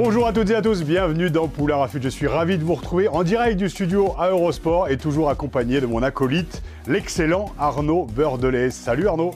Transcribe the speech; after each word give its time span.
Bonjour 0.00 0.28
à 0.28 0.32
toutes 0.32 0.50
et 0.50 0.54
à 0.54 0.62
tous, 0.62 0.84
bienvenue 0.84 1.28
dans 1.28 1.48
Poulain 1.48 1.74
Rafut. 1.74 2.00
Je 2.00 2.08
suis 2.08 2.28
ravi 2.28 2.56
de 2.56 2.62
vous 2.62 2.76
retrouver 2.76 3.08
en 3.08 3.24
direct 3.24 3.56
du 3.56 3.68
studio 3.68 4.14
à 4.16 4.28
Eurosport 4.28 4.88
et 4.90 4.96
toujours 4.96 5.28
accompagné 5.28 5.80
de 5.80 5.86
mon 5.86 6.04
acolyte, 6.04 6.62
l'excellent 6.86 7.46
Arnaud 7.58 8.04
Beurdelais. 8.04 8.70
Salut 8.70 9.08
Arnaud 9.08 9.32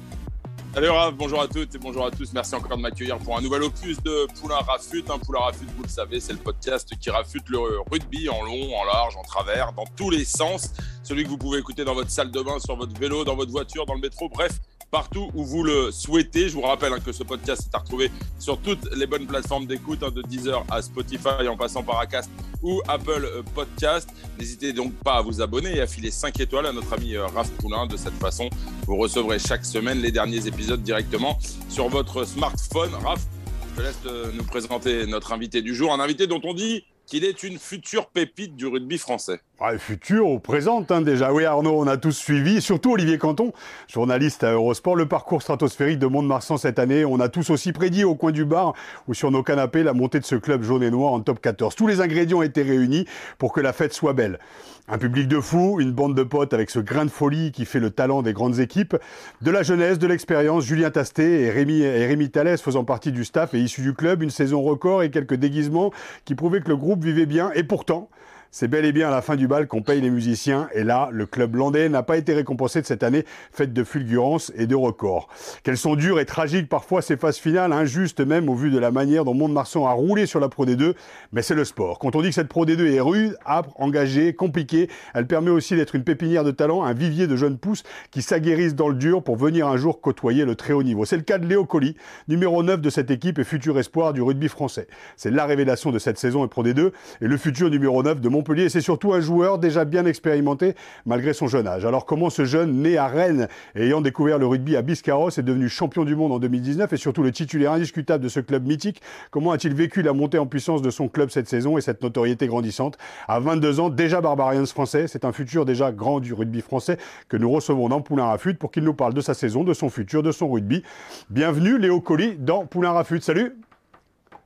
Salut 0.74 0.88
Raph, 0.88 1.14
bonjour 1.16 1.42
à 1.42 1.48
toutes 1.48 1.74
et 1.74 1.78
bonjour 1.78 2.06
à 2.06 2.10
tous. 2.10 2.32
Merci 2.32 2.54
encore 2.54 2.78
de 2.78 2.82
m'accueillir 2.82 3.18
pour 3.18 3.36
un 3.36 3.42
nouvel 3.42 3.62
opus 3.64 4.02
de 4.02 4.26
Poulain 4.40 4.56
Rafut. 4.56 5.04
Un 5.10 5.18
Poulain 5.18 5.40
Rafut, 5.40 5.66
vous 5.76 5.82
le 5.82 5.88
savez, 5.88 6.18
c'est 6.18 6.32
le 6.32 6.38
podcast 6.38 6.90
qui 6.98 7.10
rafute 7.10 7.46
le 7.50 7.58
rugby 7.90 8.30
en 8.30 8.42
long, 8.42 8.74
en 8.74 8.84
large, 8.84 9.14
en 9.16 9.22
travers, 9.22 9.74
dans 9.74 9.84
tous 9.98 10.08
les 10.08 10.24
sens. 10.24 10.72
Celui 11.02 11.24
que 11.24 11.28
vous 11.28 11.36
pouvez 11.36 11.58
écouter 11.58 11.84
dans 11.84 11.92
votre 11.92 12.10
salle 12.10 12.30
de 12.30 12.40
bain, 12.40 12.58
sur 12.58 12.74
votre 12.76 12.98
vélo, 12.98 13.22
dans 13.22 13.36
votre 13.36 13.50
voiture, 13.50 13.84
dans 13.84 13.92
le 13.92 14.00
métro, 14.00 14.30
bref, 14.30 14.52
partout 14.90 15.30
où 15.34 15.44
vous 15.44 15.62
le 15.62 15.90
souhaitez. 15.90 16.48
Je 16.48 16.54
vous 16.54 16.62
rappelle 16.62 16.92
hein, 16.92 17.00
que 17.04 17.12
ce 17.12 17.22
podcast 17.22 17.68
est 17.70 17.74
à 17.74 17.80
retrouver 17.80 18.10
sur 18.38 18.58
toutes 18.58 18.94
les 18.94 19.06
bonnes 19.06 19.26
plateformes 19.26 19.66
d'écoute, 19.66 20.02
hein, 20.02 20.10
de 20.10 20.22
Deezer 20.22 20.64
à 20.70 20.80
Spotify 20.80 21.48
en 21.48 21.56
passant 21.56 21.82
par 21.82 21.98
Acast 21.98 22.30
ou 22.62 22.80
Apple 22.88 23.42
Podcast. 23.54 24.08
N'hésitez 24.38 24.72
donc 24.72 24.92
pas 24.94 25.14
à 25.14 25.22
vous 25.22 25.40
abonner 25.40 25.76
et 25.76 25.80
à 25.80 25.86
filer 25.86 26.10
5 26.10 26.38
étoiles 26.40 26.66
à 26.66 26.72
notre 26.72 26.92
ami 26.92 27.14
euh, 27.14 27.26
Raph 27.26 27.50
Poulain. 27.52 27.86
De 27.86 27.96
cette 27.96 28.14
façon, 28.14 28.48
vous 28.86 28.96
recevrez 28.96 29.38
chaque 29.38 29.64
semaine 29.64 29.98
les 30.00 30.12
derniers 30.12 30.46
épisodes 30.46 30.61
directement 30.70 31.38
sur 31.68 31.88
votre 31.88 32.24
smartphone. 32.24 32.94
Raph, 32.94 33.22
je 33.70 33.76
te 33.76 33.82
laisse 33.82 33.98
euh, 34.06 34.30
nous 34.34 34.44
présenter 34.44 35.06
notre 35.06 35.32
invité 35.32 35.62
du 35.62 35.74
jour. 35.74 35.92
Un 35.92 36.00
invité 36.00 36.26
dont 36.26 36.40
on 36.44 36.54
dit 36.54 36.84
qu'il 37.06 37.24
est 37.24 37.42
une 37.42 37.58
future 37.58 38.06
pépite 38.08 38.56
du 38.56 38.66
rugby 38.66 38.98
français. 38.98 39.40
Ah, 39.64 39.78
futur 39.78 40.28
ou 40.28 40.40
présente 40.40 40.90
hein, 40.90 41.02
déjà. 41.02 41.32
Oui 41.32 41.44
Arnaud, 41.44 41.78
on 41.78 41.86
a 41.86 41.96
tous 41.96 42.10
suivi, 42.10 42.60
surtout 42.60 42.94
Olivier 42.94 43.16
Canton, 43.16 43.52
journaliste 43.86 44.42
à 44.42 44.50
Eurosport, 44.50 44.96
le 44.96 45.06
parcours 45.06 45.40
stratosphérique 45.40 46.00
de 46.00 46.08
Mont-de-Marsan 46.08 46.56
cette 46.56 46.80
année. 46.80 47.04
On 47.04 47.20
a 47.20 47.28
tous 47.28 47.48
aussi 47.48 47.72
prédit 47.72 48.02
au 48.02 48.16
coin 48.16 48.32
du 48.32 48.44
bar 48.44 48.74
ou 49.06 49.14
sur 49.14 49.30
nos 49.30 49.44
canapés 49.44 49.84
la 49.84 49.92
montée 49.92 50.18
de 50.18 50.24
ce 50.24 50.34
club 50.34 50.64
jaune 50.64 50.82
et 50.82 50.90
noir 50.90 51.12
en 51.12 51.20
top 51.20 51.40
14. 51.40 51.76
Tous 51.76 51.86
les 51.86 52.00
ingrédients 52.00 52.42
étaient 52.42 52.62
réunis 52.62 53.06
pour 53.38 53.52
que 53.52 53.60
la 53.60 53.72
fête 53.72 53.92
soit 53.92 54.14
belle. 54.14 54.40
Un 54.88 54.98
public 54.98 55.28
de 55.28 55.38
fous, 55.38 55.78
une 55.78 55.92
bande 55.92 56.16
de 56.16 56.24
potes 56.24 56.54
avec 56.54 56.68
ce 56.68 56.80
grain 56.80 57.04
de 57.04 57.10
folie 57.10 57.52
qui 57.52 57.64
fait 57.64 57.78
le 57.78 57.90
talent 57.90 58.22
des 58.22 58.32
grandes 58.32 58.58
équipes, 58.58 58.96
de 59.42 59.50
la 59.52 59.62
jeunesse, 59.62 60.00
de 60.00 60.08
l'expérience, 60.08 60.64
Julien 60.64 60.90
Tasté 60.90 61.42
et 61.42 61.50
Rémi, 61.50 61.82
et 61.82 62.04
Rémi 62.06 62.30
Thalès 62.30 62.60
faisant 62.60 62.82
partie 62.82 63.12
du 63.12 63.24
staff 63.24 63.54
et 63.54 63.60
issus 63.60 63.82
du 63.82 63.94
club, 63.94 64.24
une 64.24 64.30
saison 64.30 64.60
record 64.60 65.04
et 65.04 65.10
quelques 65.12 65.36
déguisements 65.36 65.92
qui 66.24 66.34
prouvaient 66.34 66.62
que 66.62 66.68
le 66.68 66.76
groupe 66.76 67.04
vivait 67.04 67.26
bien. 67.26 67.52
Et 67.54 67.62
pourtant, 67.62 68.08
c'est 68.54 68.68
bel 68.68 68.84
et 68.84 68.92
bien 68.92 69.08
à 69.08 69.10
la 69.10 69.22
fin 69.22 69.34
du 69.34 69.48
bal 69.48 69.66
qu'on 69.66 69.80
paye 69.80 70.02
les 70.02 70.10
musiciens. 70.10 70.68
Et 70.74 70.84
là, 70.84 71.08
le 71.10 71.24
club 71.24 71.56
landais 71.56 71.88
n'a 71.88 72.02
pas 72.02 72.18
été 72.18 72.34
récompensé 72.34 72.82
de 72.82 72.86
cette 72.86 73.02
année, 73.02 73.24
faite 73.50 73.72
de 73.72 73.82
fulgurance 73.82 74.52
et 74.54 74.66
de 74.66 74.74
records. 74.74 75.28
Qu'elles 75.62 75.78
sont 75.78 75.96
dures 75.96 76.20
et 76.20 76.26
tragiques 76.26 76.68
parfois 76.68 77.00
ces 77.00 77.16
phases 77.16 77.38
finales, 77.38 77.72
injustes 77.72 78.20
même 78.20 78.50
au 78.50 78.54
vu 78.54 78.70
de 78.70 78.78
la 78.78 78.90
manière 78.90 79.24
dont 79.24 79.32
Mont-de-Marsan 79.32 79.86
a 79.86 79.92
roulé 79.92 80.26
sur 80.26 80.38
la 80.38 80.50
Pro 80.50 80.66
D2. 80.66 80.92
Mais 81.32 81.40
c'est 81.40 81.54
le 81.54 81.64
sport. 81.64 81.98
Quand 81.98 82.14
on 82.14 82.20
dit 82.20 82.28
que 82.28 82.34
cette 82.34 82.48
Pro 82.48 82.66
D2 82.66 82.92
est 82.92 83.00
rude, 83.00 83.38
âpre, 83.46 83.72
engagée, 83.80 84.34
compliquée, 84.34 84.90
elle 85.14 85.26
permet 85.26 85.50
aussi 85.50 85.74
d'être 85.74 85.94
une 85.94 86.04
pépinière 86.04 86.44
de 86.44 86.50
talent, 86.50 86.84
un 86.84 86.92
vivier 86.92 87.26
de 87.26 87.36
jeunes 87.36 87.56
pousses 87.56 87.84
qui 88.10 88.20
s'aguerrissent 88.20 88.74
dans 88.74 88.88
le 88.88 88.96
dur 88.96 89.22
pour 89.22 89.36
venir 89.36 89.66
un 89.66 89.78
jour 89.78 90.02
côtoyer 90.02 90.44
le 90.44 90.56
très 90.56 90.74
haut 90.74 90.82
niveau. 90.82 91.06
C'est 91.06 91.16
le 91.16 91.22
cas 91.22 91.38
de 91.38 91.46
Léo 91.46 91.64
Colli, 91.64 91.96
numéro 92.28 92.62
9 92.62 92.82
de 92.82 92.90
cette 92.90 93.10
équipe 93.10 93.38
et 93.38 93.44
futur 93.44 93.78
espoir 93.78 94.12
du 94.12 94.20
rugby 94.20 94.48
français. 94.48 94.88
C'est 95.16 95.30
la 95.30 95.46
révélation 95.46 95.90
de 95.90 95.98
cette 95.98 96.18
saison 96.18 96.44
et 96.44 96.48
Pro 96.48 96.62
D2 96.62 96.92
et 97.22 97.26
le 97.26 97.36
futur 97.38 97.70
numéro 97.70 98.02
9 98.02 98.20
de 98.20 98.28
Montpellier. 98.42 98.68
C'est 98.68 98.80
surtout 98.80 99.12
un 99.12 99.20
joueur 99.20 99.58
déjà 99.58 99.84
bien 99.84 100.04
expérimenté 100.04 100.74
malgré 101.06 101.32
son 101.32 101.46
jeune 101.46 101.68
âge. 101.68 101.84
Alors 101.84 102.06
comment 102.06 102.28
ce 102.28 102.44
jeune, 102.44 102.82
né 102.82 102.96
à 102.96 103.06
Rennes 103.06 103.48
et 103.76 103.84
ayant 103.86 104.00
découvert 104.00 104.38
le 104.38 104.46
rugby 104.46 104.76
à 104.76 104.82
Biscarros, 104.82 105.30
est 105.30 105.42
devenu 105.42 105.68
champion 105.68 106.04
du 106.04 106.16
monde 106.16 106.32
en 106.32 106.38
2019 106.40 106.92
et 106.92 106.96
surtout 106.96 107.22
le 107.22 107.30
titulaire 107.30 107.72
indiscutable 107.72 108.24
de 108.24 108.28
ce 108.28 108.40
club 108.40 108.66
mythique 108.66 109.00
Comment 109.30 109.52
a-t-il 109.52 109.74
vécu 109.74 110.02
la 110.02 110.12
montée 110.12 110.38
en 110.38 110.46
puissance 110.46 110.82
de 110.82 110.90
son 110.90 111.08
club 111.08 111.30
cette 111.30 111.48
saison 111.48 111.78
et 111.78 111.80
cette 111.80 112.02
notoriété 112.02 112.48
grandissante? 112.48 112.98
À 113.28 113.38
22 113.38 113.78
ans, 113.78 113.90
déjà 113.90 114.20
Barbarians 114.20 114.66
français, 114.66 115.06
c'est 115.06 115.24
un 115.24 115.32
futur 115.32 115.64
déjà 115.64 115.92
grand 115.92 116.18
du 116.18 116.34
rugby 116.34 116.62
français 116.62 116.98
que 117.28 117.36
nous 117.36 117.50
recevons 117.50 117.88
dans 117.88 118.00
Poulain 118.00 118.24
Rafut 118.24 118.54
pour 118.54 118.72
qu'il 118.72 118.82
nous 118.82 118.94
parle 118.94 119.14
de 119.14 119.20
sa 119.20 119.34
saison, 119.34 119.62
de 119.62 119.72
son 119.72 119.88
futur, 119.88 120.22
de 120.22 120.32
son 120.32 120.50
rugby. 120.50 120.82
Bienvenue 121.30 121.78
Léo 121.78 122.00
Colli 122.00 122.36
dans 122.36 122.66
Poulain 122.66 122.90
Rafut. 122.90 123.20
Salut 123.20 123.54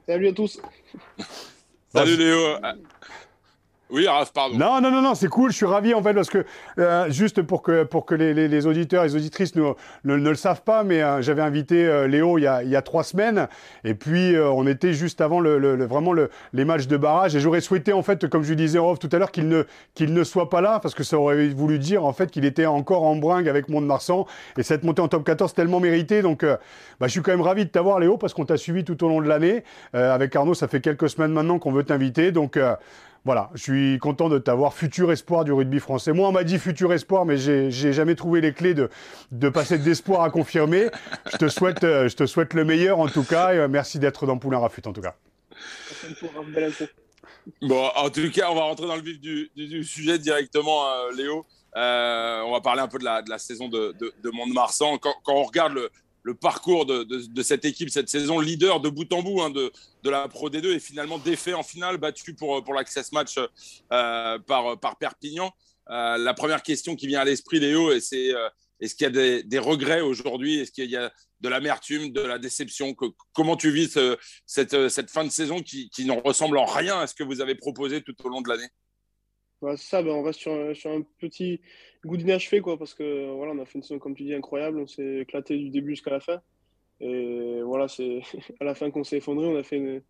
Salut 0.07 0.28
à 0.28 0.33
tous 0.33 0.61
Salut 1.89 2.17
Léo 2.17 2.59
oui, 3.88 4.08
Raph, 4.08 4.32
pardon. 4.32 4.56
Non, 4.58 4.80
non, 4.80 4.91
non, 4.91 5.00
non, 5.00 5.14
c'est 5.14 5.28
cool. 5.28 5.52
Je 5.52 5.56
suis 5.56 5.66
ravi 5.66 5.94
en 5.94 6.02
fait 6.02 6.12
parce 6.12 6.28
que 6.28 6.44
euh, 6.80 7.08
juste 7.08 7.42
pour 7.42 7.62
que 7.62 7.84
pour 7.84 8.04
que 8.04 8.16
les, 8.16 8.34
les, 8.34 8.48
les 8.48 8.66
auditeurs 8.66 9.04
et 9.04 9.06
les 9.06 9.14
auditrices 9.14 9.54
ne, 9.54 9.74
ne, 10.04 10.16
le 10.16 10.34
savent 10.34 10.62
pas, 10.62 10.82
mais 10.82 11.02
euh, 11.02 11.22
j'avais 11.22 11.42
invité 11.42 11.86
euh, 11.86 12.08
Léo 12.08 12.36
il 12.36 12.42
y, 12.42 12.47
a, 12.48 12.64
il 12.64 12.69
y 12.69 12.74
a 12.74 12.82
trois 12.82 13.04
semaines 13.04 13.47
et 13.84 13.94
puis 13.94 14.34
euh, 14.34 14.50
on 14.50 14.66
était 14.66 14.92
juste 14.92 15.20
avant 15.20 15.38
le, 15.38 15.58
le, 15.58 15.84
vraiment 15.84 16.12
le, 16.12 16.30
les 16.52 16.64
matchs 16.64 16.88
de 16.88 16.97
barrage 16.97 17.36
et 17.36 17.41
j'aurais 17.41 17.60
souhaité 17.60 17.92
en 17.92 18.02
fait, 18.02 18.26
comme 18.26 18.42
je 18.42 18.54
disais 18.54 18.80
en 18.80 18.91
off 18.91 18.98
tout 18.98 19.08
à 19.12 19.19
l'heure, 19.19 19.30
qu'il 19.30 19.47
ne 19.47 19.62
qu'il 19.94 20.12
ne 20.12 20.24
soit 20.24 20.50
pas 20.50 20.60
là 20.60 20.80
parce 20.80 20.94
que 20.97 21.04
ça 21.04 21.16
aurait 21.16 21.47
voulu 21.48 21.78
dire 21.78 22.04
en 22.04 22.12
fait 22.12 22.32
qu'il 22.32 22.44
était 22.44 22.66
encore 22.66 23.04
en 23.04 23.14
bringue 23.14 23.48
avec 23.48 23.68
Mont-de-Marsan 23.68 24.26
et 24.58 24.64
cette 24.64 24.82
montée 24.82 25.03
en 25.03 25.06
top 25.06 25.22
14 25.22 25.54
tellement 25.54 25.78
méritée. 25.78 26.22
Donc, 26.22 26.44
bah, 26.44 26.58
je 27.03 27.08
suis 27.08 27.20
quand 27.22 27.30
même 27.30 27.41
ravi 27.41 27.64
de 27.64 27.70
t'avoir 27.70 28.00
Léo 28.00 28.16
parce 28.16 28.34
qu'on 28.34 28.44
t'a 28.44 28.56
suivi 28.56 28.82
tout 28.82 29.04
au 29.04 29.08
long 29.08 29.20
de 29.20 29.28
l'année. 29.28 29.62
avec 29.92 30.34
Arnaud, 30.34 30.54
ça 30.54 30.66
fait 30.66 30.80
quelques 30.80 31.08
semaines 31.08 31.32
maintenant 31.32 31.58
qu'on 31.58 31.72
veut 31.72 31.84
t'inviter, 31.84 32.32
donc 32.32 32.58
voilà, 33.26 33.50
je 33.54 33.62
suis 33.62 33.98
content 33.98 34.28
de 34.28 34.38
t'avoir 34.38 34.72
futur 34.72 35.10
espoir 35.10 35.44
du 35.44 35.53
rugby 35.53 35.81
français. 35.81 36.12
Moi, 36.12 36.28
on 36.28 36.32
m'a 36.32 36.44
dit 36.44 36.60
futur 36.60 36.92
espoir, 36.92 37.26
mais 37.26 37.37
j'ai 37.37 37.92
jamais 37.92 38.14
trouvé 38.14 38.41
les 38.41 38.53
clés 38.53 38.72
de, 38.72 39.48
passer 39.48 39.78
d'espoir 39.78 40.22
à 40.22 40.31
confirmer. 40.31 40.87
Je 41.32 41.36
te, 41.36 41.48
souhaite, 41.48 41.82
euh, 41.82 42.09
je 42.09 42.15
te 42.15 42.25
souhaite 42.25 42.54
le 42.54 42.65
meilleur 42.65 43.00
en 43.00 43.09
tout 43.09 43.25
cas, 43.25 43.53
et 43.53 43.59
euh, 43.59 43.66
merci 43.66 43.98
d'être 43.98 44.26
dans 44.26 44.38
Poulain 44.38 44.60
Rafut 44.60 44.86
en 44.86 44.92
tout 44.92 45.00
cas. 45.00 45.16
Bon, 47.62 47.91
en 47.97 48.10
tout 48.10 48.31
cas, 48.31 48.48
on 48.53 48.54
va 48.54 48.62
rentrer 48.62 48.86
dans 48.86 48.94
le 48.94 49.03
vif 49.03 49.20
du, 49.20 49.82
sujet 49.82 50.20
directement, 50.20 50.86
euh, 50.86 51.12
Léo. 51.16 51.44
On 51.75 52.53
va 52.53 52.60
parler 52.62 52.82
un 52.82 52.88
peu 52.88 52.98
de 52.98 53.04
la, 53.04 53.38
saison 53.38 53.69
de. 53.69 53.92
Quand, 55.03 55.15
quand, 55.25 55.34
on 55.34 55.42
regarde 55.42 55.72
le, 55.75 55.91
le 56.26 56.34
parcours 56.34 56.87
de, 56.87 57.42
cette 57.42 57.64
équipe 57.64 57.88
cette 57.88 58.09
saison, 58.09 58.41
leader 58.41 58.81
de 58.81 58.88
bout 58.88 59.10
en 59.12 59.22
bout 59.22 59.42
hein, 59.42 59.50
de, 59.50 59.70
de, 60.03 60.10
la 60.10 60.26
Pro 60.26 60.50
D2 60.50 60.75
et 60.75 60.81
finalement 60.81 61.19
défait 61.19 61.54
en 61.54 61.62
finale, 61.62 61.98
battu 61.98 62.34
pour, 62.34 62.64
pour 62.64 62.75
l'access 62.75 63.12
match 63.12 63.38
euh, 63.38 64.38
par, 64.41 64.81
par 64.81 64.98
Perpignan. 64.98 65.53
Euh, 65.88 66.19
la 66.19 66.34
première 66.34 66.65
question 66.65 66.97
qui 66.97 67.06
vient 67.06 67.20
à 67.20 67.25
l'esprit, 67.25 67.60
Léo, 67.60 68.00
c'est 68.00 68.34
euh, 68.34 68.48
est-ce 68.81 68.97
qu'il 68.97 69.04
y 69.04 69.06
a 69.06 69.42
des, 69.42 69.59
regrets 69.60 70.00
aujourd'hui? 70.00 70.59
Est-ce 70.59 70.72
qu'il 70.72 70.91
y 70.91 70.97
a 70.97 71.12
de 71.42 71.48
l'amertume, 71.48 72.10
de 72.12 72.22
la 72.22 72.41
déception? 72.41 72.92
Que, 72.94 73.04
Comment 73.32 73.56
tu 73.56 73.70
vis 73.70 73.92
ce, 73.92 74.16
cette, 74.47 74.88
cette, 74.88 75.12
fin 75.12 75.22
de 75.22 75.31
saison 75.31 75.60
qui, 75.62 75.91
qui 75.91 76.06
ne 76.06 76.12
ressemble 76.12 76.59
en 76.59 76.66
rien 76.66 76.98
à 76.98 77.06
ce 77.06 77.15
que 77.15 77.22
vous 77.22 77.41
avez 77.41 77.54
proposé 77.54 78.03
tout 78.03 78.16
au 78.25 78.28
long 78.28 78.41
de 78.41 78.48
l'année? 78.48 78.69
Ouais, 79.66 79.77
ça, 79.77 80.03
ben, 80.03 80.10
on 80.10 80.22
reste 80.22 80.41
sur, 80.41 80.53
un 80.53 81.03
petit 81.19 81.60
goût 82.04 82.16
d'inachevé, 82.16 82.60
quoi, 82.60 82.78
parce 82.78 82.94
que 82.94 83.31
voilà, 83.32 83.53
on 83.53 83.59
a 83.59 83.65
fait 83.66 83.78
une 83.78 83.82
saison, 83.82 83.99
comme 83.99 84.15
tu 84.15 84.25
dis, 84.25 84.34
incroyable. 84.34 84.78
On 84.81 84.87
s'est 84.87 85.21
éclaté 85.21 85.56
du 85.59 85.71
début 85.71 85.91
jusqu'à 85.91 86.10
la 86.13 86.21
fin. 86.21 86.41
Et 87.01 87.60
voilà, 87.63 87.89
c'est 87.89 88.21
à 88.60 88.65
la 88.65 88.74
fin 88.74 88.91
qu'on 88.91 89.04
s'est 89.04 89.18
effondré. 89.18 89.47
On 89.47 89.57
a 89.57 89.63
fait 89.63 90.03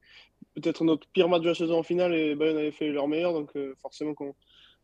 peut-être 0.54 0.84
notre 0.84 1.08
pire 1.08 1.28
match 1.28 1.42
de 1.42 1.48
la 1.48 1.54
saison 1.54 1.78
en 1.78 1.82
finale 1.82 2.14
et 2.14 2.34
Bayern 2.34 2.58
avait 2.58 2.70
fait 2.70 2.88
leur 2.90 3.08
meilleur. 3.08 3.32
Donc 3.32 3.50
euh, 3.56 3.74
forcément 3.80 4.14
qu'on 4.14 4.34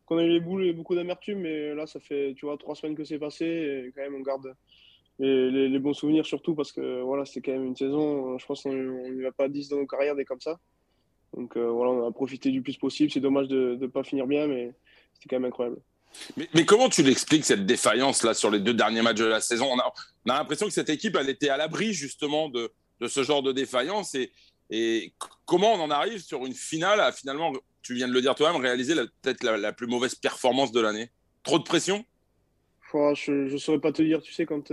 qu 0.07 0.13
a 0.15 0.23
eu 0.23 0.29
les 0.29 0.39
boules 0.39 0.65
et 0.65 0.73
beaucoup 0.73 0.95
d'amertume. 0.95 1.39
Mais 1.39 1.73
là, 1.75 1.87
ça 1.87 1.99
fait 1.99 2.33
tu 2.35 2.45
vois, 2.45 2.57
trois 2.57 2.75
semaines 2.75 2.95
que 2.95 3.03
c'est 3.05 3.19
passé. 3.19 3.45
Et 3.45 3.91
quand 3.95 4.01
même, 4.01 4.15
on 4.15 4.21
garde 4.21 4.53
les, 5.19 5.79
bons 5.79 5.93
souvenirs 5.93 6.25
surtout 6.25 6.55
parce 6.55 6.71
que 6.71 7.01
voilà, 7.01 7.25
c'était 7.25 7.51
quand 7.51 7.57
même 7.57 7.67
une 7.67 7.75
saison. 7.75 8.37
Je 8.37 8.45
pense 8.45 8.63
qu'on 8.63 8.73
n'y 8.73 9.21
va 9.21 9.31
pas 9.31 9.47
10 9.47 9.69
dans 9.69 9.77
nos 9.77 9.87
carrières 9.87 10.15
des 10.15 10.25
comme 10.25 10.41
ça. 10.41 10.59
Donc 11.35 11.57
euh, 11.57 11.69
voilà, 11.69 11.91
on 11.91 12.07
a 12.07 12.11
profité 12.11 12.51
du 12.51 12.61
plus 12.61 12.77
possible. 12.77 13.11
C'est 13.11 13.19
dommage 13.19 13.47
de 13.47 13.77
ne 13.79 13.87
pas 13.87 14.03
finir 14.03 14.27
bien, 14.27 14.47
mais 14.47 14.73
c'était 15.13 15.29
quand 15.29 15.39
même 15.39 15.49
incroyable. 15.49 15.77
Mais, 16.37 16.47
mais, 16.53 16.65
comment 16.65 16.89
tu 16.89 17.01
l'expliques 17.01 17.43
cette 17.43 17.65
défaillance 17.65 18.23
là 18.23 18.35
sur 18.35 18.51
les 18.51 18.59
deux 18.59 18.73
derniers 18.73 19.01
matchs 19.01 19.17
de 19.17 19.25
la 19.25 19.41
saison? 19.41 19.67
On 19.71 19.79
a, 19.79 19.93
on 20.25 20.29
a 20.29 20.37
l'impression 20.37 20.67
que 20.67 20.73
cette 20.73 20.89
équipe 20.89 21.17
elle 21.19 21.29
était 21.29 21.49
à 21.49 21.57
l'abri 21.57 21.91
justement 21.93 22.49
de, 22.49 22.71
de, 22.99 23.07
ce 23.07 23.23
genre 23.23 23.41
de 23.41 23.51
défaillance 23.51 24.13
et, 24.13 24.31
et, 24.69 25.13
comment 25.45 25.73
on 25.73 25.79
en 25.79 25.89
arrive 25.89 26.21
sur 26.21 26.45
une 26.45 26.53
finale 26.53 26.99
à 26.99 27.11
finalement, 27.11 27.51
tu 27.81 27.95
viens 27.95 28.07
de 28.07 28.13
le 28.13 28.21
dire 28.21 28.35
toi-même, 28.35 28.61
réaliser 28.61 28.93
peut-être 29.21 29.43
la, 29.43 29.57
la, 29.57 29.73
plus 29.73 29.87
mauvaise 29.87 30.13
performance 30.13 30.71
de 30.71 30.81
l'année? 30.81 31.09
Trop 31.41 31.57
de 31.57 31.63
pression? 31.63 32.05
Je 32.93 33.51
ne 33.51 33.57
saurais 33.57 33.79
pas 33.79 33.91
te 33.91 34.03
dire, 34.03 34.21
tu 34.21 34.33
sais, 34.33 34.45
quand 34.45 34.71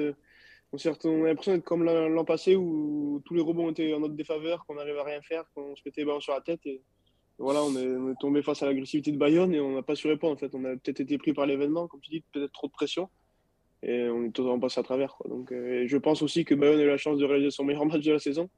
on, 0.73 1.25
a 1.25 1.29
l'impression 1.29 1.55
d'être 1.55 1.65
comme 1.65 1.85
l'an 1.85 2.25
passé 2.25 2.57
où 2.57 3.21
tous 3.25 3.35
les 3.35 3.41
rebonds 3.41 3.71
étaient 3.71 3.93
en 3.93 4.01
notre 4.01 4.15
défaveur, 4.15 4.65
qu'on 4.67 4.75
n'arrivait 4.75 5.01
à 5.01 5.05
rien 5.05 5.21
faire, 5.23 5.45
qu'on 5.55 5.75
se 5.75 5.83
mettait 5.85 6.03
les 6.03 6.05
ballons 6.05 6.21
sur 6.21 6.33
la 6.33 6.41
tête. 6.41 6.61
Et 6.67 6.81
voilà, 7.39 7.63
on 7.63 7.75
est, 7.75 8.15
tombé 8.21 8.43
face 8.43 8.63
à 8.63 8.67
l'agressivité 8.67 9.11
de 9.13 9.17
Bayonne 9.17 9.53
et 9.55 9.61
on 9.61 9.75
n'a 9.75 9.83
pas 9.83 9.97
su 9.97 10.07
répondre. 10.07 10.35
En 10.35 10.37
fait, 10.37 10.55
on 10.55 10.65
a 10.65 10.77
peut-être 10.77 11.01
été 11.01 11.19
pris 11.19 11.33
par 11.33 11.47
l'événement, 11.47 11.89
comme 11.89 12.01
tu 12.01 12.11
dis, 12.11 12.23
peut-être 12.33 12.53
trop 12.53 12.69
de 12.69 12.73
pression. 12.73 13.09
Et 13.83 14.09
on 14.09 14.25
est 14.25 14.31
totalement 14.31 14.61
passé 14.61 14.79
à 14.79 14.83
travers. 14.83 15.17
Donc, 15.27 15.51
euh, 15.53 15.85
je 15.87 15.97
pense 15.97 16.23
aussi 16.23 16.45
que 16.45 16.55
Bayonne 16.55 16.81
a 16.81 16.83
eu 16.83 16.89
la 16.89 16.99
chance 16.99 17.19
de 17.19 17.25
réaliser 17.25 17.51
son 17.51 17.65
meilleur 17.65 17.87
match 17.87 18.05
de 18.05 18.13
la 18.13 18.19
saison. 18.19 18.51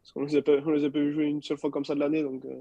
Parce 0.00 0.12
qu'on 0.12 0.20
ne 0.22 0.26
les, 0.26 0.36
a 0.36 0.90
pas 0.90 1.00
vu 1.00 1.12
jouer 1.12 1.24
une 1.24 1.42
seule 1.42 1.58
fois 1.58 1.70
comme 1.70 1.84
ça 1.84 1.94
de 1.94 2.00
l'année. 2.00 2.22
Donc, 2.22 2.44
euh, 2.44 2.60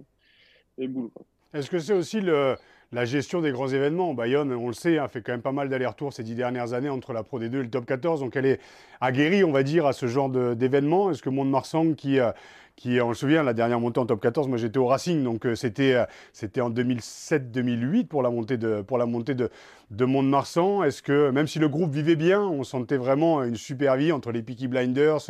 les 0.78 0.88
boules. 0.88 1.12
Est-ce 1.54 1.70
que 1.70 1.80
c'est 1.80 1.94
aussi 1.94 2.20
le, 2.20 2.56
la 2.92 3.06
gestion 3.06 3.42
des 3.42 3.52
grands 3.52 3.68
événements. 3.68 4.14
Bayonne, 4.14 4.52
on 4.52 4.68
le 4.68 4.74
sait, 4.74 4.98
hein, 4.98 5.08
fait 5.08 5.22
quand 5.22 5.32
même 5.32 5.42
pas 5.42 5.52
mal 5.52 5.70
d'allers-retours 5.70 6.12
ces 6.12 6.24
dix 6.24 6.36
dernières 6.36 6.74
années 6.74 6.90
entre 6.90 7.14
la 7.14 7.24
Pro 7.24 7.40
D2 7.40 7.46
et 7.46 7.64
le 7.64 7.70
Top 7.70 7.86
14. 7.86 8.22
Donc 8.22 8.36
elle 8.36 8.48
est 8.48 8.60
aguerrie, 9.00 9.44
on 9.44 9.52
va 9.52 9.64
dire, 9.64 9.86
à 9.86 9.94
ce 9.94 10.08
genre 10.08 10.30
d'événements. 10.30 11.12
Est-ce 11.12 11.22
que 11.22 11.30
Mont-de-Marsan, 11.30 11.94
qui, 11.94 12.20
euh, 12.20 12.32
qui, 12.76 13.00
on 13.00 13.14
se 13.14 13.20
souvient, 13.20 13.44
la 13.44 13.54
dernière 13.54 13.80
montée 13.80 14.00
en 14.00 14.08
Top 14.08 14.20
14, 14.20 14.48
moi 14.48 14.58
j'étais 14.58 14.80
au 14.80 14.88
Racing, 14.88 15.24
donc 15.24 15.46
euh, 15.46 15.54
c'était 15.54 15.94
euh, 15.94 16.64
en 16.64 16.72
2007-2008 16.72 18.08
pour 18.08 18.24
la 18.24 18.32
montée 18.32 18.58
de, 18.58 18.82
pour 18.82 18.98
la 18.98 19.06
montée 19.06 19.36
de, 19.36 19.52
de 19.92 20.06
Mont-de-Marsan. 20.06 20.84
Est-ce 20.84 21.04
que, 21.04 21.30
même 21.30 21.46
si 21.46 21.60
le 21.60 21.70
groupe 21.70 21.92
vivait 21.92 22.16
bien, 22.16 22.42
on 22.42 22.64
sentait 22.64 22.98
vraiment 22.98 23.44
une 23.44 23.56
super 23.56 23.98
vie 23.98 24.12
entre 24.12 24.32
les 24.32 24.42
Peaky 24.42 24.68
Blinders, 24.68 25.30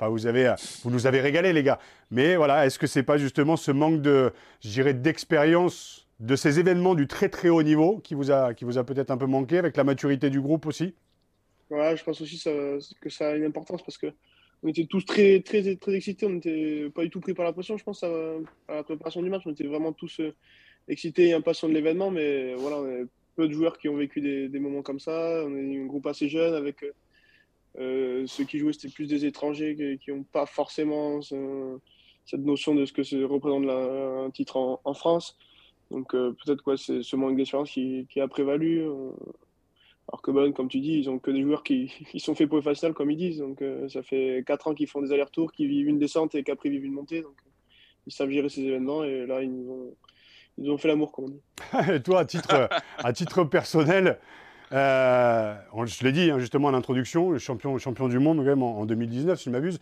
vous, 0.00 0.26
avez, 0.28 0.54
vous 0.84 0.90
nous 0.90 1.08
avez 1.08 1.20
régalé 1.20 1.52
les 1.52 1.64
gars. 1.64 1.80
Mais 2.12 2.36
voilà, 2.36 2.66
est-ce 2.66 2.78
que 2.78 2.86
c'est 2.86 3.02
pas 3.02 3.18
justement 3.18 3.56
ce 3.56 3.72
manque 3.72 4.00
de, 4.00 4.32
d'expérience 4.62 6.06
de 6.20 6.36
ces 6.36 6.60
événements 6.60 6.94
du 6.94 7.06
très 7.06 7.28
très 7.28 7.48
haut 7.48 7.62
niveau 7.62 7.98
qui 7.98 8.14
vous 8.14 8.30
a, 8.30 8.48
a 8.48 8.84
peut-être 8.84 9.10
un 9.10 9.16
peu 9.16 9.26
manqué 9.26 9.58
avec 9.58 9.76
la 9.76 9.84
maturité 9.84 10.30
du 10.30 10.40
groupe 10.40 10.66
aussi? 10.66 10.94
Ouais, 11.70 11.96
je 11.96 12.04
pense 12.04 12.20
aussi 12.20 12.42
que 13.00 13.10
ça 13.10 13.30
a 13.30 13.36
une 13.36 13.44
importance 13.44 13.82
parce 13.82 13.96
que 13.96 14.12
on 14.62 14.68
était 14.68 14.84
tous 14.84 15.04
très, 15.06 15.40
très, 15.40 15.76
très 15.76 15.94
excités, 15.94 16.26
on 16.26 16.30
n'était 16.30 16.90
pas 16.90 17.02
du 17.02 17.08
tout 17.08 17.20
pris 17.20 17.32
par 17.32 17.46
la 17.46 17.52
pression, 17.52 17.78
je 17.78 17.84
pense, 17.84 18.02
à, 18.02 18.10
la 18.68 18.82
préparation 18.82 19.22
du 19.22 19.30
match. 19.30 19.42
On 19.46 19.52
était 19.52 19.66
vraiment 19.66 19.92
tous 19.92 20.20
euh, 20.20 20.34
excités 20.86 21.28
et 21.28 21.32
impatients 21.32 21.68
de 21.68 21.72
l'événement, 21.72 22.10
mais 22.10 22.54
voilà, 22.56 22.76
on 22.76 22.84
a 22.84 23.06
peu 23.36 23.48
de 23.48 23.54
joueurs 23.54 23.78
qui 23.78 23.88
ont 23.88 23.96
vécu 23.96 24.20
des, 24.20 24.58
moments 24.58 24.82
comme 24.82 25.00
ça. 25.00 25.44
On 25.46 25.56
est 25.56 25.80
un 25.80 25.86
groupe 25.86 26.06
assez 26.06 26.28
jeune 26.28 26.52
avec 26.52 26.84
euh, 27.78 28.26
ceux 28.26 28.44
qui 28.44 28.58
jouaient, 28.58 28.74
c'était 28.74 28.92
plus 28.92 29.06
des 29.06 29.24
étrangers 29.24 29.98
qui 30.02 30.10
n'ont 30.10 30.24
pas 30.24 30.44
forcément 30.44 31.22
cette 31.22 32.40
notion 32.40 32.74
de 32.74 32.84
ce 32.84 32.92
que 32.92 33.24
représente 33.24 33.66
un 33.66 34.30
titre 34.30 34.80
en 34.84 34.94
France. 34.94 35.38
Donc 35.90 36.14
euh, 36.14 36.34
peut-être 36.44 36.62
quoi, 36.62 36.76
c'est 36.76 37.02
ce 37.02 37.16
manque 37.16 37.36
d'expérience 37.36 37.70
qui, 37.70 38.06
a 38.20 38.28
prévalu. 38.28 38.82
Euh. 38.82 39.10
alors 40.08 40.22
que 40.22 40.30
bon, 40.30 40.52
comme 40.52 40.68
tu 40.68 40.80
dis, 40.80 40.98
ils 40.98 41.10
ont 41.10 41.18
que 41.18 41.30
des 41.30 41.42
joueurs 41.42 41.62
qui, 41.62 41.92
sont 42.18 42.34
faits 42.34 42.48
pour 42.48 42.56
le 42.56 42.62
facile, 42.62 42.92
comme 42.92 43.10
ils 43.10 43.16
disent. 43.16 43.38
Donc 43.38 43.62
euh, 43.62 43.88
ça 43.88 44.02
fait 44.02 44.44
4 44.46 44.68
ans 44.68 44.74
qu'ils 44.74 44.88
font 44.88 45.02
des 45.02 45.12
allers-retours, 45.12 45.52
qu'ils 45.52 45.68
vivent 45.68 45.88
une 45.88 45.98
descente 45.98 46.34
et 46.34 46.42
qu'après 46.42 46.68
ils 46.68 46.72
vivent 46.72 46.86
une 46.86 46.94
montée. 46.94 47.22
Donc 47.22 47.36
ils 48.06 48.12
savent 48.12 48.30
gérer 48.30 48.48
ces 48.48 48.62
événements 48.62 49.04
et 49.04 49.26
là 49.26 49.42
ils 49.42 49.52
nous 49.52 49.70
ont, 49.70 49.94
ils 50.58 50.70
ont 50.70 50.78
fait 50.78 50.88
l'amour, 50.88 51.12
comme 51.12 51.24
on 51.26 51.28
dit. 51.28 51.42
et 51.92 52.02
toi, 52.02 52.20
à 52.20 52.24
titre, 52.24 52.68
à 52.98 53.12
titre 53.12 53.44
personnel, 53.44 54.18
je 54.70 56.04
l'ai 56.04 56.12
dit 56.12 56.30
hein, 56.30 56.38
justement 56.38 56.68
à 56.68 56.72
l'introduction, 56.72 57.36
champion, 57.38 57.76
champion 57.78 58.08
du 58.08 58.20
monde 58.20 58.44
même 58.44 58.62
en, 58.62 58.78
en 58.78 58.86
2019, 58.86 59.38
si 59.38 59.46
je 59.46 59.50
m'abuse. 59.50 59.80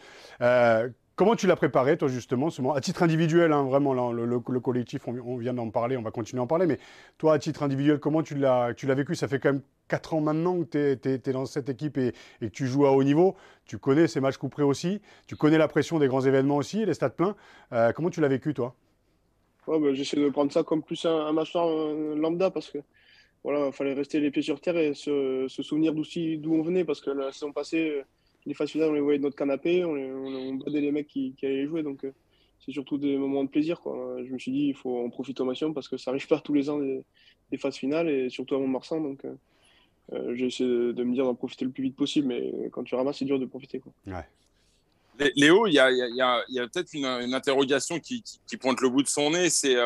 Comment 1.19 1.35
tu 1.35 1.49
l'as 1.49 1.56
préparé, 1.56 1.99
toi, 1.99 2.06
justement, 2.06 2.49
moment? 2.59 2.75
À 2.75 2.81
titre 2.81 3.03
individuel, 3.03 3.53
hein, 3.53 3.65
vraiment, 3.65 4.12
le, 4.12 4.38
collectif, 4.61 5.09
on, 5.09 5.37
vient 5.37 5.53
d'en 5.53 5.69
parler, 5.69 5.97
on 5.97 6.03
va 6.03 6.12
continuer 6.12 6.38
à 6.38 6.44
en 6.44 6.47
parler, 6.47 6.67
mais 6.67 6.79
toi, 7.19 7.35
à 7.35 7.41
titre 7.41 7.65
individuel, 7.65 7.99
comment 7.99 8.23
tu 8.23 8.37
l'as 8.37 8.73
vécu? 8.73 9.17
Ça 9.17 9.26
fait 9.26 9.41
quand 9.41 9.55
même 9.55 9.62
4 9.88 10.15
ans 10.15 10.20
maintenant 10.20 10.62
que 10.62 10.94
tu 10.94 11.09
es, 11.09 11.32
dans 11.32 11.44
cette 11.44 11.69
équipe 11.70 11.99
et, 11.99 12.12
que 12.41 12.47
tu 12.47 12.69
joues 12.69 12.87
à 12.87 12.93
haut 12.93 13.03
niveau. 13.03 13.35
Tu 13.65 13.79
connais 13.79 14.06
ces 14.06 14.20
matchs 14.20 14.37
couperés 14.37 14.62
aussi, 14.62 15.03
tu 15.26 15.35
connais 15.35 15.59
la 15.59 15.67
pression 15.67 15.99
des 15.99 16.06
grands 16.06 16.20
événements 16.20 16.55
aussi, 16.55 16.87
les 16.87 16.94
stades 16.94 17.17
pleins. 17.17 17.35
Euh, 17.73 17.91
comment 17.91 18.11
tu 18.11 18.20
l'as 18.20 18.29
vécu, 18.29 18.55
toi? 18.55 18.76
Ouais, 19.67 19.81
bah, 19.81 19.94
J'essaie 19.94 20.19
de 20.19 20.29
prendre 20.29 20.53
ça 20.53 20.62
comme 20.62 20.85
plus 20.85 21.05
un, 21.05 21.32
match 21.32 21.53
lambda 21.53 22.53
parce 22.53 22.70
que 22.70 22.79
voilà, 23.43 23.67
il 23.67 23.73
fallait 23.73 23.94
rester 23.94 24.20
les 24.20 24.31
pieds 24.31 24.43
sur 24.43 24.61
terre 24.61 24.76
et 24.76 24.94
se, 24.94 25.47
souvenir 25.49 25.94
d'où 25.94 26.55
on 26.55 26.62
venait 26.62 26.85
parce 26.85 27.00
que 27.00 27.11
la 27.11 27.32
saison 27.32 27.50
passée 27.50 28.05
les 28.46 28.55
phases 28.55 28.70
finales, 28.70 28.90
on 28.90 28.94
les 28.94 29.00
voyait 29.00 29.19
de 29.19 29.25
notre 29.25 29.37
canapé, 29.37 29.85
on, 29.85 29.93
on, 29.93 30.55
badait 30.55 30.81
les 30.81 30.93
mecs 30.93 31.06
qui, 31.06 31.35
allaient 31.43 31.56
les 31.56 31.67
jouer. 31.67 31.82
Donc, 31.82 32.05
euh, 32.05 32.12
c'est 32.61 32.73
surtout 32.73 32.99
des 32.99 33.17
moments 33.17 33.44
de 33.44 33.49
plaisir. 33.49 33.81
Quoi. 33.81 34.17
Je 34.25 34.32
me 34.32 34.38
suis 34.38 34.52
dit, 34.52 34.67
il 34.69 34.75
faut 34.75 35.05
en 35.05 35.11
profiter 35.11 35.43
au 35.43 35.44
maximum 35.44 35.75
parce 35.75 35.88
que 35.88 35.96
ça 35.96 36.11
arrive 36.11 36.26
pas 36.26 36.40
tous 36.40 36.55
les 36.55 36.70
ans 36.70 36.79
des, 36.79 37.05
phases 37.58 37.76
finales 37.76 38.08
et 38.08 38.31
surtout 38.31 38.55
à 38.55 38.58
Mont-Marsan. 38.58 39.00
Donc, 39.00 39.25
euh, 39.25 39.35
euh, 40.12 40.35
j'ai 40.35 40.46
essayé 40.46 40.69
de, 40.69 41.05
me 41.05 41.14
dire 41.14 41.25
d'en 41.25 41.35
profiter 41.35 41.64
le 41.64 41.70
plus 41.70 41.82
vite 41.82 41.96
possible. 41.96 42.29
Mais 42.29 42.70
quand 42.73 42.85
tu 42.85 42.94
ramasses, 42.94 43.19
c'est 43.19 43.25
dur 43.25 43.38
de 43.38 43.46
profiter. 43.46 43.81
Quoi. 43.81 43.93
Léo, 45.34 45.67
il 45.67 45.73
y 45.73 45.81
a, 45.81 46.44
peut-être 46.73 46.94
une, 46.94 47.05
interrogation 47.34 47.99
qui, 47.99 48.23
pointe 48.61 48.81
le 48.81 48.88
bout 48.88 49.02
de 49.02 49.08
son 49.08 49.31
nez. 49.31 49.50
C'est 49.50 49.76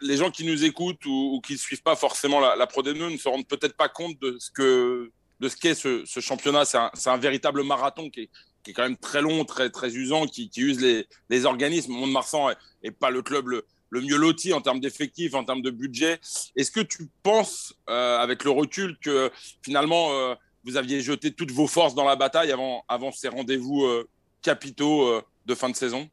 les 0.00 0.16
gens 0.16 0.30
qui 0.30 0.44
nous 0.44 0.64
écoutent 0.64 1.04
ou, 1.06 1.40
qui 1.44 1.54
ne 1.54 1.58
suivent 1.58 1.82
pas 1.82 1.96
forcément 1.96 2.40
la, 2.40 2.56
la 2.56 2.66
Pro 2.66 2.82
D2 2.82 3.10
ne 3.10 3.16
se 3.16 3.28
rendent 3.28 3.46
peut-être 3.46 3.76
pas 3.76 3.88
compte 3.88 4.20
de 4.20 4.36
ce 4.38 4.50
que 4.50 5.10
de 5.42 5.48
ce 5.48 5.56
qu'est 5.56 5.74
ce, 5.74 6.20
championnat. 6.20 6.64
C'est 6.64 7.10
un, 7.10 7.16
véritable 7.16 7.64
marathon 7.64 8.08
qui 8.08 8.30
est, 8.66 8.72
quand 8.72 8.84
même 8.84 8.96
très 8.96 9.20
long, 9.20 9.44
très, 9.44 9.70
très 9.70 9.92
usant, 9.92 10.26
qui, 10.26 10.48
use 10.56 10.80
les, 11.28 11.44
organismes. 11.46 11.92
Mont-de-Marsan 11.92 12.50
n'est 12.84 12.92
pas 12.92 13.10
le 13.10 13.22
club 13.22 13.48
le, 13.48 13.64
mieux 14.00 14.16
loti 14.16 14.52
en 14.52 14.60
termes 14.60 14.78
d'effectifs, 14.78 15.34
en 15.34 15.44
termes 15.44 15.60
de 15.60 15.70
budget. 15.70 16.20
Est-ce 16.56 16.70
que 16.70 16.80
tu 16.80 17.08
penses, 17.24 17.74
euh, 17.90 18.18
avec 18.18 18.44
le 18.44 18.50
recul, 18.50 18.96
que 19.00 19.30
finalement, 19.62 20.12
euh, 20.12 20.34
vous 20.64 20.76
aviez 20.76 21.00
jeté 21.00 21.32
toutes 21.32 21.50
vos 21.50 21.66
forces 21.66 21.96
dans 21.96 22.04
la 22.04 22.14
bataille 22.14 22.52
avant, 22.52 23.12
ces 23.12 23.28
rendez-vous 23.28 23.82
euh, 23.82 24.08
capitaux 24.42 25.20
de 25.44 25.54
fin 25.56 25.68
de 25.68 25.76
saison? 25.76 26.08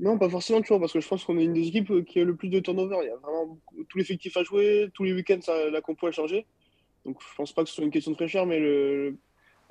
Non, 0.00 0.18
pas 0.18 0.28
forcément, 0.28 0.60
tu 0.60 0.68
vois, 0.68 0.80
parce 0.80 0.92
que 0.92 1.00
je 1.00 1.06
pense 1.06 1.22
qu'on 1.22 1.38
est 1.38 1.44
une 1.44 1.54
des 1.54 1.68
équipes 1.68 2.04
qui 2.04 2.18
a 2.18 2.24
le 2.24 2.34
plus 2.34 2.48
de 2.48 2.58
turnover. 2.58 2.96
Il 3.02 3.06
y 3.06 3.10
a 3.10 3.16
vraiment 3.18 3.56
tout 3.88 3.98
l'effectif 3.98 4.36
à 4.36 4.42
jouer, 4.42 4.90
tous 4.94 5.04
les 5.04 5.12
week-ends, 5.12 5.38
la 5.70 5.80
compo 5.80 6.08
a 6.08 6.10
changé. 6.10 6.44
Donc 7.04 7.18
je 7.20 7.34
pense 7.36 7.52
pas 7.52 7.62
que 7.62 7.68
ce 7.68 7.76
soit 7.76 7.84
une 7.84 7.90
question 7.90 8.12
de 8.12 8.16
fraîcheur, 8.16 8.46
mais 8.46 8.58
le, 8.58 9.16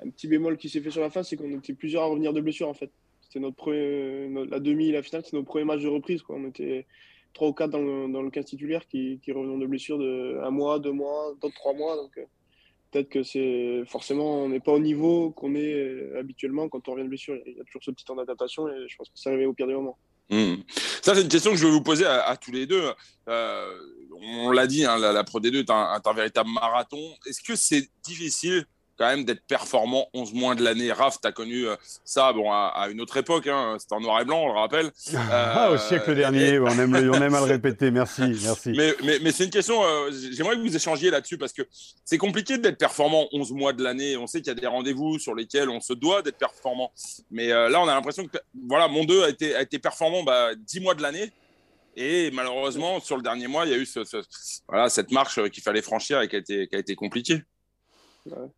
un 0.04 0.10
petit 0.10 0.28
bémol 0.28 0.56
qui 0.56 0.68
s'est 0.68 0.80
fait 0.80 0.90
sur 0.90 1.00
la 1.00 1.10
fin, 1.10 1.22
c'est 1.22 1.36
qu'on 1.36 1.50
était 1.50 1.74
plusieurs 1.74 2.02
à 2.02 2.06
revenir 2.06 2.32
de 2.32 2.40
blessure 2.40 2.68
en 2.68 2.74
fait. 2.74 2.90
C'était 3.22 3.40
notre, 3.40 3.56
premier, 3.56 4.28
la 4.48 4.60
demi 4.60 4.92
la 4.92 5.02
finale, 5.02 5.22
c'est 5.24 5.36
nos 5.36 5.42
premiers 5.42 5.64
matchs 5.64 5.82
de 5.82 5.88
reprise. 5.88 6.22
Quoi. 6.22 6.36
On 6.36 6.46
était 6.46 6.86
trois 7.32 7.48
ou 7.48 7.52
quatre 7.52 7.70
dans 7.70 7.80
le, 7.80 8.12
dans 8.12 8.22
le 8.22 8.30
15 8.30 8.44
titulaire 8.44 8.86
qui, 8.86 9.18
qui 9.22 9.32
de 9.32 9.66
blessure 9.66 9.98
de 9.98 10.38
un 10.42 10.50
mois, 10.50 10.78
deux 10.78 10.92
mois, 10.92 11.34
d'autres 11.40 11.54
trois 11.54 11.74
mois. 11.74 11.96
Donc 11.96 12.16
euh, 12.18 12.24
peut-être 12.90 13.08
que 13.08 13.22
c'est 13.22 13.82
forcément, 13.86 14.44
on 14.44 14.48
n'est 14.48 14.60
pas 14.60 14.72
au 14.72 14.78
niveau 14.78 15.30
qu'on 15.30 15.54
est 15.54 15.74
euh, 15.74 16.18
habituellement 16.18 16.68
quand 16.68 16.88
on 16.88 16.92
revient 16.92 17.04
de 17.04 17.08
blessure. 17.08 17.36
Il 17.46 17.56
y 17.56 17.60
a 17.60 17.64
toujours 17.64 17.82
ce 17.82 17.90
petit 17.90 18.04
temps 18.04 18.14
d'adaptation 18.14 18.68
et 18.68 18.86
je 18.88 18.96
pense 18.96 19.08
que 19.08 19.18
ça 19.18 19.30
arrivé 19.30 19.46
au 19.46 19.52
pire 19.52 19.66
des 19.66 19.74
moments. 19.74 19.98
Mmh. 20.30 20.54
Ça, 21.02 21.14
c'est 21.14 21.22
une 21.22 21.28
question 21.28 21.50
que 21.50 21.56
je 21.56 21.66
vais 21.66 21.72
vous 21.72 21.82
poser 21.82 22.06
à, 22.06 22.36
tous 22.36 22.50
les 22.50 22.66
deux. 22.66 22.92
Euh, 23.28 23.78
on 24.20 24.50
l'a 24.50 24.66
dit, 24.66 24.84
hein, 24.84 24.98
la, 24.98 25.24
Pro 25.24 25.40
D2 25.40 25.60
est 25.60 25.70
un 25.70 26.12
véritable 26.14 26.50
marathon. 26.50 27.14
Est-ce 27.26 27.42
que 27.42 27.56
c'est 27.56 27.88
difficile 28.02 28.66
quand 28.98 29.06
même 29.06 29.24
d'être 29.24 29.44
performant 29.46 30.06
11 30.14 30.34
mois 30.34 30.54
de 30.54 30.62
l'année. 30.62 30.92
Raph, 30.92 31.20
tu 31.20 31.26
as 31.26 31.32
connu 31.32 31.66
euh, 31.66 31.76
ça 32.04 32.32
bon, 32.32 32.50
à, 32.50 32.88
une 32.90 33.00
autre 33.00 33.16
époque, 33.16 33.46
hein, 33.46 33.76
c'était 33.78 33.94
en 33.94 34.00
noir 34.00 34.20
et 34.20 34.24
blanc, 34.24 34.42
on 34.42 34.52
le 34.52 34.58
rappelle. 34.58 34.90
Ah, 35.36 35.70
au 35.70 35.78
siècle 35.78 36.10
euh, 36.10 36.14
dernier, 36.14 36.58
on, 36.58 36.68
aime 36.68 36.94
on 36.94 37.20
aime 37.20 37.34
à 37.34 37.40
le 37.40 37.46
répéter, 37.52 37.90
merci. 37.90 38.22
merci. 38.42 38.72
Mais, 38.76 38.94
mais, 39.02 39.18
mais 39.20 39.32
c'est 39.32 39.44
une 39.44 39.50
question, 39.50 39.82
euh, 39.84 40.10
j'aimerais 40.32 40.56
que 40.56 40.60
vous 40.60 40.76
échangiez 40.76 41.10
là-dessus 41.10 41.38
parce 41.38 41.52
que 41.52 41.62
c'est 42.04 42.18
compliqué 42.18 42.58
d'être 42.58 42.78
performant 42.78 43.26
11 43.32 43.52
mois 43.52 43.72
de 43.72 43.82
l'année. 43.82 44.16
On 44.16 44.26
sait 44.26 44.40
qu'il 44.40 44.48
y 44.48 44.56
a 44.56 44.60
des 44.60 44.66
rendez-vous 44.66 45.18
sur 45.18 45.34
lesquels 45.34 45.68
on 45.68 45.80
se 45.80 45.92
doit 45.92 46.22
d'être 46.22 46.38
performant. 46.38 46.92
Mais 47.30 47.48
là, 47.48 47.80
on 47.80 47.88
a 47.88 47.94
l'impression 47.94 48.26
que 48.26 48.38
voilà, 48.68 48.88
mon 48.88 49.04
2 49.04 49.24
a 49.24 49.28
été, 49.28 49.54
a 49.54 49.62
été 49.62 49.78
performant 49.78 50.22
bah, 50.22 50.54
10 50.54 50.80
mois 50.80 50.94
de 50.94 51.02
l'année. 51.02 51.32
Et 51.96 52.30
malheureusement, 52.32 53.00
sur 53.00 53.16
le 53.16 53.22
dernier 53.22 53.46
mois, 53.46 53.66
il 53.66 53.72
y 53.72 53.74
a 53.74 53.78
eu 53.78 53.86
ce, 53.86 54.00
voilà, 54.68 54.88
cette 54.88 55.10
marche 55.10 55.40
qu'il 55.50 55.62
fallait 55.62 55.82
franchir 55.82 56.20
et 56.20 56.28
qui 56.28 56.36
a 56.36 56.38
été, 56.40 56.66
qui 56.68 56.76
a 56.76 56.78
été 56.78 56.94
compliquée. 56.94 57.42
Ouais. 58.26 58.48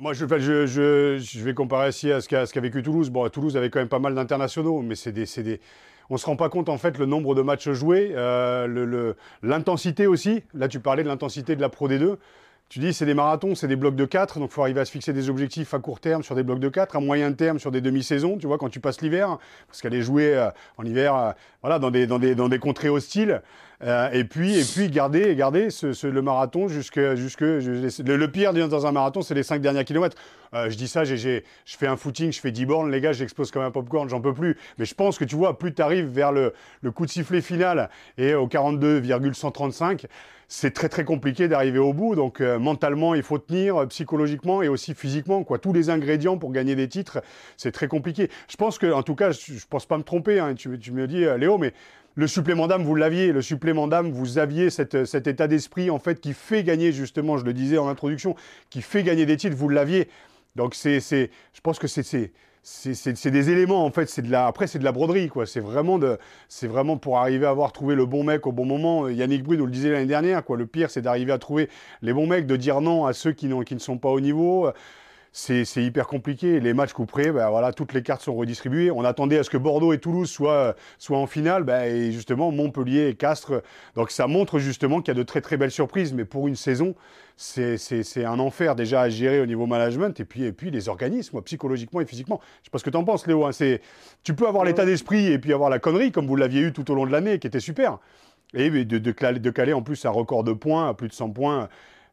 Moi, 0.00 0.12
je, 0.12 0.26
je, 0.26 0.66
je, 0.66 1.18
je, 1.18 1.40
vais 1.40 1.54
comparer 1.54 1.88
ici 1.88 2.12
à 2.12 2.20
ce 2.20 2.28
qu'a 2.28 2.60
vécu 2.60 2.84
Toulouse. 2.84 3.10
Bon, 3.10 3.28
Toulouse 3.28 3.56
avait 3.56 3.68
quand 3.68 3.80
même 3.80 3.88
pas 3.88 3.98
mal 3.98 4.14
d'internationaux, 4.14 4.80
mais 4.80 4.94
c'est 4.94 5.10
des, 5.10 5.24
des, 5.42 5.60
on 6.08 6.14
ne 6.14 6.18
se 6.18 6.26
rend 6.26 6.36
pas 6.36 6.48
compte, 6.48 6.68
en 6.68 6.78
fait, 6.78 6.98
le 6.98 7.06
nombre 7.06 7.34
de 7.34 7.42
matchs 7.42 7.70
joués, 7.70 8.12
euh, 8.14 9.12
l'intensité 9.42 10.06
aussi. 10.06 10.44
Là, 10.54 10.68
tu 10.68 10.78
parlais 10.78 11.02
de 11.02 11.08
l'intensité 11.08 11.56
de 11.56 11.60
la 11.60 11.68
Pro 11.68 11.88
D2. 11.88 12.16
Tu 12.68 12.78
dis, 12.78 12.92
c'est 12.92 13.06
des 13.06 13.14
marathons, 13.14 13.56
c'est 13.56 13.66
des 13.66 13.74
blocs 13.74 13.96
de 13.96 14.04
4, 14.04 14.38
donc 14.38 14.50
il 14.50 14.54
faut 14.54 14.62
arriver 14.62 14.80
à 14.80 14.84
se 14.84 14.92
fixer 14.92 15.12
des 15.12 15.30
objectifs 15.30 15.74
à 15.74 15.80
court 15.80 15.98
terme 15.98 16.22
sur 16.22 16.36
des 16.36 16.44
blocs 16.44 16.60
de 16.60 16.68
4, 16.68 16.94
à 16.94 17.00
moyen 17.00 17.32
terme 17.32 17.58
sur 17.58 17.72
des 17.72 17.80
demi-saisons, 17.80 18.36
tu 18.36 18.46
vois, 18.46 18.58
quand 18.58 18.68
tu 18.68 18.78
passes 18.78 19.00
l'hiver, 19.00 19.38
parce 19.66 19.80
qu'elle 19.80 19.94
est 19.94 20.02
jouée 20.02 20.36
euh, 20.36 20.50
en 20.76 20.84
hiver, 20.84 21.16
euh, 21.16 21.32
voilà, 21.62 21.80
dans 21.80 21.90
des, 21.90 22.06
dans, 22.06 22.20
des, 22.20 22.36
dans 22.36 22.48
des 22.48 22.60
contrées 22.60 22.90
hostiles. 22.90 23.42
Euh, 23.82 24.10
et 24.10 24.24
puis, 24.24 24.58
et 24.58 24.64
puis 24.64 24.90
garder, 24.90 25.36
garder 25.36 25.70
ce, 25.70 26.06
le 26.06 26.22
marathon 26.22 26.66
jusque, 26.66 27.14
jusque 27.14 27.42
le, 27.42 28.26
pire 28.26 28.52
dans 28.52 28.86
un 28.86 28.92
marathon, 28.92 29.22
c'est 29.22 29.34
les 29.34 29.44
cinq 29.44 29.60
derniers 29.60 29.84
kilomètres. 29.84 30.16
Euh, 30.54 30.68
je 30.70 30.76
dis 30.76 30.88
ça, 30.88 31.04
je 31.04 31.40
fais 31.64 31.86
un 31.86 31.96
footing, 31.96 32.32
je 32.32 32.40
fais 32.40 32.50
10 32.50 32.66
bornes, 32.66 32.90
les 32.90 33.00
gars, 33.00 33.12
j'explose 33.12 33.50
comme 33.50 33.62
un 33.62 33.70
popcorn, 33.70 34.08
j'en 34.08 34.20
peux 34.20 34.34
plus. 34.34 34.56
Mais 34.78 34.84
je 34.84 34.94
pense 34.94 35.18
que 35.18 35.24
tu 35.24 35.36
vois, 35.36 35.58
plus 35.58 35.72
tu 35.74 35.82
arrives 35.82 36.06
vers 36.06 36.32
le, 36.32 36.54
le, 36.80 36.90
coup 36.90 37.06
de 37.06 37.10
sifflet 37.10 37.40
final 37.40 37.90
et 38.16 38.34
au 38.34 38.48
42,135, 38.48 40.06
c'est 40.48 40.72
très 40.72 40.88
très 40.88 41.04
compliqué 41.04 41.46
d'arriver 41.46 41.78
au 41.78 41.92
bout. 41.92 42.16
Donc 42.16 42.40
euh, 42.40 42.58
mentalement, 42.58 43.14
il 43.14 43.22
faut 43.22 43.38
tenir, 43.38 43.86
psychologiquement 43.88 44.62
et 44.62 44.68
aussi 44.68 44.94
physiquement, 44.94 45.44
quoi. 45.44 45.58
Tous 45.58 45.72
les 45.72 45.90
ingrédients 45.90 46.38
pour 46.38 46.50
gagner 46.50 46.74
des 46.74 46.88
titres, 46.88 47.22
c'est 47.56 47.72
très 47.72 47.86
compliqué. 47.86 48.30
Je 48.48 48.56
pense 48.56 48.78
que, 48.78 48.90
en 48.90 49.02
tout 49.02 49.14
cas, 49.14 49.30
je, 49.30 49.52
ne 49.52 49.58
pense 49.68 49.86
pas 49.86 49.98
me 49.98 50.02
tromper. 50.02 50.40
Hein, 50.40 50.54
tu, 50.54 50.78
tu, 50.78 50.92
me 50.92 51.06
dis, 51.06 51.24
Léo, 51.38 51.58
mais 51.58 51.74
le 52.14 52.26
supplément 52.26 52.66
d'âme, 52.66 52.82
vous 52.82 52.94
l'aviez. 52.94 53.32
Le 53.32 53.42
supplément 53.42 53.86
d'âme, 53.86 54.10
vous 54.10 54.38
aviez 54.38 54.70
cet 54.70 54.94
état 54.94 55.46
d'esprit, 55.46 55.90
en 55.90 55.98
fait, 55.98 56.20
qui 56.20 56.32
fait 56.32 56.64
gagner, 56.64 56.92
justement, 56.92 57.38
je 57.38 57.44
le 57.44 57.52
disais 57.52 57.78
en 57.78 57.88
introduction, 57.88 58.34
qui 58.70 58.82
fait 58.82 59.02
gagner 59.02 59.26
des 59.26 59.36
titres, 59.36 59.56
vous 59.56 59.68
l'aviez. 59.68 60.08
Donc, 60.56 60.74
c'est, 60.74 61.00
je 61.00 61.60
pense 61.62 61.78
que 61.78 61.86
c'est, 61.86 62.02
c'est, 62.62 63.30
des 63.30 63.50
éléments, 63.50 63.84
en 63.84 63.90
fait. 63.90 64.08
C'est 64.08 64.22
de 64.22 64.30
la, 64.30 64.46
après, 64.46 64.66
c'est 64.66 64.80
de 64.80 64.84
la 64.84 64.92
broderie, 64.92 65.28
quoi. 65.28 65.46
C'est 65.46 65.60
vraiment, 65.60 65.98
de, 65.98 66.18
c'est 66.48 66.66
vraiment 66.66 66.96
pour 66.96 67.18
arriver 67.18 67.46
à 67.46 67.50
avoir 67.50 67.72
trouvé 67.72 67.94
le 67.94 68.06
bon 68.06 68.24
mec 68.24 68.46
au 68.46 68.52
bon 68.52 68.64
moment. 68.64 69.08
Yannick 69.08 69.44
Brune 69.44 69.60
nous 69.60 69.66
le 69.66 69.72
disait 69.72 69.90
l'année 69.90 70.06
dernière, 70.06 70.44
quoi. 70.44 70.56
Le 70.56 70.66
pire, 70.66 70.90
c'est 70.90 71.02
d'arriver 71.02 71.32
à 71.32 71.38
trouver 71.38 71.68
les 72.02 72.12
bons 72.12 72.26
mecs, 72.26 72.46
de 72.46 72.56
dire 72.56 72.80
non 72.80 73.06
à 73.06 73.12
ceux 73.12 73.32
qui, 73.32 73.48
qui 73.64 73.74
ne 73.74 73.80
sont 73.80 73.98
pas 73.98 74.10
au 74.10 74.20
niveau 74.20 74.68
c'est 75.38 75.84
hyper 75.84 76.08
compliqué. 76.08 76.58
Les 76.58 76.74
matchs 76.74 76.92
couperés, 76.92 77.30
ben 77.30 77.48
voilà, 77.48 77.72
toutes 77.72 77.92
les 77.92 78.02
cartes 78.02 78.22
sont 78.22 78.34
redistribuées. 78.34 78.90
On 78.90 79.04
attendait 79.04 79.38
à 79.38 79.44
ce 79.44 79.50
que 79.50 79.56
Bordeaux 79.56 79.92
et 79.92 79.98
Toulouse 79.98 80.28
soient, 80.28 80.74
soient 80.98 81.18
en 81.18 81.28
finale, 81.28 81.62
ben, 81.62 81.84
et 81.84 82.10
justement 82.10 82.50
Montpellier 82.50 83.06
et 83.06 83.14
Castres. 83.14 83.62
Donc 83.94 84.10
ça 84.10 84.26
montre 84.26 84.58
justement 84.58 85.00
qu'il 85.00 85.14
y 85.14 85.16
a 85.16 85.18
de 85.18 85.22
très 85.22 85.40
très 85.40 85.56
belles 85.56 85.70
surprises, 85.70 86.12
mais 86.12 86.24
pour 86.24 86.48
une 86.48 86.56
saison, 86.56 86.96
c'est 87.36 87.78
un 88.24 88.38
enfer 88.40 88.74
déjà 88.74 89.02
à 89.02 89.08
gérer 89.08 89.40
au 89.40 89.46
niveau 89.46 89.66
management 89.66 90.18
et 90.18 90.24
puis, 90.24 90.42
et 90.42 90.50
puis 90.50 90.72
les 90.72 90.88
organismes, 90.88 91.40
psychologiquement 91.42 92.00
et 92.00 92.06
physiquement. 92.06 92.40
Je 92.62 92.66
sais 92.66 92.70
pas 92.72 92.78
ce 92.78 92.84
que 92.84 92.90
tu 92.90 92.96
en 92.96 93.04
penses, 93.04 93.24
Léo. 93.28 93.46
Hein. 93.46 93.50
Tu 94.24 94.34
peux 94.34 94.48
avoir 94.48 94.64
l'état 94.64 94.84
d'esprit 94.84 95.28
et 95.28 95.38
puis 95.38 95.52
avoir 95.52 95.70
la 95.70 95.78
connerie, 95.78 96.10
comme 96.10 96.26
vous 96.26 96.36
l'aviez 96.36 96.62
eu 96.62 96.72
tout 96.72 96.90
au 96.90 96.96
long 96.96 97.06
de 97.06 97.12
l'année, 97.12 97.38
qui 97.38 97.46
était 97.46 97.60
super. 97.60 98.00
Et 98.54 98.70
de, 98.70 98.82
de, 98.82 98.98
de, 98.98 99.50
caler 99.50 99.72
en 99.72 99.82
plus 99.82 100.04
un 100.04 100.10
record 100.10 100.42
de 100.42 100.52
points, 100.52 100.88
à 100.88 100.94
plus 100.94 101.06
de 101.06 101.12
100 101.12 101.30
points. 101.30 101.68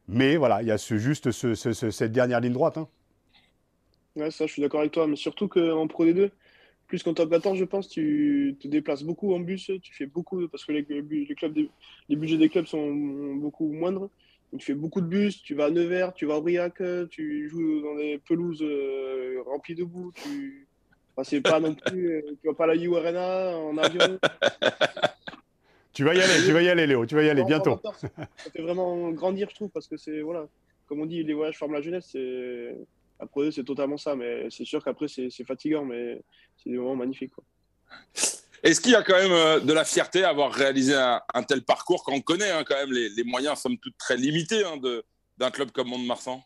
Mais 0.06 0.36
voilà, 0.36 0.62
il 0.62 0.68
y 0.68 0.70
a 0.70 0.78
ce, 0.78 0.96
juste 0.96 1.32
cette 1.32 2.12
dernière 2.12 2.38
ligne 2.38 2.52
droite. 2.52 2.78
Hein. 2.78 2.86
Ouais, 4.16 4.30
ça, 4.30 4.46
je 4.46 4.52
suis 4.52 4.62
d'accord 4.62 4.80
avec 4.80 4.92
toi. 4.92 5.06
Mais 5.06 5.16
surtout 5.16 5.48
qu'en 5.48 5.86
Pro 5.86 6.04
D2, 6.04 6.30
plus 6.86 7.02
qu'en 7.02 7.14
top 7.14 7.30
14, 7.30 7.58
je 7.58 7.64
pense, 7.64 7.88
tu 7.88 8.56
te 8.60 8.68
déplaces 8.68 9.02
beaucoup 9.02 9.34
en 9.34 9.40
bus. 9.40 9.70
Tu 9.82 9.94
fais 9.94 10.06
beaucoup, 10.06 10.48
parce 10.48 10.64
que 10.64 10.72
les, 10.72 10.86
les, 10.88 11.34
clubs 11.34 11.56
les 12.08 12.16
budgets 12.16 12.38
des 12.38 12.48
clubs 12.48 12.66
sont 12.66 12.92
beaucoup 13.34 13.70
moindres. 13.72 14.08
Donc, 14.52 14.60
tu 14.60 14.66
fais 14.66 14.74
beaucoup 14.74 15.00
de 15.00 15.06
bus. 15.06 15.42
Tu 15.42 15.54
vas 15.54 15.66
à 15.66 15.70
Nevers, 15.70 16.14
tu 16.14 16.26
vas 16.26 16.34
à 16.34 16.38
Aurillac, 16.38 16.82
tu 17.10 17.48
joues 17.48 17.82
dans 17.82 17.96
des 17.96 18.18
pelouses 18.26 18.62
euh, 18.62 19.42
remplies 19.46 19.74
de 19.74 19.84
boue. 19.84 20.12
Tu... 20.14 20.66
Enfin, 21.14 21.28
c'est 21.28 21.40
pas 21.40 21.60
non 21.60 21.74
plus. 21.74 22.12
Euh, 22.12 22.22
tu 22.40 22.48
vas 22.48 22.54
pas 22.54 22.64
à 22.64 22.68
la 22.68 22.76
U 22.76 22.96
Arena 22.96 23.56
en 23.58 23.76
avion. 23.78 24.18
Tu 25.96 26.04
vas 26.04 26.14
y 26.14 26.20
aller, 26.20 26.44
tu 26.44 26.52
vas 26.52 26.60
y 26.60 26.68
aller, 26.68 26.86
Léo, 26.86 27.06
tu 27.06 27.14
vas 27.14 27.22
y 27.22 27.30
aller 27.30 27.42
bientôt. 27.42 27.80
Ça 27.82 28.50
fait 28.52 28.60
vraiment 28.60 29.12
grandir, 29.12 29.48
je 29.48 29.54
trouve, 29.54 29.70
parce 29.70 29.88
que 29.88 29.96
c'est, 29.96 30.20
voilà, 30.20 30.46
comme 30.86 31.00
on 31.00 31.06
dit, 31.06 31.22
les 31.22 31.32
voyages 31.32 31.56
forment 31.56 31.72
la 31.72 31.80
jeunesse. 31.80 32.10
C'est 32.12 32.76
après, 33.18 33.50
c'est 33.50 33.64
totalement 33.64 33.96
ça, 33.96 34.14
mais 34.14 34.48
c'est 34.50 34.64
sûr 34.64 34.84
qu'après, 34.84 35.08
c'est 35.08 35.44
fatigant, 35.44 35.84
mais 35.84 36.22
c'est 36.56 36.70
des 36.70 36.76
moments 36.76 36.96
magnifiques. 36.96 37.32
Est-ce 38.62 38.80
qu'il 38.80 38.92
y 38.92 38.96
a 38.96 39.02
quand 39.02 39.16
même 39.16 39.32
euh, 39.32 39.60
de 39.60 39.72
la 39.72 39.84
fierté 39.84 40.24
à 40.24 40.30
avoir 40.30 40.52
réalisé 40.52 40.94
un, 40.94 41.42
tel 41.42 41.62
parcours 41.62 42.02
quand 42.04 42.12
on 42.12 42.20
connaît 42.20 42.50
hein, 42.50 42.64
quand 42.64 42.74
même? 42.74 42.92
Les, 42.92 43.24
moyens, 43.24 43.60
somme 43.60 43.78
toute, 43.78 43.96
très 43.98 44.16
limités 44.16 44.64
hein, 44.64 44.76
d'un 45.38 45.50
club 45.50 45.70
comme 45.70 45.88
Mont-de-Marsan 45.88 46.42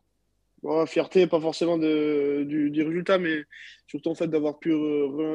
bon, 0.63 0.85
Fierté, 0.87 1.27
pas 1.27 1.41
forcément 1.41 1.79
de, 1.79 2.45
du, 2.47 2.83
résultat, 2.83 3.19
mais 3.19 3.45
surtout 3.87 4.11
en 4.11 4.15
fait 4.15 4.29
d'avoir 4.29 4.59
pu 4.59 4.73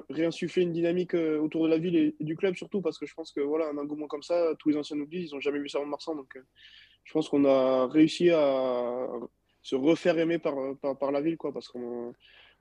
réinsuffler 0.10 0.64
une 0.64 0.74
dynamique 0.74 1.16
euh, 1.16 1.40
autour 1.40 1.64
de 1.64 1.70
la 1.70 1.78
ville 1.78 1.96
et, 1.96 2.16
du 2.20 2.36
club, 2.36 2.56
surtout 2.56 2.82
parce 2.82 2.98
que 2.98 3.06
je 3.06 3.14
pense 3.14 3.32
que 3.32 3.42
voilà, 3.42 3.68
un 3.70 3.78
engouement 3.78 4.08
comme 4.08 4.24
ça, 4.24 4.54
tous 4.60 4.70
les 4.70 4.78
anciens 4.78 5.00
oublient, 5.00 5.28
ils 5.28 5.34
n'ont 5.34 5.42
jamais 5.42 5.60
vu 5.60 5.70
ça 5.70 5.80
à 5.80 5.82
Mont-de-Marsan. 5.82 6.16
Donc 6.16 6.36
euh, 6.36 6.42
je 7.04 7.14
pense 7.14 7.30
qu'on 7.30 7.46
a 7.46 7.88
réussi 7.88 8.30
à 8.32 9.08
se 9.66 9.76
refaire 9.76 10.20
aimer 10.20 10.38
par, 10.38 11.12
la 11.12 11.22
ville, 11.22 11.38
quoi, 11.38 11.52
parce 11.52 11.70
qu'on 11.70 12.14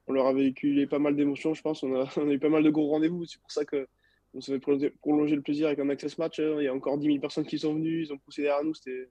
on 0.07 0.13
leur 0.13 0.27
a 0.27 0.33
véhiculé 0.33 0.87
pas 0.87 0.99
mal 0.99 1.15
d'émotions, 1.15 1.53
je 1.53 1.61
pense. 1.61 1.83
On 1.83 1.95
a, 1.95 2.09
eu 2.33 2.39
pas 2.39 2.49
mal 2.49 2.63
de 2.63 2.71
gros 2.71 2.89
rendez-vous. 2.89 3.27
C'est 3.27 3.39
pour 3.43 3.51
ça 3.51 3.67
que 3.67 3.87
on 4.33 4.41
s'est 4.41 4.59
fait 4.59 4.91
prolonger 5.03 5.37
le 5.37 5.43
plaisir 5.43 5.67
avec 5.67 5.79
un 5.81 5.91
access 5.91 6.17
match. 6.17 6.41
Hein. 6.41 6.57
Il 6.61 6.65
y 6.65 6.67
a 6.67 6.75
encore 6.75 6.97
10 6.97 7.07
000 7.07 7.19
personnes 7.19 7.45
qui 7.45 7.59
sont 7.59 7.75
venues, 7.75 8.05
ils 8.05 8.13
ont 8.15 8.17
poussé 8.17 8.41
derrière 8.41 8.65
nous. 8.65 8.73
C'était 8.73 9.07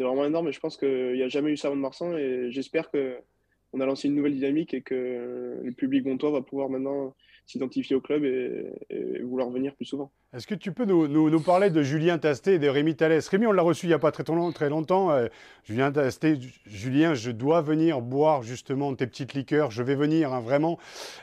vraiment 0.00 0.24
énorme. 0.24 0.48
Et 0.48 0.52
je 0.52 0.58
pense 0.58 0.76
qu'il 0.76 1.12
n'y 1.12 1.22
a 1.22 1.28
jamais 1.28 1.52
eu 1.52 1.56
ça 1.56 1.68
avant 1.68 1.76
de 1.76 1.82
Marsan. 1.82 2.16
Et 2.16 2.50
j'espère 2.50 2.90
qu'on 2.90 3.80
a 3.80 3.86
lancé 3.86 4.08
une 4.08 4.16
nouvelle 4.16 4.34
dynamique 4.34 4.74
et 4.74 4.82
que 4.82 5.60
le 5.62 5.72
public 5.72 6.04
montois 6.04 6.32
va 6.32 6.42
pouvoir 6.42 6.68
maintenant 6.68 7.14
s'identifier 7.50 7.96
au 7.96 8.00
club 8.00 8.24
et, 8.24 9.20
vouloir 9.22 9.50
venir 9.50 9.74
plus 9.74 9.84
souvent. 9.84 10.10
Est-ce 10.32 10.46
que 10.46 10.54
tu 10.54 10.72
peux 10.72 10.84
nous, 10.84 11.08
nous, 11.08 11.40
parler 11.40 11.70
de 11.70 11.82
Julien 11.82 12.18
Tasté 12.18 12.54
et 12.54 12.58
de 12.58 12.68
Rémi 12.68 12.96
Thalès? 12.96 13.26
Rémi, 13.28 13.46
on 13.46 13.52
l'a 13.52 13.62
reçu 13.62 13.86
il 13.86 13.88
n'y 13.90 13.94
a 13.94 13.98
pas 13.98 14.12
très, 14.12 14.24
très 14.24 14.68
longtemps. 14.68 15.10
Euh, 15.10 15.28
Julien 15.64 15.92
Tasté, 15.92 16.38
Julien, 16.66 17.14
je 17.14 17.30
dois 17.30 17.60
venir 17.60 18.00
boire 18.00 18.42
justement 18.42 18.94
tes 18.94 19.06
petites 19.06 19.34
liqueurs. 19.34 19.70
Je 19.70 19.82
vais 19.82 19.94
venir, 19.94 20.32
hein, 20.32 20.40
vraiment. 20.40 20.78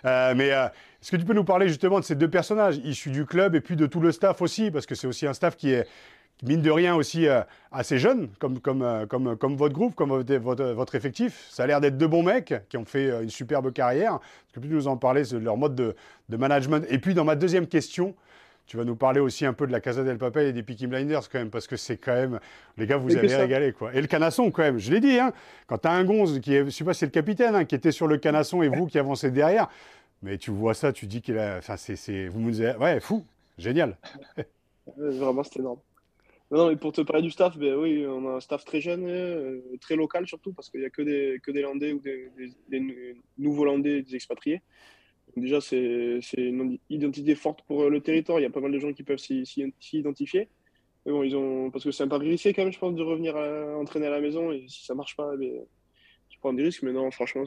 Euh, 0.05 0.33
mais 0.35 0.51
euh, 0.51 0.67
est-ce 1.01 1.11
que 1.11 1.17
tu 1.17 1.25
peux 1.25 1.33
nous 1.33 1.43
parler 1.43 1.67
justement 1.67 1.99
de 1.99 2.05
ces 2.05 2.15
deux 2.15 2.29
personnages? 2.29 2.77
Issus 2.83 3.11
du 3.11 3.25
club 3.25 3.55
et 3.55 3.61
puis 3.61 3.75
de 3.75 3.85
tout 3.85 3.99
le 3.99 4.11
staff 4.11 4.41
aussi 4.41 4.71
Parce 4.71 4.85
que 4.85 4.95
c'est 4.95 5.07
aussi 5.07 5.25
un 5.27 5.33
staff 5.33 5.55
qui 5.55 5.71
est, 5.71 5.87
mine 6.43 6.61
de 6.61 6.71
rien 6.71 6.95
aussi 6.95 7.27
euh, 7.27 7.41
assez 7.71 7.97
jeune, 7.97 8.29
comme, 8.39 8.59
comme, 8.59 8.81
euh, 8.81 9.05
comme, 9.05 9.35
comme 9.37 9.55
votre 9.55 9.73
groupe, 9.73 9.95
comme 9.95 10.09
votre, 10.09 10.63
votre, 10.73 10.95
effectif. 10.95 11.47
Ça 11.49 11.63
a 11.63 11.67
l'air 11.67 11.81
d'être 11.81 11.97
deux 11.97 12.07
bons 12.07 12.23
mecs 12.23 12.53
qui 12.69 12.77
ont 12.77 12.85
fait 12.85 13.09
euh, 13.09 13.23
une 13.23 13.29
superbe 13.29 13.71
carrière. 13.73 14.15
Est-ce 14.15 14.53
que 14.53 14.59
tu 14.59 14.67
peux 14.67 14.75
nous 14.75 14.87
en 14.87 14.97
parler 14.97 15.23
de 15.23 15.37
leur 15.37 15.57
mode 15.57 15.75
de, 15.75 15.95
de, 16.29 16.37
management 16.37 16.85
Et 16.89 16.99
puis 16.99 17.13
dans 17.13 17.25
ma 17.25 17.35
deuxième 17.35 17.67
question, 17.67 18.15
tu 18.67 18.77
vas 18.77 18.83
nous 18.83 18.95
parler 18.95 19.19
aussi 19.19 19.45
un 19.45 19.53
peu 19.53 19.65
de 19.65 19.71
la 19.71 19.79
Casa 19.79 20.03
del 20.03 20.17
Papel 20.17 20.47
et 20.47 20.53
des 20.53 20.61
Peaky 20.61 20.87
Blinders 20.87 21.29
quand 21.29 21.39
même, 21.39 21.49
parce 21.49 21.67
que 21.67 21.77
c'est 21.77 21.97
quand 21.97 22.13
même, 22.13 22.39
les 22.77 22.85
gars, 22.85 22.97
vous 22.97 23.15
avez 23.15 23.33
régalé 23.35 23.71
quoi. 23.71 23.93
Et 23.93 24.01
le 24.01 24.07
canasson 24.07 24.51
quand 24.51 24.63
même, 24.63 24.77
je 24.77 24.91
l'ai 24.91 24.99
dit, 24.99 25.17
hein, 25.17 25.31
quand 25.67 25.79
tu 25.79 25.87
as 25.87 25.91
un 25.91 26.03
gonze 26.03 26.39
qui 26.41 26.53
est, 26.53 26.65
je 26.65 26.69
sais 26.69 26.83
pas, 26.83 26.93
c'est 26.93 27.05
le 27.05 27.11
capitaine 27.11 27.55
hein, 27.55 27.65
qui 27.65 27.75
était 27.75 27.93
sur 27.93 28.07
le 28.07 28.17
canasson 28.17 28.61
et 28.61 28.67
vous 28.67 28.85
qui 28.85 28.99
avancez 28.99 29.31
derrière, 29.31 29.69
mais 30.21 30.37
tu 30.37 30.51
vois 30.51 30.73
ça, 30.73 30.91
tu 30.91 31.07
dis 31.07 31.21
qu'il 31.21 31.37
a, 31.37 31.57
enfin 31.59 31.77
c'est, 31.77 32.27
vous 32.27 32.41
me 32.41 32.77
ouais, 32.77 32.99
fou, 32.99 33.25
génial. 33.57 33.97
Vraiment, 34.97 35.43
c'était 35.43 35.59
énorme. 35.59 35.79
Non, 36.49 36.69
mais 36.69 36.77
pour 36.77 36.93
te 36.93 37.01
parler 37.01 37.23
du 37.23 37.31
staff, 37.31 37.57
ben 37.57 37.75
oui, 37.75 38.05
on 38.07 38.25
a 38.29 38.35
un 38.37 38.39
staff 38.39 38.63
très 38.63 38.79
jeune, 38.79 39.05
euh, 39.05 39.59
très 39.81 39.97
local 39.97 40.25
surtout, 40.25 40.53
parce 40.53 40.69
qu'il 40.69 40.79
n'y 40.79 40.85
a 40.85 40.89
que 40.89 41.01
des, 41.01 41.39
que 41.43 41.51
des 41.51 41.61
Landais 41.61 41.91
ou 41.91 41.99
des, 41.99 42.31
nouveaux 43.37 43.65
Landais, 43.65 44.01
des 44.01 44.15
expatriés. 44.15 44.61
déjà, 45.35 45.59
c'est 45.59 46.21
une 46.37 46.77
identité 46.89 47.35
forte 47.35 47.63
pour 47.63 47.89
le 47.89 48.01
territoire. 48.01 48.39
Il 48.39 48.43
y 48.43 48.45
a 48.45 48.49
pas 48.49 48.61
mal 48.61 48.71
de 48.71 48.79
gens 48.79 48.93
qui 48.93 49.03
peuvent 49.03 49.19
s'y 49.19 49.43
identifier. 49.93 50.49
Bon, 51.05 51.23
ils 51.23 51.35
ont, 51.35 51.69
parce 51.71 51.83
que 51.83 51.91
c'est 51.91 52.03
un 52.03 52.07
pari 52.07 52.29
risqué 52.29 52.53
quand 52.53 52.63
même, 52.63 52.73
je 52.73 52.79
pense, 52.79 52.95
de 52.95 53.03
revenir 53.03 53.35
entraîner 53.35 54.07
à 54.07 54.11
la 54.11 54.21
maison. 54.21 54.51
Et 54.51 54.65
si 54.69 54.85
ça 54.85 54.95
marche 54.95 55.15
pas, 55.17 55.35
ben, 55.37 55.65
tu 56.29 56.39
prends 56.39 56.53
des 56.53 56.63
risques. 56.63 56.83
Mais 56.83 56.93
non, 56.93 57.11
franchement, 57.11 57.43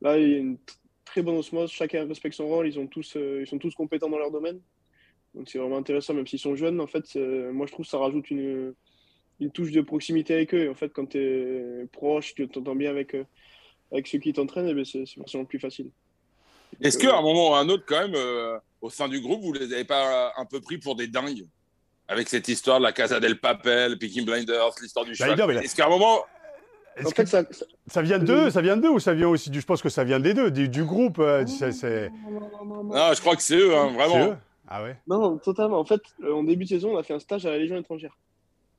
là, 0.00 0.18
il 0.18 0.28
y 0.30 0.34
a 0.34 0.38
une 0.38 0.58
très 1.04 1.22
bonne 1.22 1.36
osmose. 1.36 1.70
Chacun 1.70 2.06
respecte 2.06 2.34
son 2.34 2.46
rôle. 2.46 2.66
Ils, 2.68 2.78
ont 2.78 2.86
tous, 2.86 3.16
euh, 3.16 3.40
ils 3.42 3.46
sont 3.46 3.58
tous 3.58 3.74
compétents 3.74 4.08
dans 4.08 4.18
leur 4.18 4.30
domaine. 4.30 4.60
Donc 5.34 5.48
c'est 5.48 5.58
vraiment 5.58 5.78
intéressant, 5.78 6.14
même 6.14 6.26
s'ils 6.26 6.38
sont 6.38 6.56
jeunes. 6.56 6.80
En 6.80 6.86
fait, 6.86 7.16
moi 7.16 7.66
je 7.66 7.72
trouve 7.72 7.86
que 7.86 7.90
ça 7.90 7.98
rajoute 7.98 8.30
une, 8.30 8.74
une 9.42 9.50
touche 9.50 9.72
de 9.72 9.80
proximité 9.80 10.34
avec 10.34 10.54
eux. 10.54 10.64
Et 10.64 10.68
en 10.68 10.74
fait, 10.74 10.88
quand 10.88 11.06
tu 11.06 11.18
es 11.18 11.86
proche, 11.92 12.34
tu 12.34 12.48
t'entends 12.48 12.74
bien 12.74 12.90
avec, 12.90 13.14
euh, 13.14 13.24
avec 13.90 14.06
ceux 14.06 14.18
qui 14.18 14.32
t'entraînent, 14.32 14.68
eh 14.68 14.74
ben, 14.74 14.84
c'est 14.84 15.04
forcément 15.06 15.44
plus 15.44 15.58
facile. 15.58 15.90
Est-ce 16.80 16.96
qu'à 16.96 17.16
un 17.16 17.22
moment 17.22 17.50
ou 17.50 17.54
à 17.54 17.58
un 17.58 17.68
autre, 17.68 17.84
quand 17.86 18.00
même, 18.00 18.14
euh, 18.14 18.58
au 18.80 18.88
sein 18.88 19.08
du 19.08 19.20
groupe, 19.20 19.42
vous 19.42 19.52
les 19.52 19.72
avez 19.72 19.84
pas 19.84 20.32
un 20.36 20.46
peu 20.46 20.60
pris 20.60 20.78
pour 20.78 20.96
des 20.96 21.06
dingues 21.06 21.46
avec 22.08 22.28
cette 22.28 22.48
histoire 22.48 22.78
de 22.78 22.84
la 22.84 22.92
Casa 22.92 23.20
del 23.20 23.38
Papel, 23.38 23.98
Picking 23.98 24.24
Blinders, 24.24 24.70
l'histoire 24.80 25.04
du 25.04 25.14
cheval? 25.14 25.58
Est-ce 25.58 25.76
qu'à 25.76 25.86
un 25.86 25.90
moment, 25.90 26.24
en 27.04 27.10
fait, 27.10 27.26
ça, 27.26 27.42
ça, 27.86 28.02
vient 28.02 28.18
d'eux, 28.18 28.50
ça 28.50 28.60
vient 28.60 28.76
d'eux 28.76 28.90
ou 28.90 29.00
ça 29.00 29.14
vient 29.14 29.28
aussi 29.28 29.50
du. 29.50 29.60
Je 29.60 29.66
pense 29.66 29.80
que 29.80 29.88
ça 29.88 30.04
vient 30.04 30.20
des 30.20 30.34
deux, 30.34 30.50
du, 30.50 30.84
groupe. 30.84 31.18
Euh, 31.20 31.44
non, 31.44 33.14
je 33.14 33.20
crois 33.20 33.36
que 33.36 33.42
c'est 33.42 33.56
eux, 33.56 33.74
hein, 33.74 33.92
vraiment. 33.92 34.36
Ah 34.68 34.82
ouais? 34.82 34.96
Non, 35.06 35.38
totalement. 35.38 35.78
En 35.78 35.84
fait, 35.84 36.02
euh, 36.22 36.32
en 36.32 36.44
début 36.44 36.64
de 36.64 36.70
saison, 36.70 36.94
on 36.94 36.98
a 36.98 37.02
fait 37.02 37.14
un 37.14 37.18
stage 37.18 37.46
à 37.46 37.50
la 37.50 37.58
Légion 37.58 37.76
étrangère. 37.76 38.18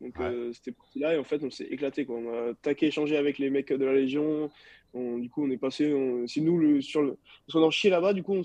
Donc 0.02 0.20
euh, 0.20 0.52
c'était 0.52 0.74
parti 0.74 1.00
là 1.00 1.14
et 1.14 1.18
en 1.18 1.24
fait 1.24 1.42
on 1.44 1.50
s'est 1.50 1.64
éclaté 1.64 2.06
quoi. 2.06 2.18
On 2.18 2.50
a 2.50 2.54
taqué 2.56 2.88
échangé 2.88 3.16
avec 3.16 3.38
les 3.38 3.50
mecs 3.50 3.72
de 3.72 3.86
la 3.86 3.94
Légion. 3.94 4.50
du 4.94 5.30
coup 5.30 5.46
on 5.46 5.50
est 5.50 5.58
passé, 5.58 5.96
c'est 6.28 6.42
nous 6.42 6.58
le, 6.58 6.82
sur 6.82 7.02
le, 7.02 7.18
parce 7.46 7.54
qu'on 7.54 7.64
en 7.64 7.72
chier 7.72 7.90
là-bas. 7.90 8.12
Du 8.12 8.22
coup 8.22 8.34
on 8.34 8.44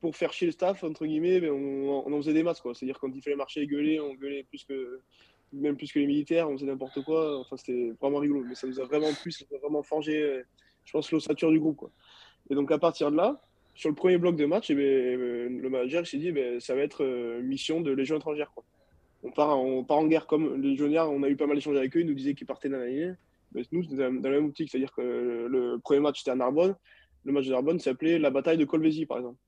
pour 0.00 0.16
faire 0.16 0.32
chier 0.32 0.46
le 0.46 0.52
staff 0.52 0.82
entre 0.84 1.06
guillemets, 1.06 1.40
ben, 1.40 1.50
on, 1.50 2.04
on, 2.06 2.12
en 2.12 2.16
faisait 2.18 2.32
des 2.32 2.42
masses 2.42 2.60
quoi. 2.60 2.74
C'est-à-dire 2.74 2.98
quand 3.00 3.10
il 3.14 3.20
fallait 3.20 3.36
marcher 3.36 3.62
et 3.62 3.66
gueuler, 3.66 4.00
on 4.00 4.14
gueulait 4.14 4.44
plus 4.44 4.64
que 4.64 5.00
même 5.52 5.76
plus 5.76 5.92
que 5.92 5.98
les 5.98 6.06
militaires, 6.06 6.48
on 6.48 6.56
faisait 6.56 6.66
n'importe 6.66 7.02
quoi. 7.02 7.40
Enfin 7.40 7.56
c'était 7.56 7.92
vraiment 8.00 8.18
rigolo. 8.18 8.44
Mais 8.48 8.54
ça 8.54 8.66
nous 8.66 8.80
a 8.80 8.84
vraiment 8.84 9.12
plus, 9.22 9.32
ça 9.32 9.44
nous 9.50 9.56
a 9.56 9.60
vraiment 9.60 9.82
forgé, 9.82 10.22
euh, 10.22 10.42
je 10.84 10.92
pense 10.92 11.10
l'ossature 11.10 11.50
du 11.50 11.58
groupe 11.60 11.76
quoi. 11.76 11.90
Et 12.48 12.54
donc 12.54 12.70
à 12.70 12.78
partir 12.78 13.10
de 13.10 13.16
là, 13.16 13.42
sur 13.80 13.88
le 13.88 13.94
premier 13.94 14.18
bloc 14.18 14.36
de 14.36 14.44
match, 14.44 14.68
et 14.68 14.74
eh 14.74 14.76
ben, 14.76 14.84
euh, 14.84 15.48
le 15.48 15.70
manager 15.70 16.06
s'est 16.06 16.18
dit 16.18 16.32
ben, 16.32 16.60
ça 16.60 16.74
va 16.74 16.82
être 16.82 17.02
euh, 17.02 17.40
mission 17.40 17.80
de 17.80 17.90
Légion 17.90 18.18
étrangère. 18.18 18.52
Quoi. 18.52 18.62
on 19.22 19.30
part, 19.30 19.58
on 19.58 19.84
part 19.84 19.96
en 19.96 20.06
guerre 20.06 20.26
comme 20.26 20.60
les 20.60 20.68
légionnaires. 20.68 21.10
On 21.10 21.22
a 21.22 21.30
eu 21.30 21.36
pas 21.36 21.46
mal 21.46 21.56
d'échanges 21.56 21.78
avec 21.78 21.96
eux. 21.96 22.00
Ils 22.00 22.06
nous 22.06 22.14
disaient 22.14 22.34
qu'ils 22.34 22.46
partaient 22.46 22.68
dans 22.68 22.76
la 22.76 22.88
ligne. 22.88 23.16
Mais 23.54 23.62
nous, 23.72 23.82
c'était 23.82 23.96
dans 23.96 24.22
la 24.22 24.30
même 24.30 24.44
optique. 24.44 24.68
C'est-à-dire 24.70 24.92
que 24.92 25.00
le 25.00 25.78
premier 25.82 26.00
match, 26.00 26.18
c'était 26.18 26.30
à 26.30 26.34
Narbonne. 26.34 26.76
Le 27.24 27.32
match 27.32 27.46
de 27.46 27.52
Narbonne 27.52 27.78
s'appelait 27.78 28.18
la 28.18 28.28
bataille 28.28 28.58
de 28.58 28.66
Colvézi, 28.66 29.06
par 29.06 29.16
exemple. 29.16 29.38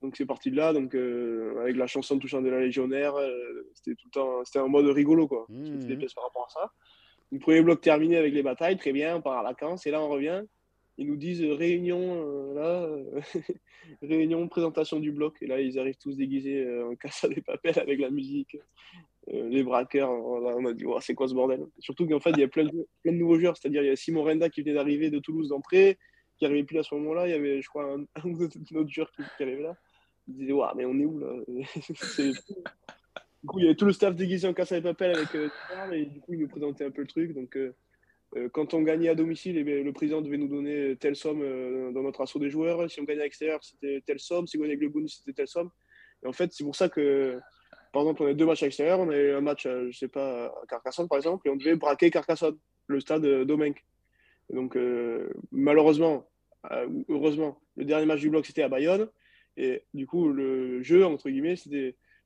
Donc 0.00 0.16
c'est 0.16 0.26
parti 0.26 0.50
de 0.50 0.56
là, 0.56 0.72
donc 0.72 0.94
euh, 0.94 1.60
avec 1.60 1.76
la 1.76 1.86
chanson 1.86 2.18
touchant 2.18 2.42
de 2.42 2.50
la 2.50 2.60
légionnaire, 2.60 3.14
euh, 3.16 3.70
c'était 3.74 3.94
tout 3.94 4.08
le 4.08 4.10
temps, 4.10 4.44
c'était 4.44 4.58
un 4.58 4.68
mode 4.68 4.84
rigolo 4.86 5.26
quoi. 5.26 5.46
Mmh. 5.48 5.78
des 5.78 5.96
pièces 5.96 6.12
par 6.12 6.24
rapport 6.24 6.46
à 6.46 6.52
ça. 6.60 6.72
Le 7.32 7.38
premier 7.38 7.62
bloc 7.62 7.80
terminé 7.80 8.18
avec 8.18 8.34
les 8.34 8.42
batailles, 8.42 8.76
très 8.76 8.92
bien, 8.92 9.16
on 9.16 9.22
part 9.22 9.38
à 9.38 9.42
la 9.42 9.48
Vacances 9.50 9.86
et 9.86 9.90
là 9.90 10.02
on 10.02 10.10
revient. 10.10 10.42
Ils 10.96 11.06
nous 11.06 11.16
disent 11.16 11.42
euh, 11.42 11.54
réunion, 11.54 12.54
là, 12.54 12.88
réunion, 14.02 14.48
présentation 14.48 15.00
du 15.00 15.12
bloc. 15.12 15.36
Et 15.42 15.46
là, 15.46 15.60
ils 15.60 15.78
arrivent 15.78 15.98
tous 15.98 16.16
déguisés 16.16 16.66
en 16.82 16.94
casse 16.94 17.24
à 17.24 17.28
des 17.28 17.40
papels 17.40 17.78
avec 17.78 18.00
la 18.00 18.10
musique, 18.10 18.56
les 19.26 19.62
braqueurs. 19.62 20.10
On 20.10 20.66
a 20.66 20.72
dit, 20.72 20.84
c'est 21.00 21.14
quoi 21.14 21.28
ce 21.28 21.34
bordel? 21.34 21.66
Surtout 21.78 22.06
qu'en 22.06 22.20
fait, 22.20 22.30
il 22.30 22.40
y 22.40 22.44
a 22.44 22.48
plein 22.48 22.64
de, 22.64 23.10
nouveaux 23.10 23.38
joueurs. 23.38 23.56
C'est-à-dire, 23.56 23.82
il 23.82 23.88
y 23.88 23.90
a 23.90 23.96
Simon 23.96 24.24
Renda 24.24 24.48
qui 24.48 24.62
venait 24.62 24.74
d'arriver 24.74 25.10
de 25.10 25.18
Toulouse 25.18 25.48
d'entrée, 25.48 25.98
qui 26.38 26.46
arrivait 26.46 26.64
plus 26.64 26.78
à 26.78 26.82
ce 26.82 26.94
moment-là. 26.94 27.26
Il 27.26 27.30
y 27.30 27.34
avait, 27.34 27.60
je 27.60 27.68
crois, 27.68 27.84
un, 27.92 28.04
autre 28.74 28.88
joueur 28.88 29.10
qui, 29.12 29.22
qui 29.36 29.42
arrivait 29.42 29.62
là 29.62 29.76
il 30.28 30.34
disait 30.34 30.52
ouais, 30.52 30.66
mais 30.76 30.84
on 30.84 30.98
est 30.98 31.04
où 31.04 31.18
là? 31.18 31.32
Du 33.42 33.48
coup, 33.48 33.58
il 33.58 33.64
y 33.64 33.66
avait 33.66 33.76
tout 33.76 33.84
le 33.84 33.92
staff 33.92 34.14
déguisé 34.14 34.48
en 34.48 34.54
casse 34.54 34.72
à 34.72 34.80
papel 34.80 35.14
avec 35.14 35.34
euh, 35.34 35.50
et 35.92 36.06
du 36.06 36.18
coup, 36.18 36.32
il 36.32 36.38
nous 36.38 36.48
présentait 36.48 36.86
un 36.86 36.90
peu 36.90 37.02
le 37.02 37.06
truc. 37.06 37.34
Donc, 37.34 37.58
euh, 37.58 37.66
euh, 37.68 37.83
quand 38.52 38.74
on 38.74 38.82
gagnait 38.82 39.08
à 39.08 39.14
domicile, 39.14 39.56
eh 39.58 39.82
le 39.82 39.92
président 39.92 40.20
devait 40.20 40.38
nous 40.38 40.48
donner 40.48 40.96
telle 40.96 41.16
somme 41.16 41.40
dans 41.92 42.02
notre 42.02 42.20
assaut 42.20 42.38
des 42.38 42.50
joueurs. 42.50 42.90
Si 42.90 43.00
on 43.00 43.04
gagnait 43.04 43.20
à 43.20 43.24
l'extérieur, 43.24 43.62
c'était 43.62 44.02
telle 44.04 44.18
somme. 44.18 44.46
Si 44.46 44.56
on 44.56 44.60
gagnait 44.60 44.72
avec 44.72 44.82
le 44.82 44.88
bonus, 44.88 45.18
c'était 45.18 45.32
telle 45.32 45.48
somme. 45.48 45.70
Et 46.22 46.26
en 46.26 46.32
fait, 46.32 46.52
c'est 46.52 46.64
pour 46.64 46.74
ça 46.74 46.88
que, 46.88 47.38
par 47.92 48.02
exemple, 48.02 48.22
on 48.22 48.24
avait 48.26 48.34
deux 48.34 48.46
matchs 48.46 48.62
à 48.62 48.66
l'extérieur. 48.66 48.98
On 48.98 49.08
avait 49.08 49.32
un 49.32 49.40
match, 49.40 49.66
je 49.66 49.96
sais 49.96 50.08
pas, 50.08 50.46
à 50.46 50.66
Carcassonne, 50.68 51.08
par 51.08 51.18
exemple, 51.18 51.46
et 51.46 51.50
on 51.50 51.56
devait 51.56 51.76
braquer 51.76 52.10
Carcassonne, 52.10 52.58
le 52.88 53.00
stade 53.00 53.22
Domenc. 53.22 53.74
Donc, 54.50 54.76
malheureusement, 55.52 56.28
heureusement, 57.08 57.60
le 57.76 57.84
dernier 57.84 58.06
match 58.06 58.20
du 58.20 58.30
bloc, 58.30 58.46
c'était 58.46 58.62
à 58.62 58.68
Bayonne. 58.68 59.08
Et 59.56 59.82
du 59.94 60.06
coup, 60.06 60.28
le 60.28 60.82
jeu, 60.82 61.04
entre 61.04 61.30
guillemets. 61.30 61.54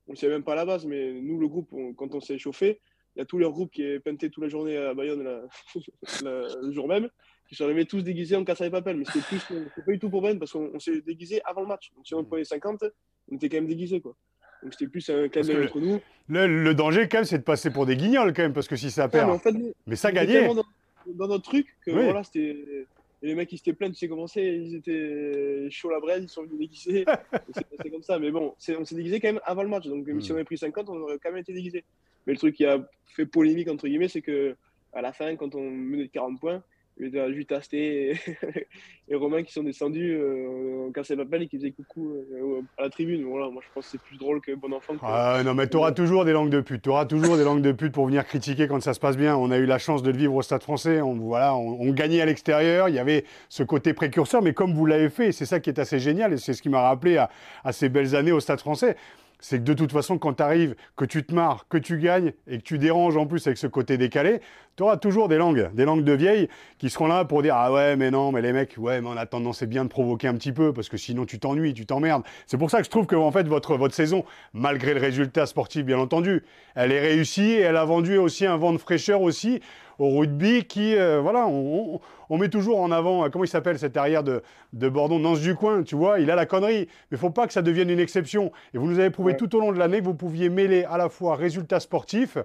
On 0.07 0.13
ne 0.13 0.17
savait 0.17 0.33
même 0.33 0.43
pas 0.43 0.53
à 0.53 0.55
la 0.55 0.65
base, 0.65 0.87
mais 0.87 1.13
nous, 1.13 1.39
le 1.39 1.47
groupe, 1.47 1.69
quand 1.95 2.15
on 2.15 2.19
s'est 2.19 2.33
échauffé, 2.33 2.81
y 3.19 3.21
a 3.21 3.25
tout 3.25 3.37
leur 3.37 3.51
groupe 3.51 3.71
qui 3.71 3.83
est 3.83 3.99
peinté 3.99 4.29
toute 4.29 4.43
la 4.43 4.49
journée 4.49 4.77
à 4.77 4.93
Bayonne 4.93 5.41
le 6.23 6.71
jour 6.71 6.87
même, 6.87 7.09
qui 7.47 7.55
sont 7.55 7.65
arrivés 7.65 7.85
tous 7.85 8.01
déguisés 8.01 8.35
en 8.35 8.43
casse 8.43 8.61
à 8.61 8.69
papel. 8.69 8.97
Mais 8.97 9.05
c'était 9.05 9.25
plus, 9.25 9.41
pas 9.85 9.91
du 9.91 9.99
tout 9.99 10.09
pour 10.09 10.21
Ben 10.21 10.39
parce 10.39 10.51
qu'on 10.51 10.79
s'est 10.79 11.01
déguisé 11.01 11.41
avant 11.45 11.61
le 11.61 11.67
match. 11.67 11.91
Donc 11.95 12.07
si 12.07 12.13
on 12.13 12.23
prenait 12.23 12.43
50, 12.43 12.83
on 13.31 13.35
était 13.35 13.49
quand 13.49 13.57
même 13.57 13.67
déguisés. 13.67 14.01
Quoi. 14.01 14.15
Donc 14.63 14.73
c'était 14.73 14.87
plus 14.87 15.09
un 15.09 15.27
clin 15.29 15.41
entre 15.63 15.79
nous. 15.79 15.99
Le, 16.27 16.73
danger, 16.73 17.07
quand 17.09 17.19
même, 17.19 17.25
c'est 17.25 17.39
de 17.39 17.43
passer 17.43 17.69
pour 17.69 17.85
des 17.85 17.95
guignols, 17.95 18.33
quand 18.33 18.43
même, 18.43 18.53
parce 18.53 18.67
que 18.67 18.75
si 18.75 18.91
ça 18.91 19.07
perd. 19.07 19.39
mais 19.85 19.95
ça 19.95 20.11
gagnait. 20.11 20.47
Dans, 20.47 20.63
dans, 21.07 21.27
notre 21.27 21.49
truc, 21.49 21.75
que 21.85 21.91
voilà, 21.91 22.23
c'était 22.23 22.87
et 23.21 23.27
les 23.27 23.35
mecs, 23.35 23.51
ils 23.51 23.57
s'étaient 23.57 23.73
pleins, 23.73 23.89
tu 23.89 23.95
sais 23.95 24.07
comment 24.07 24.27
c'est, 24.27 24.45
ils 24.45 24.75
étaient 24.75 25.69
chauds 25.69 25.89
la 25.89 25.99
braise, 25.99 26.23
ils 26.23 26.29
sont 26.29 26.43
venus 26.43 26.57
déguisés. 26.57 27.05
c'est 27.83 27.89
comme 27.89 28.03
ça. 28.03 28.17
Mais 28.17 28.31
bon, 28.31 28.55
on 28.55 28.85
s'est 28.85 28.95
déguisé 28.95 29.19
quand 29.19 29.27
même 29.27 29.41
avant 29.43 29.63
le 29.63 29.69
match. 29.69 29.87
Donc, 29.87 30.07
si 30.21 30.31
hmm. 30.31 30.33
on 30.33 30.35
avait 30.35 30.45
pris 30.45 30.57
50, 30.57 30.87
on 30.89 30.97
aurait 31.01 31.19
quand 31.21 31.29
même 31.29 31.41
été 31.41 31.51
déguisé. 31.53 31.83
Mais 32.29 32.33
le 32.33 32.37
truc 32.37 32.53
qui 32.53 32.65
a 32.67 32.77
fait 33.07 33.25
polémique, 33.25 33.67
entre 33.69 33.87
guillemets, 33.87 34.07
c'est 34.07 34.21
que 34.21 34.55
à 34.93 35.01
la 35.01 35.11
fin, 35.13 35.35
quand 35.35 35.55
on 35.55 35.71
menait 35.71 36.03
de 36.03 36.11
40 36.11 36.39
points, 36.39 36.61
il 36.99 37.17
avait 37.17 37.53
Asté 37.55 38.13
et, 39.07 39.15
Romain 39.15 39.41
qui 39.41 39.51
sont 39.51 39.63
descendus 39.63 40.15
euh, 40.15 40.89
en 40.89 40.91
cassé 40.91 41.15
papel 41.15 41.41
et 41.41 41.47
qui 41.47 41.57
faisaient 41.57 41.71
coucou 41.71 42.11
euh, 42.11 42.61
à 42.77 42.83
la 42.83 42.89
tribune. 42.91 43.23
Moi 43.23 43.49
je 43.49 43.73
pense 43.73 43.85
que 43.85 43.91
c'est 43.93 44.01
plus 44.01 44.17
drôle 44.17 44.41
que 44.41 44.53
bon 44.53 44.71
enfant. 44.73 44.93
Ah 45.01 45.41
non, 45.43 45.55
mais 45.55 45.67
tu 45.67 45.77
auras 45.77 45.91
toujours 45.91 46.23
des 46.23 46.33
langues 46.33 46.51
de 46.51 46.61
pute. 46.61 46.83
Tu 46.83 46.89
auras 46.89 47.07
toujours 47.07 47.35
des 47.35 47.43
langues 47.43 47.63
de 47.63 47.71
pute 47.71 47.93
pour 47.93 48.05
venir 48.05 48.23
critiquer 48.25 48.67
quand 48.67 48.79
ça 48.79 48.93
se 48.93 48.99
passe 48.99 49.17
bien. 49.17 49.35
On 49.35 49.49
a 49.49 49.57
eu 49.57 49.65
la 49.65 49.79
chance 49.79 50.03
de 50.03 50.11
le 50.11 50.17
vivre 50.17 50.35
au 50.35 50.43
Stade 50.43 50.61
français. 50.61 51.01
On, 51.01 51.15
voilà, 51.15 51.55
on, 51.55 51.91
gagnait 51.93 52.21
à 52.21 52.25
l'extérieur. 52.27 52.89
Il 52.89 52.95
y 52.95 52.99
avait 52.99 53.25
ce 53.47 53.63
côté 53.63 53.93
précurseur, 53.93 54.43
mais 54.43 54.53
comme 54.53 54.75
vous 54.75 54.85
l'avez 54.85 55.09
fait, 55.09 55.31
c'est 55.31 55.45
ça 55.45 55.59
qui 55.59 55.71
est 55.71 55.79
assez 55.79 55.97
génial 55.97 56.33
et 56.33 56.37
c'est 56.37 56.53
ce 56.53 56.61
qui 56.61 56.69
m'a 56.69 56.81
rappelé 56.81 57.17
à 57.63 57.71
ces 57.71 57.89
belles 57.89 58.15
années 58.15 58.33
au 58.33 58.39
Stade 58.39 58.59
français 58.59 58.95
c'est 59.39 59.59
que 59.59 59.63
de 59.63 59.73
toute 59.73 59.91
façon, 59.91 60.17
quand 60.17 60.35
tu 60.35 60.43
arrives, 60.43 60.75
que 60.95 61.05
tu 61.05 61.23
te 61.23 61.33
marres, 61.33 61.67
que 61.69 61.77
tu 61.77 61.97
gagnes 61.97 62.33
et 62.47 62.57
que 62.57 62.63
tu 62.63 62.77
déranges 62.77 63.17
en 63.17 63.25
plus 63.25 63.45
avec 63.47 63.57
ce 63.57 63.67
côté 63.67 63.97
décalé, 63.97 64.41
tu 64.79 64.83
auras 64.83 64.95
toujours 64.95 65.27
des 65.27 65.35
langues, 65.35 65.69
des 65.73 65.83
langues 65.83 66.05
de 66.05 66.13
vieilles 66.13 66.47
qui 66.77 66.89
seront 66.89 67.07
là 67.07 67.25
pour 67.25 67.41
dire 67.41 67.53
Ah 67.57 67.69
ouais, 67.69 67.97
mais 67.97 68.11
non, 68.11 68.31
mais 68.31 68.41
les 68.41 68.53
mecs, 68.53 68.75
ouais, 68.77 69.01
mais 69.01 69.09
en 69.09 69.17
attendant, 69.17 69.51
c'est 69.51 69.67
bien 69.67 69.83
de 69.83 69.89
provoquer 69.89 70.29
un 70.29 70.35
petit 70.35 70.53
peu 70.53 70.71
parce 70.71 70.87
que 70.87 70.95
sinon 70.95 71.25
tu 71.25 71.37
t'ennuies, 71.37 71.73
tu 71.73 71.85
t'emmerdes. 71.85 72.23
C'est 72.47 72.57
pour 72.57 72.71
ça 72.71 72.77
que 72.77 72.85
je 72.85 72.89
trouve 72.89 73.05
que 73.05 73.17
en 73.17 73.29
fait, 73.29 73.45
votre, 73.45 73.75
votre 73.75 73.93
saison, 73.93 74.23
malgré 74.53 74.93
le 74.93 75.01
résultat 75.01 75.47
sportif, 75.47 75.83
bien 75.83 75.99
entendu, 75.99 76.45
elle 76.75 76.93
est 76.93 77.01
réussie 77.01 77.41
et 77.41 77.59
elle 77.59 77.75
a 77.75 77.83
vendu 77.83 78.15
aussi 78.15 78.45
un 78.45 78.55
vent 78.55 78.71
de 78.71 78.77
fraîcheur 78.77 79.21
aussi 79.21 79.59
au 79.97 80.17
rugby 80.17 80.63
qui, 80.63 80.95
euh, 80.95 81.19
voilà, 81.21 81.45
on, 81.45 81.99
met 82.37 82.47
toujours 82.47 82.79
en 82.79 82.89
avant, 82.89 83.25
euh, 83.25 83.29
comment 83.29 83.43
il 83.43 83.49
s'appelle 83.49 83.77
cet 83.77 83.97
arrière 83.97 84.23
de, 84.23 84.43
de 84.71 84.87
Bordon, 84.87 85.19
Nance 85.19 85.41
du 85.41 85.55
coin, 85.55 85.83
tu 85.83 85.95
vois, 85.95 86.21
il 86.21 86.31
a 86.31 86.35
la 86.35 86.45
connerie. 86.45 86.87
Mais 87.11 87.17
il 87.17 87.17
faut 87.17 87.31
pas 87.31 87.47
que 87.47 87.51
ça 87.51 87.61
devienne 87.61 87.89
une 87.89 87.99
exception. 87.99 88.53
Et 88.73 88.77
vous 88.77 88.87
nous 88.87 88.97
avez 88.97 89.09
prouvé 89.09 89.35
tout 89.35 89.53
au 89.57 89.59
long 89.59 89.73
de 89.73 89.77
l'année 89.77 89.99
que 89.99 90.05
vous 90.05 90.13
pouviez 90.13 90.47
mêler 90.47 90.85
à 90.85 90.97
la 90.97 91.09
fois 91.09 91.35
résultats 91.35 91.81
sportifs 91.81 92.37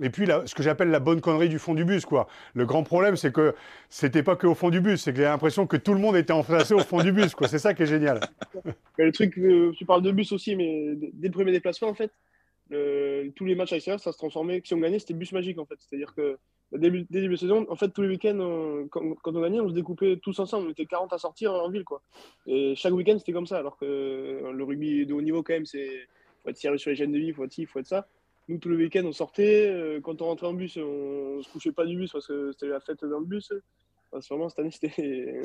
et 0.00 0.10
puis 0.10 0.26
ce 0.46 0.54
que 0.54 0.62
j'appelle 0.62 0.90
la 0.90 1.00
bonne 1.00 1.20
connerie 1.20 1.48
du 1.48 1.58
fond 1.58 1.74
du 1.74 1.84
bus, 1.84 2.04
quoi. 2.04 2.28
Le 2.54 2.66
grand 2.66 2.82
problème, 2.82 3.16
c'est 3.16 3.32
que 3.32 3.54
c'était 3.88 4.22
pas 4.22 4.36
que 4.36 4.46
au 4.46 4.54
fond 4.54 4.70
du 4.70 4.80
bus, 4.80 5.02
c'est 5.02 5.12
que 5.12 5.18
j'ai 5.18 5.24
l'impression 5.24 5.66
que 5.66 5.76
tout 5.76 5.94
le 5.94 6.00
monde 6.00 6.16
était 6.16 6.32
enfoncé 6.32 6.74
au 6.74 6.80
fond 6.80 7.02
du 7.02 7.12
bus, 7.12 7.34
quoi. 7.34 7.48
C'est 7.48 7.58
ça 7.58 7.74
qui 7.74 7.82
est 7.82 7.86
génial. 7.86 8.20
le 8.98 9.12
truc, 9.12 9.36
euh, 9.38 9.72
tu 9.76 9.84
parles 9.84 10.02
de 10.02 10.10
bus 10.10 10.32
aussi, 10.32 10.56
mais 10.56 10.94
dès 11.12 11.28
le 11.28 11.32
premier 11.32 11.52
déplacement, 11.52 11.88
en 11.88 11.94
fait, 11.94 12.12
tous 12.70 13.44
les 13.44 13.54
matchs 13.54 13.72
à 13.72 13.76
l'extérieur, 13.76 14.00
ça 14.00 14.12
se 14.12 14.18
transformait. 14.18 14.60
Si 14.64 14.74
on 14.74 14.78
gagnait, 14.78 14.98
c'était 14.98 15.14
bus 15.14 15.32
magique, 15.32 15.58
en 15.58 15.64
fait. 15.64 15.76
C'est-à-dire 15.78 16.14
que 16.14 16.38
début, 16.72 17.06
début 17.08 17.28
de 17.28 17.36
saison, 17.36 17.66
en 17.70 17.76
fait, 17.76 17.88
tous 17.88 18.02
les 18.02 18.08
week-ends, 18.08 18.86
quand, 18.90 19.16
on 19.24 19.40
gagnait, 19.40 19.60
on 19.60 19.68
se 19.68 19.74
découpait 19.74 20.18
tous 20.22 20.38
ensemble. 20.38 20.68
On 20.68 20.70
était 20.70 20.86
40 20.86 21.12
à 21.12 21.18
sortir 21.18 21.54
en 21.54 21.70
ville, 21.70 21.84
quoi. 21.84 22.02
Et 22.46 22.74
chaque 22.76 22.92
week-end, 22.92 23.18
c'était 23.18 23.32
comme 23.32 23.46
ça. 23.46 23.58
Alors 23.58 23.78
que 23.78 23.86
euh, 23.86 24.52
le 24.52 24.64
rugby 24.64 25.06
de 25.06 25.14
haut 25.14 25.22
niveau, 25.22 25.42
quand 25.42 25.54
même, 25.54 25.66
c'est 25.66 26.06
faut 26.42 26.50
être 26.50 26.56
sérieux 26.56 26.78
sur 26.78 26.90
les 26.90 26.96
chaînes 26.96 27.12
de 27.12 27.18
vie, 27.18 27.32
faut 27.32 27.44
être 27.44 27.52
ci, 27.52 27.66
faut 27.66 27.78
être 27.78 27.86
ça. 27.86 28.06
Nous, 28.48 28.58
tous 28.58 28.70
les 28.70 28.76
week-ends, 28.76 29.04
on 29.04 29.12
sortait. 29.12 29.68
Euh, 29.68 30.00
quand 30.00 30.22
on 30.22 30.26
rentrait 30.26 30.46
en 30.46 30.54
bus, 30.54 30.78
on, 30.78 31.42
se 31.42 31.50
couchait 31.50 31.72
pas 31.72 31.84
du 31.84 31.96
bus 31.96 32.12
parce 32.12 32.26
que 32.26 32.52
c'était 32.52 32.68
la 32.68 32.80
fête 32.80 33.04
dans 33.04 33.20
le 33.20 33.26
bus. 33.26 33.52
Enfin, 34.10 34.26
vraiment, 34.30 34.48
cette 34.48 34.58
année, 34.60 34.70
c'était 34.70 35.42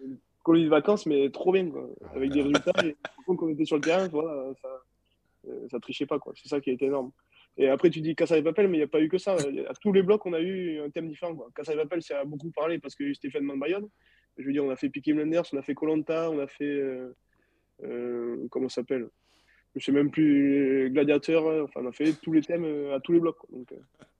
une 0.00 0.18
colonie 0.42 0.64
de 0.64 0.70
vacances, 0.70 1.06
mais 1.06 1.30
trop 1.30 1.52
bien, 1.52 1.70
quoi. 1.70 1.88
Avec 2.14 2.32
des 2.32 2.42
résultats. 2.42 2.72
Et 2.84 2.96
quand 3.26 3.36
on 3.40 3.48
était 3.50 3.64
sur 3.64 3.76
le 3.76 3.82
terrain, 3.82 4.08
voilà, 4.08 4.52
ça, 4.60 4.68
euh, 5.48 5.68
ça 5.70 5.78
trichait 5.78 6.06
pas, 6.06 6.18
quoi. 6.18 6.32
C'est 6.34 6.48
ça 6.48 6.60
qui 6.60 6.70
a 6.70 6.72
été 6.72 6.86
énorme. 6.86 7.12
Et 7.56 7.68
après, 7.68 7.90
tu 7.90 8.00
dis 8.00 8.14
Casa 8.14 8.36
et 8.36 8.42
Papel, 8.42 8.68
mais 8.68 8.78
il 8.78 8.80
n'y 8.80 8.84
a 8.84 8.88
pas 8.88 9.00
eu 9.00 9.08
que 9.08 9.18
ça. 9.18 9.34
À 9.34 9.74
tous 9.74 9.92
les 9.92 10.02
blocs, 10.02 10.24
on 10.26 10.32
a 10.32 10.40
eu 10.40 10.80
un 10.80 10.90
thème 10.90 11.08
différent. 11.08 11.34
Quoi. 11.34 11.48
Casa 11.54 11.72
et 11.74 11.76
Papel, 11.76 12.02
ça 12.02 12.20
a 12.20 12.24
beaucoup 12.24 12.50
parlé 12.50 12.78
parce 12.78 12.94
que 12.94 13.12
Stéphane 13.12 13.46
Bayonne. 13.58 13.88
Je 14.36 14.44
veux 14.46 14.52
dire, 14.52 14.64
on 14.64 14.70
a 14.70 14.76
fait 14.76 14.88
Piquet 14.88 15.12
Blenders, 15.12 15.42
on 15.52 15.58
a 15.58 15.62
fait 15.62 15.74
Colanta, 15.74 16.30
on 16.30 16.38
a 16.38 16.46
fait. 16.46 16.64
Euh, 16.64 17.14
euh, 17.82 18.46
comment 18.50 18.68
ça 18.68 18.76
s'appelle? 18.76 19.08
Je 19.74 19.78
ne 19.78 19.82
sais 19.82 19.92
même 19.92 20.10
plus. 20.10 20.90
Gladiateur. 20.92 21.64
Enfin, 21.64 21.80
on 21.84 21.88
a 21.88 21.92
fait 21.92 22.12
tous 22.14 22.32
les 22.32 22.42
thèmes 22.42 22.64
euh, 22.64 22.96
à 22.96 23.00
tous 23.00 23.12
les 23.12 23.20
blocs. 23.20 23.38
Donc, 23.50 23.68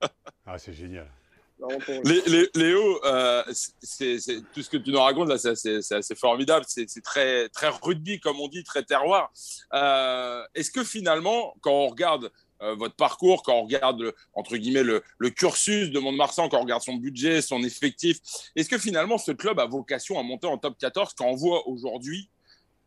ah, 0.45 0.57
c'est 0.57 0.73
génial. 0.73 1.07
Léo, 2.55 2.99
c'est, 3.53 4.17
tout 4.53 4.63
ce 4.63 4.69
que 4.69 4.77
tu 4.77 4.91
nous 4.91 4.99
racontes 4.99 5.29
là, 5.29 5.37
c'est 5.37 5.93
assez, 5.93 6.15
formidable. 6.15 6.65
C'est, 6.67 6.87
très, 7.03 7.49
très 7.49 7.69
rugby, 7.69 8.19
comme 8.19 8.39
on 8.39 8.47
dit, 8.47 8.63
très 8.63 8.83
terroir. 8.83 9.31
est-ce 10.55 10.71
que 10.71 10.83
finalement, 10.83 11.55
quand 11.61 11.71
on 11.71 11.87
regarde 11.87 12.31
euh, 12.61 12.75
votre 12.75 12.95
parcours, 12.95 13.41
quand 13.43 13.55
on 13.55 13.63
regarde 13.63 14.13
entre 14.33 14.55
guillemets 14.55 14.83
le, 14.83 15.29
cursus 15.31 15.89
de 15.89 15.99
Mont-de-Marsan, 15.99 16.47
quand 16.49 16.59
on 16.59 16.63
regarde 16.63 16.83
son 16.83 16.95
budget, 16.95 17.41
son 17.41 17.63
effectif, 17.63 18.19
est-ce 18.55 18.69
que 18.69 18.77
finalement 18.77 19.17
ce 19.17 19.31
club 19.31 19.59
a 19.59 19.65
vocation 19.65 20.19
à 20.19 20.23
monter 20.23 20.47
en 20.47 20.57
top 20.57 20.77
14 20.77 21.13
quand 21.17 21.25
on 21.25 21.35
voit 21.35 21.67
aujourd'hui 21.67 22.29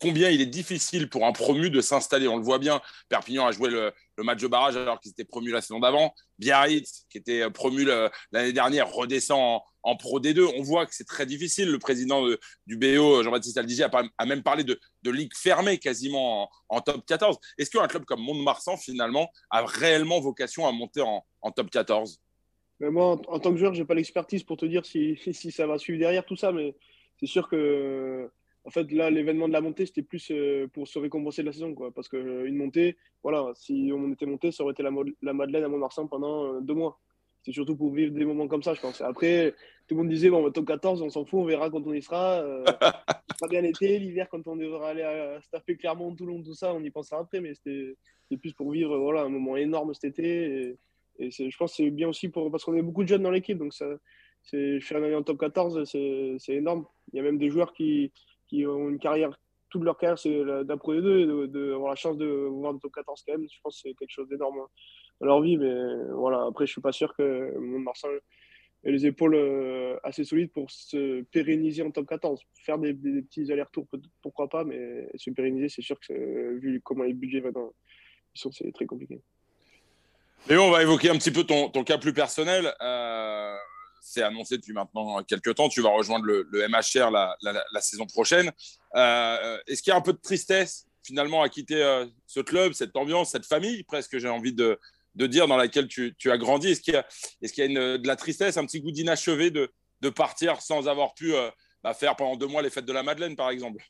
combien 0.01 0.31
il 0.31 0.41
est 0.41 0.47
difficile 0.47 1.09
pour 1.09 1.25
un 1.27 1.33
promu 1.33 1.71
de 1.71 1.81
s'installer. 1.81 2.29
On 2.29 2.37
le 2.37 2.43
voit 2.43 2.59
bien, 2.59 2.81
Perpignan 3.09 3.47
a 3.47 3.53
joué 3.53 3.71
le, 3.71 3.93
match 4.19 4.41
de 4.41 4.49
barrage 4.49 4.77
alors 4.77 5.01
qu'ils 5.01 5.13
étaient 5.13 5.25
promus 5.25 5.51
la 5.51 5.61
saison 5.61 5.81
d'avant. 5.81 6.15
Biarritz, 6.39 7.07
qui 7.11 7.19
était 7.19 7.51
promu 7.51 7.85
l'année 8.33 8.53
dernière, 8.53 8.91
redescend 8.91 9.61
en, 9.83 9.97
Pro 9.97 10.21
D2. 10.21 10.53
On 10.57 10.63
voit 10.63 10.87
que 10.87 10.95
c'est 10.95 11.07
très 11.07 11.27
difficile. 11.27 11.71
Le 11.71 11.79
président 11.79 12.25
du 12.67 12.77
BO, 12.77 13.23
Jean-Baptiste 13.23 13.59
Aldigier, 13.59 13.87
a, 14.19 14.27
même 14.27 14.43
parlé 14.43 14.65
de, 14.65 14.79
ligue 15.05 15.33
fermée 15.35 15.79
quasiment 15.79 16.51
en, 16.69 16.81
top 16.81 17.05
14. 17.07 17.39
Est-ce 17.59 17.71
qu'un 17.71 17.87
club 17.87 18.05
comme 18.05 18.21
Mont-de-Marsan, 18.21 18.77
finalement, 18.77 19.31
a 19.51 19.65
réellement 19.65 20.21
vocation 20.21 20.67
à 20.67 20.73
monter 20.73 21.03
en, 21.03 21.51
top 21.53 21.71
14 21.71 22.21
mais 22.81 22.91
moi, 22.91 23.21
en, 23.29 23.39
tant 23.39 23.53
que 23.53 23.57
joueur, 23.57 23.73
je 23.73 23.81
n'ai 23.81 23.87
pas 23.87 23.95
l'expertise 23.95 24.43
pour 24.43 24.57
te 24.57 24.67
dire 24.67 24.85
si 24.85 25.17
ça 25.53 25.67
va 25.67 25.79
suivre 25.79 26.01
derrière 26.01 26.27
tout 26.27 26.35
ça, 26.35 26.51
mais 26.51 26.75
c'est 27.21 27.27
sûr 27.27 27.49
que 27.49 28.29
en 28.67 28.71
fait, 28.71 28.91
là, 28.93 29.11
l'événement 29.11 29.47
de 29.47 29.53
la 29.53 29.61
montée, 29.61 29.85
c'était 29.85 30.03
plus 30.03 30.31
euh, 30.31 30.67
pour 30.69 30.89
se 30.89 30.99
récompenser 30.99 31.43
de 31.43 31.47
la 31.47 31.53
saison, 31.53 31.75
quoi. 31.75 31.93
Parce 31.93 32.09
qu'une 32.09 32.27
euh, 32.27 32.53
montée, 32.53 32.97
voilà, 33.23 33.53
si 33.55 33.91
on 33.95 34.11
était 34.11 34.27
monté, 34.27 34.53
ça 34.53 34.63
aurait 34.63 34.73
été 34.73 34.83
la, 34.83 35.33
Madeleine 35.33 35.65
à 35.65 35.69
Mont-Marsan 35.69 36.07
pendant 36.09 36.47
euh, 36.47 36.61
deux 36.61 36.73
mois. 36.75 36.99
C'est 37.43 37.53
surtout 37.53 37.77
pour 37.77 37.93
vivre 37.93 38.15
des 38.15 38.25
moments 38.25 38.49
comme 38.49 38.63
ça, 38.63 38.73
je 38.73 38.81
pense. 38.81 39.03
Après, 39.03 39.55
tout 39.87 39.95
le 39.95 40.03
monde 40.03 40.09
disait, 40.09 40.31
bon, 40.31 40.51
top 40.51 40.65
14, 40.65 41.03
on 41.03 41.11
s'en 41.11 41.27
fout, 41.27 41.41
on 41.41 41.45
verra 41.45 41.69
quand 41.69 41.87
on 41.87 41.93
y 41.93 42.01
sera. 42.01 42.43
pas 43.39 43.49
bien 43.51 43.61
l'été, 43.61 43.99
l'hiver, 43.99 44.29
quand 44.31 44.47
on 44.47 44.57
devrait 44.57 44.89
aller 44.89 45.03
à 45.03 45.43
se 45.43 45.51
taper 45.51 45.77
Clermont, 45.77 46.15
Toulon, 46.15 46.43
tout 46.43 46.55
ça, 46.55 46.73
on 46.73 46.83
y 46.83 46.91
pensera 46.91 47.21
après, 47.21 47.43
mais 47.43 47.53
c'était 47.53 47.97
plus 48.39 48.55
pour 48.55 48.71
vivre 48.71 48.97
voilà, 48.97 49.23
un 49.23 49.29
moment 49.29 49.59
énorme 49.59 49.93
cet 49.93 50.05
été. 50.05 50.77
Et, 51.19 51.31
je 51.31 51.57
pense 51.59 51.73
que 51.73 51.77
c'est 51.85 51.91
bien 51.91 52.09
aussi 52.09 52.31
pour, 52.31 52.51
parce 52.51 52.65
qu'on 52.65 52.75
est 52.75 52.83
beaucoup 52.83 53.03
de 53.03 53.09
jeunes 53.09 53.23
dans 53.23 53.31
l'équipe, 53.31 53.59
donc 53.59 53.75
ça, 53.75 53.87
faire 54.51 54.99
une 54.99 55.05
année 55.05 55.15
en 55.15 55.23
top 55.23 55.39
14, 55.39 55.85
c'est 55.85 56.55
énorme. 56.55 56.87
Il 57.13 57.19
y 57.19 57.21
a 57.21 57.23
même 57.23 57.39
des 57.39 57.51
joueurs 57.51 57.75
qui, 57.75 58.11
ont 58.67 58.89
une 58.89 58.99
carrière, 58.99 59.37
toute 59.71 59.83
leur 59.83 59.97
carrière, 59.99 60.19
c'est 60.19 60.31
Pro 60.79 60.95
2 60.95 61.49
d'avoir 61.49 61.91
la 61.91 61.97
chance 61.97 62.17
de 62.17 62.27
voir 62.27 62.73
le 62.73 62.79
top 62.79 62.93
14 62.93 63.23
quand 63.27 63.33
même. 63.33 63.47
Je 63.51 63.59
pense 63.63 63.77
que 63.77 63.89
c'est 63.89 63.95
quelque 63.95 64.11
chose 64.11 64.29
d'énorme 64.29 64.67
dans 65.21 65.27
leur 65.27 65.41
vie, 65.41 65.57
mais 65.57 65.75
voilà, 66.13 66.47
après, 66.47 66.67
je 66.67 66.73
suis 66.73 66.81
pas 66.81 66.93
sûr 66.93 67.15
que 67.17 67.57
Mont-de-Marsan 67.59 68.09
ait 68.85 68.93
les 68.93 69.07
épaules 69.07 69.35
euh, 69.35 69.99
assez 70.03 70.25
solides 70.25 70.53
pour 70.53 70.71
se 70.71 71.23
pérenniser 71.23 71.83
en 71.83 71.91
top 71.91 72.07
14. 72.07 72.41
Faire 72.55 72.79
des, 72.79 72.95
petits 72.95 73.51
allers-retours, 73.51 73.87
pourquoi 74.23 74.49
pas, 74.49 74.65
mais 74.65 75.09
se 75.17 75.31
pérenniser, 75.31 75.69
c'est 75.69 75.83
sûr 75.83 75.99
que 76.01 76.59
vu 76.59 76.81
comment 76.83 77.05
les 77.05 77.15
budgets 77.15 77.41
vont 77.41 77.73
c'est 78.35 78.73
très 78.73 78.87
compliqué. 78.87 79.21
Léo, 80.49 80.63
on 80.63 80.71
va 80.71 80.83
évoquer 80.83 81.11
un 81.11 81.17
petit 81.17 81.31
peu 81.31 81.45
ton, 81.45 81.71
ton 81.71 81.85
cas 81.85 81.99
plus 81.99 82.13
personnel. 82.13 82.75
Euh, 82.83 83.57
c'est 84.05 84.23
annoncé 84.23 84.59
depuis 84.59 84.75
maintenant 84.75 85.23
quelques 85.23 85.55
temps. 85.55 85.69
Tu 85.69 85.81
vas 85.81 85.89
rejoindre 85.89 86.27
le, 86.27 86.47
MHR 86.69 87.11
la, 87.11 87.37
la, 87.43 87.81
saison 87.81 88.05
prochaine. 88.07 88.53
Euh, 88.95 89.59
est-ce 89.67 89.83
qu'il 89.83 89.91
y 89.91 89.95
a 89.95 89.97
un 89.97 90.03
peu 90.03 90.13
de 90.13 90.19
tristesse 90.19 90.87
finalement 91.03 91.43
à 91.43 91.49
quitter 91.49 91.83
euh, 91.83 92.07
ce 92.27 92.41
club, 92.41 92.75
cette 92.75 92.95
ambiance, 92.97 93.31
cette 93.31 93.47
famille 93.47 93.83
presque, 93.83 94.19
j'ai 94.19 94.29
envie 94.29 94.53
de, 94.53 94.79
de, 95.15 95.27
dire, 95.27 95.49
dans 95.49 95.57
laquelle 95.57 95.89
tu, 95.89 96.15
tu 96.19 96.31
as 96.31 96.37
grandi? 96.37 96.69
Est-ce 96.69 96.83
qu'il 96.83 96.95
y 96.95 96.97
a, 96.99 97.07
est 97.41 97.49
qu'il 97.49 97.65
y 97.65 97.67
a 97.67 97.71
une, 97.71 97.97
de 97.97 98.07
la 98.07 98.17
tristesse, 98.17 98.59
un 98.59 98.67
petit 98.67 98.83
goût 98.83 98.93
d'inachevé 98.93 99.51
de, 99.51 99.71
de, 100.03 100.11
partir 100.11 100.61
sans 100.61 100.87
avoir 100.87 101.15
pu 101.15 101.33
bah, 101.83 101.95
faire 101.95 102.15
pendant 102.15 102.37
deux 102.37 102.47
mois 102.47 102.61
les 102.61 102.71
fêtes 102.71 102.87
de 102.87 102.93
la 102.93 103.03
Madeleine, 103.03 103.37
par 103.37 103.49
exemple? 103.49 103.83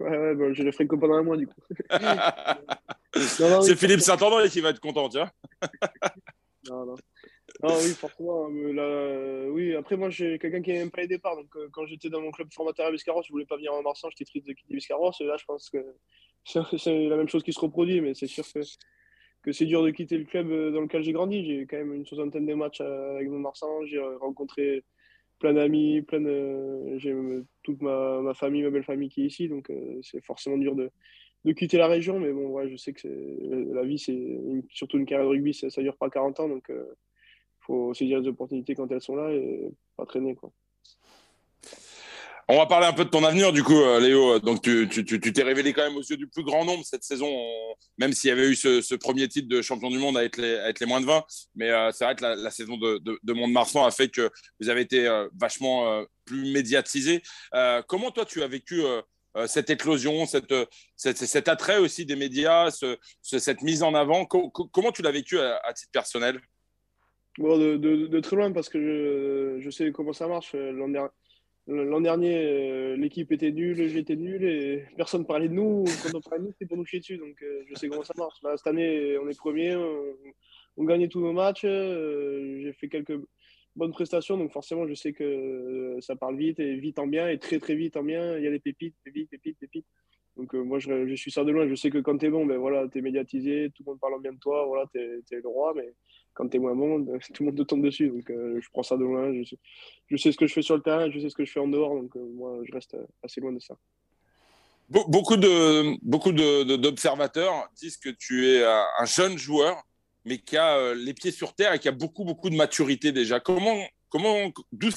Ouais, 0.00 0.18
ouais 0.18 0.34
bah, 0.34 0.52
je 0.52 0.64
les 0.64 0.72
ferai 0.72 0.88
que 0.88 0.96
pendant 0.96 1.14
un 1.14 1.22
mois, 1.22 1.36
du 1.36 1.46
coup. 1.46 1.60
c'est 3.62 3.76
Philippe 3.76 4.00
Saint-André 4.00 4.48
qui 4.48 4.60
va 4.60 4.70
être 4.70 4.80
content, 4.80 5.08
tu 5.08 5.18
vois. 5.18 5.30
non, 6.68 6.86
non. 6.86 6.94
Non, 7.64 7.76
oui, 7.78 7.94
forcément. 7.94 8.46
Hein, 8.46 8.72
là, 8.74 9.48
oui, 9.48 9.74
après, 9.74 9.96
moi, 9.96 10.10
j'ai 10.10 10.38
quelqu'un 10.38 10.60
qui 10.60 10.72
n'aime 10.72 10.90
pas 10.90 11.00
les 11.00 11.08
départs. 11.08 11.34
Donc, 11.36 11.48
euh, 11.56 11.68
quand 11.72 11.86
j'étais 11.86 12.10
dans 12.10 12.20
mon 12.20 12.30
club 12.30 12.52
formateur 12.52 12.86
à 12.86 12.90
Biscarros, 12.90 13.22
je 13.22 13.32
voulais 13.32 13.46
pas 13.46 13.56
venir 13.56 13.72
en 13.72 13.82
Marsan, 13.82 14.10
j'étais 14.10 14.26
triste 14.26 14.46
de 14.46 14.52
quitter 14.52 14.74
Biscarros. 14.74 15.12
Là, 15.20 15.36
je 15.38 15.44
pense 15.46 15.70
que 15.70 15.78
c'est 16.44 17.08
la 17.08 17.16
même 17.16 17.28
chose 17.28 17.42
qui 17.42 17.54
se 17.54 17.60
reproduit, 17.60 18.02
mais 18.02 18.12
c'est 18.12 18.26
sûr 18.26 18.44
que, 18.52 18.60
que 19.42 19.52
c'est 19.52 19.64
dur 19.64 19.82
de 19.82 19.90
quitter 19.90 20.18
le 20.18 20.24
club 20.24 20.50
euh, 20.50 20.72
dans 20.72 20.82
lequel 20.82 21.02
j'ai 21.02 21.12
grandi. 21.12 21.42
J'ai 21.46 21.66
quand 21.66 21.78
même 21.78 21.94
une 21.94 22.04
soixantaine 22.04 22.44
de 22.44 22.52
matchs 22.52 22.82
euh, 22.82 23.16
avec 23.16 23.30
mon 23.30 23.38
Marsan. 23.38 23.86
J'ai 23.86 24.00
rencontré 24.00 24.84
plein 25.38 25.54
d'amis, 25.54 26.02
plein 26.02 26.20
de... 26.20 26.98
j'ai 26.98 27.14
toute 27.62 27.80
ma, 27.80 28.20
ma, 28.20 28.34
famille, 28.34 28.62
ma 28.62 28.70
belle 28.70 28.84
famille 28.84 29.08
qui 29.08 29.22
est 29.22 29.26
ici. 29.26 29.48
Donc, 29.48 29.72
c'est 30.02 30.22
forcément 30.22 30.58
dur 30.58 30.74
de, 30.74 30.90
de 31.46 31.52
quitter 31.52 31.78
la 31.78 31.86
région. 31.88 32.20
Mais 32.20 32.30
bon, 32.30 32.48
ouais, 32.48 32.68
je 32.68 32.76
sais 32.76 32.92
que 32.92 33.08
la 33.72 33.84
vie, 33.84 33.98
c'est 33.98 34.38
surtout 34.68 34.98
une 34.98 35.06
carrière 35.06 35.26
de 35.26 35.30
rugby, 35.30 35.54
ça, 35.54 35.68
ne 35.68 35.82
dure 35.82 35.96
pas 35.96 36.10
40 36.10 36.40
ans. 36.40 36.48
Donc, 36.48 36.70
faut 37.66 37.94
saisir 37.94 38.20
les 38.20 38.28
opportunités 38.28 38.74
quand 38.74 38.90
elles 38.90 39.00
sont 39.00 39.16
là 39.16 39.32
et 39.32 39.70
pas 39.96 40.06
traîner. 40.06 40.34
Quoi. 40.34 40.52
On 42.46 42.58
va 42.58 42.66
parler 42.66 42.86
un 42.86 42.92
peu 42.92 43.06
de 43.06 43.10
ton 43.10 43.24
avenir, 43.24 43.52
du 43.52 43.62
coup, 43.62 43.80
euh, 43.80 43.98
Léo. 44.00 44.38
Donc, 44.38 44.60
tu, 44.62 44.88
t'es 44.88 45.42
révélé 45.42 45.72
quand 45.72 45.82
même 45.82 45.96
aux 45.96 46.02
yeux 46.02 46.18
du 46.18 46.26
plus 46.26 46.44
grand 46.44 46.66
nombre 46.66 46.84
cette 46.84 47.02
saison, 47.02 47.30
même 47.96 48.12
s'il 48.12 48.28
y 48.28 48.32
avait 48.32 48.46
eu 48.46 48.54
ce, 48.54 48.94
premier 48.96 49.28
titre 49.28 49.48
de 49.48 49.62
champion 49.62 49.90
du 49.90 49.98
monde 49.98 50.18
être 50.18 50.36
les, 50.36 50.72
les 50.78 50.86
moins 50.86 51.00
de 51.00 51.06
20. 51.06 51.24
Mais 51.54 51.70
euh, 51.70 51.90
c'est 51.92 52.04
vrai 52.04 52.14
que 52.14 52.22
la, 52.22 52.50
saison 52.50 52.76
de, 52.76 53.00
de, 53.02 53.32
Mont-de-Marsan 53.32 53.86
a 53.86 53.90
fait 53.90 54.08
que 54.08 54.30
vous 54.60 54.68
avez 54.68 54.82
été 54.82 55.06
euh, 55.08 55.26
vachement 55.40 56.04
plus 56.26 56.52
médiatisé. 56.52 57.22
comment, 57.86 58.10
toi, 58.10 58.26
tu 58.26 58.42
as 58.42 58.48
vécu 58.48 58.82
cette 59.46 59.70
éclosion, 59.70 60.26
cette, 60.26 60.54
cet 60.96 61.48
attrait 61.48 61.78
aussi 61.78 62.04
des 62.04 62.16
médias, 62.16 62.70
cette 63.22 63.62
mise 63.62 63.82
en 63.82 63.94
avant? 63.94 64.26
Comment 64.26 64.92
tu 64.92 65.00
l'as 65.00 65.12
vécu 65.12 65.38
à 65.40 65.72
titre 65.74 65.92
personnel? 65.92 66.40
De, 67.38 68.20
très 68.20 68.36
loin, 68.36 68.52
parce 68.52 68.68
que 68.68 69.58
je, 69.60 69.70
sais 69.70 69.92
comment 69.92 70.12
ça 70.12 70.28
marche. 70.28 70.54
L'an 71.66 72.00
dernier, 72.02 72.36
euh, 72.36 72.96
l'équipe 72.96 73.32
était 73.32 73.50
nulle, 73.50 73.88
j'étais 73.88 74.16
nul 74.16 74.44
et 74.44 74.84
personne 74.96 75.24
parlait 75.24 75.48
de 75.48 75.54
nous. 75.54 75.84
Quand 76.02 76.14
on 76.14 76.20
parlait 76.20 76.40
de 76.40 76.44
nous, 76.44 76.52
c'était 76.52 76.66
pour 76.66 76.76
nous 76.76 76.84
chier 76.84 77.00
dessus. 77.00 77.16
Donc 77.16 77.42
euh, 77.42 77.64
je 77.66 77.74
sais 77.74 77.88
comment 77.88 78.04
ça 78.04 78.12
marche. 78.18 78.34
cette 78.56 78.66
année, 78.66 79.16
on 79.18 79.28
est 79.28 79.38
premier, 79.38 79.74
on, 80.76 80.84
gagnait 80.84 81.08
tous 81.08 81.20
nos 81.20 81.32
matchs. 81.32 81.64
Euh, 81.64 82.60
j'ai 82.62 82.72
fait 82.74 82.88
quelques 82.88 83.18
bonnes 83.76 83.92
prestations, 83.92 84.36
donc 84.36 84.52
forcément, 84.52 84.86
je 84.86 84.92
sais 84.92 85.14
que 85.14 85.96
ça 86.00 86.16
parle 86.16 86.36
vite 86.36 86.60
et 86.60 86.76
vite 86.76 86.98
en 86.98 87.06
bien 87.06 87.28
et 87.28 87.38
très 87.38 87.58
très 87.58 87.74
vite 87.74 87.96
en 87.96 88.02
bien. 88.02 88.36
Il 88.36 88.44
y 88.44 88.46
a 88.46 88.50
des 88.50 88.60
pépites, 88.60 88.94
pépites, 89.02 89.30
pépites, 89.30 89.58
pépites. 89.58 89.86
Donc 90.36 90.52
moi, 90.52 90.78
je, 90.80 91.14
suis 91.14 91.30
ça 91.30 91.44
de 91.44 91.50
loin. 91.50 91.66
Je 91.66 91.76
sais 91.76 91.90
que 91.90 91.98
quand 91.98 92.18
tu 92.18 92.26
es 92.26 92.30
bon, 92.30 92.44
ben 92.44 92.58
voilà, 92.58 92.88
tu 92.88 92.98
es 92.98 93.00
médiatisé, 93.00 93.70
tout 93.74 93.84
le 93.86 93.92
monde 93.92 94.00
parle 94.00 94.20
bien 94.20 94.32
de 94.32 94.38
toi, 94.38 94.66
voilà, 94.66 94.84
tu 94.92 94.98
es, 94.98 95.40
le 95.40 95.48
roi. 95.48 95.72
Mais 95.74 95.94
quand 96.34 96.48
tu 96.48 96.56
es 96.56 96.60
moins 96.60 96.74
bon, 96.74 97.04
tout 97.32 97.42
le 97.42 97.46
monde 97.46 97.56
te 97.56 97.62
tombe 97.62 97.82
dessus. 97.82 98.08
Donc 98.08 98.28
euh, 98.30 98.60
je 98.60 98.68
prends 98.72 98.82
ça 98.82 98.96
de 98.96 99.02
loin. 99.02 99.32
Je 99.32 100.16
sais, 100.16 100.32
ce 100.32 100.36
que 100.36 100.46
je 100.46 100.52
fais 100.52 100.62
sur 100.62 100.76
le 100.76 100.82
terrain, 100.82 101.10
je 101.10 101.18
sais 101.18 101.30
ce 101.30 101.34
que 101.34 101.44
je 101.44 101.52
fais 101.52 101.60
en 101.60 101.68
dehors. 101.68 101.94
Donc 101.94 102.14
euh, 102.16 102.26
moi, 102.34 102.58
je 102.64 102.72
reste 102.72 102.96
assez 103.22 103.40
loin 103.40 103.52
de 103.52 103.60
ça. 103.60 103.76
Beaucoup 104.90 105.38
de 105.38 105.96
beaucoup 106.02 106.32
d'observateurs 106.32 107.68
disent 107.74 107.96
que 107.96 108.10
tu 108.10 108.46
es 108.48 108.62
un 108.64 109.06
jeune 109.06 109.38
joueur, 109.38 109.82
mais 110.26 110.38
qui 110.38 110.58
a 110.58 110.76
euh, 110.76 110.94
les 110.94 111.14
pieds 111.14 111.30
sur 111.30 111.54
terre 111.54 111.72
et 111.72 111.78
qui 111.78 111.88
a 111.88 111.92
beaucoup 111.92 112.24
beaucoup 112.24 112.50
de 112.50 112.56
maturité 112.56 113.10
déjà. 113.10 113.40
Comment 113.40 113.78
d'où, 114.72 114.90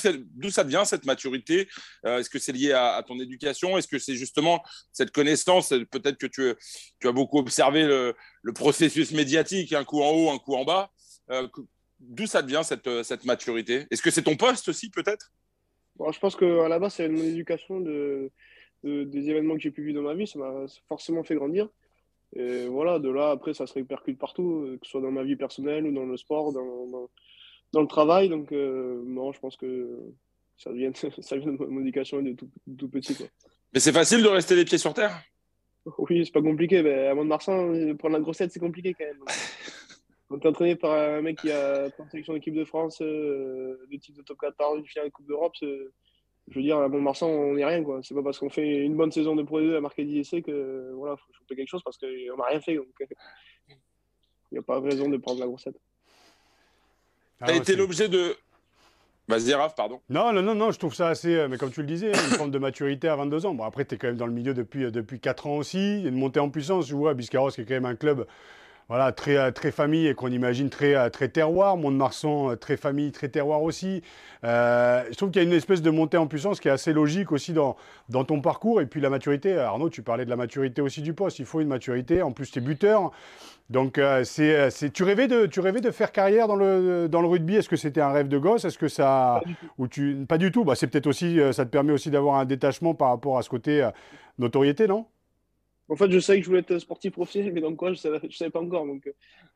ça 0.52 0.64
vient 0.64 0.86
cette 0.86 1.06
maturité? 1.06 1.68
Est-ce 2.04 2.30
que 2.30 2.38
c'est 2.38 2.52
lié 2.52 2.74
à, 2.74 3.04
ton 3.08 3.20
éducation? 3.20 3.76
Est-ce 3.76 3.88
que 3.88 3.98
c'est 3.98 4.16
justement 4.16 4.62
cette 4.94 5.10
connaissance? 5.10 5.70
Peut-être 5.90 6.20
que 6.20 6.28
tu, 6.28 6.54
tu, 7.00 7.08
as 7.08 7.12
beaucoup 7.12 7.40
observé 7.40 7.84
le, 7.84 8.14
le, 8.44 8.54
processus 8.54 9.12
médiatique, 9.14 9.74
un 9.74 9.84
coup 9.86 10.04
en 10.04 10.12
haut, 10.12 10.30
un 10.30 10.38
coup 10.38 10.54
en 10.54 10.66
bas. 10.66 10.92
Euh, 11.32 11.48
d'où 12.00 12.26
ça 12.26 12.42
vient 12.42 12.64
cette, 12.64 12.88
euh, 12.88 13.04
cette 13.04 13.26
maturité? 13.26 13.86
Est-ce 13.92 14.02
que 14.02 14.12
c'est 14.12 14.24
ton 14.24 14.36
poste 14.36 14.70
aussi 14.70 14.90
peut-être? 14.90 15.32
Je 16.00 16.20
pense 16.20 16.36
qu'à 16.36 16.68
la 16.68 16.78
base, 16.78 16.96
c'est 16.96 17.10
mon 17.10 17.24
éducation 17.24 17.80
de, 17.80 18.30
des 18.84 19.30
événements 19.30 19.56
que 19.56 19.62
j'ai 19.62 19.72
pu 19.72 19.84
vivre 19.84 20.02
dans 20.02 20.08
ma 20.08 20.14
vie. 20.14 20.28
Ça 20.28 20.38
m'a 20.38 20.66
forcément 20.88 21.24
fait 21.24 21.36
grandir. 21.36 21.70
Et 22.36 22.68
voilà, 22.68 23.00
de 23.00 23.10
là, 23.10 23.32
après, 23.32 23.54
ça 23.54 23.66
se 23.66 23.74
répercute 23.74 24.20
partout, 24.20 24.64
euh, 24.64 24.78
que 24.78 24.86
ce 24.86 24.92
soit 24.92 25.02
dans 25.02 25.12
ma 25.12 25.24
vie 25.24 25.36
personnelle 25.36 25.88
ou 25.88 25.92
dans 25.92 26.06
le 26.06 26.18
sport, 26.18 26.54
dans, 26.54 27.10
dans, 27.74 27.82
le 27.82 27.88
travail. 27.88 28.30
Donc, 28.30 28.52
non, 28.52 29.32
je 29.32 29.40
pense 29.40 29.58
que 29.58 29.98
ça 30.58 30.72
vient, 30.72 30.92
ça 31.20 31.38
vient 31.38 31.52
de 31.52 31.66
mon 31.66 31.82
éducation 31.82 32.22
de 32.22 32.34
tout, 32.34 32.50
tout 32.78 32.90
petit. 32.90 33.16
Quoi. 33.16 33.28
Mais 33.74 33.80
c'est 33.80 33.92
facile 33.92 34.22
de 34.22 34.28
rester 34.28 34.56
les 34.56 34.66
pieds 34.66 34.78
sur 34.78 34.94
terre? 34.94 35.20
Oui, 35.98 36.24
c'est 36.26 36.34
pas 36.34 36.42
compliqué. 36.42 36.84
Mais 36.84 37.08
à 37.08 37.16
Mont-de-Marsan, 37.16 37.96
prendre 37.98 38.14
la 38.14 38.22
grossette, 38.22 38.52
c'est 38.52 38.60
compliqué 38.60 38.94
quand 38.94 39.06
même. 39.06 39.24
On 40.30 40.40
est 40.40 40.46
entraîné 40.46 40.76
par 40.76 40.92
un 40.92 41.22
mec 41.22 41.40
qui 41.40 41.52
a 41.52 41.86
une 41.86 42.10
sélection 42.10 42.34
d'équipe 42.34 42.54
de 42.54 42.66
France, 42.66 43.02
euh, 43.02 43.78
de 43.90 43.98
type 43.98 44.16
de 44.16 44.22
top 44.22 44.38
14, 44.40 44.80
une 44.80 44.86
finale 44.86 45.12
Coupe 45.12 45.28
d'Europe. 45.28 45.54
Je 45.62 46.56
veux 46.56 46.62
dire, 46.62 46.78
à 46.78 46.88
Mont-Marsan, 46.88 47.28
on 47.28 47.54
n'est 47.54 47.66
rien. 47.66 47.84
Ce 48.02 48.14
n'est 48.14 48.20
pas 48.20 48.24
parce 48.24 48.40
qu'on 48.40 48.50
fait 48.50 48.78
une 48.78 48.96
bonne 48.96 49.12
saison 49.12 49.36
de 49.36 49.44
Pro 49.44 49.60
2 49.60 49.78
à 49.78 49.82
marquer 49.82 50.04
10 50.04 50.20
essais 50.20 50.42
que 50.42 50.92
voilà, 50.96 51.16
faut 51.16 51.32
choper 51.34 51.56
quelque 51.56 51.70
chose 51.70 51.84
parce 51.84 51.98
qu'on 51.98 52.38
n'a 52.38 52.46
rien 52.46 52.60
fait. 52.60 52.76
Donc, 52.76 52.88
il 53.00 53.76
n'y 54.54 54.58
a 54.58 54.62
pas 54.62 54.80
raison 54.80 55.10
de 55.10 55.18
prendre 55.18 55.40
la 55.40 55.46
grossette. 55.46 55.76
Tu 57.46 57.52
as 57.52 57.56
été 57.56 57.76
l'objet 57.76 58.10
de. 58.10 58.36
Vas-y, 59.28 59.54
Raph, 59.54 59.76
pardon. 59.76 60.00
Non, 60.10 60.32
non, 60.32 60.42
non, 60.42 60.56
non, 60.56 60.72
je 60.72 60.80
trouve 60.80 60.96
ça 60.96 61.10
assez. 61.10 61.36
Euh, 61.36 61.48
mais 61.50 61.58
comme 61.58 61.72
tu 61.72 61.82
le 61.82 61.88
disais, 61.88 62.08
une 62.08 62.38
forme 62.38 62.52
de 62.52 62.60
maturité 62.60 63.10
à 63.10 63.16
22 63.18 63.46
ans. 63.46 63.54
Bon, 63.54 63.66
après, 63.66 63.84
tu 63.84 63.96
es 63.96 63.98
quand 63.98 64.08
même 64.08 64.16
dans 64.16 64.26
le 64.26 64.32
milieu 64.32 64.54
depuis, 64.54 64.86
euh, 64.86 64.92
depuis 64.92 65.20
4 65.20 65.48
ans 65.48 65.58
aussi. 65.58 65.98
Il 65.98 66.04
y 66.04 66.06
a 66.06 66.10
une 66.10 66.16
montée 66.16 66.40
en 66.40 66.50
puissance. 66.50 66.88
Je 66.88 66.96
vois, 66.96 67.14
Biscarros, 67.14 67.52
qui 67.52 67.62
est 67.62 67.66
quand 67.66 67.74
même 67.74 67.86
un 67.86 67.96
club 67.96 68.26
voilà, 68.90 69.12
très, 69.12 69.38
euh, 69.38 69.52
très 69.52 69.72
famille 69.72 70.08
et 70.08 70.14
qu'on 70.14 70.32
imagine 70.32 70.70
très, 70.70 70.96
euh, 70.96 71.10
très 71.10 71.28
terroir. 71.28 71.76
Mont-de-Marsan, 71.76 72.52
euh, 72.52 72.56
très 72.56 72.78
famille, 72.78 73.12
très 73.12 73.28
terroir 73.28 73.62
aussi. 73.62 74.02
je 74.44 75.16
trouve 75.16 75.30
qu'il 75.32 75.42
y 75.42 75.46
a 75.46 75.48
une 75.48 75.54
espèce 75.54 75.82
de 75.82 75.90
montée 75.90 76.18
en 76.18 76.28
puissance 76.28 76.62
qui 76.62 76.70
est 76.70 76.72
assez 76.72 76.94
logique 76.94 77.34
aussi 77.34 77.52
dans, 77.52 77.76
dans 78.08 78.24
ton 78.24 78.40
parcours. 78.40 78.80
Et 78.80 78.86
puis 78.86 79.02
la 79.02 79.10
maturité, 79.10 79.58
Arnaud, 79.58 79.90
tu 79.90 80.04
parlais 80.04 80.24
de 80.24 80.30
la 80.30 80.38
maturité 80.38 80.82
aussi 80.82 81.02
du 81.02 81.14
poste. 81.14 81.40
Il 81.40 81.46
faut 81.46 81.60
une 81.60 81.68
maturité. 81.68 82.22
En 82.22 82.32
plus, 82.32 82.50
tu 82.50 82.60
es 82.60 82.62
buteur. 82.62 83.12
Donc, 83.70 84.00
c'est, 84.24 84.72
tu, 84.94 85.04
rêvais 85.04 85.28
de, 85.28 85.46
tu 85.46 85.60
rêvais 85.60 85.82
de 85.82 85.92
faire 85.92 86.14
carrière 86.14 86.48
dans 86.48 86.56
le, 86.56 87.10
dans 87.10 87.20
le 87.20 87.28
rugby? 87.28 87.58
Est-ce 87.58 87.68
que 87.68 87.76
c'était 87.76 88.00
un 88.00 88.14
rêve 88.14 88.30
de 88.30 88.38
gosse? 88.38 88.64
Est-ce 88.64 88.78
que 88.78 88.88
ça. 88.88 89.42
Pas 89.44 89.50
du 89.50 89.56
tout. 89.56 89.68
Ou 89.78 89.88
tu, 89.90 90.26
pas 90.26 90.38
du 90.38 90.52
tout? 90.54 90.64
Bah, 90.64 90.76
c'est 90.76 90.88
peut-être 90.88 91.08
aussi, 91.08 91.38
ça 91.52 91.66
te 91.66 91.70
permet 91.70 91.92
aussi 91.92 92.10
d'avoir 92.10 92.36
un 92.36 92.46
détachement 92.46 92.94
par 92.94 93.10
rapport 93.10 93.38
à 93.38 93.42
ce 93.42 93.50
côté 93.50 93.86
notoriété, 94.40 94.88
non? 94.88 95.08
En 95.90 95.96
fait, 95.96 96.12
je 96.12 96.20
savais 96.20 96.40
que 96.40 96.46
je 96.46 96.50
voulais 96.50 96.62
être 96.62 96.78
sportif 96.80 97.14
professionnel, 97.14 97.54
mais 97.54 97.62
dans 97.62 97.76
quoi, 97.76 97.94
je 97.94 98.08
ne 98.08 98.30
savais, 98.30 98.50
pas 98.50 98.60
encore. 98.60 98.86
Donc, 98.86 99.08
euh, 99.08 99.14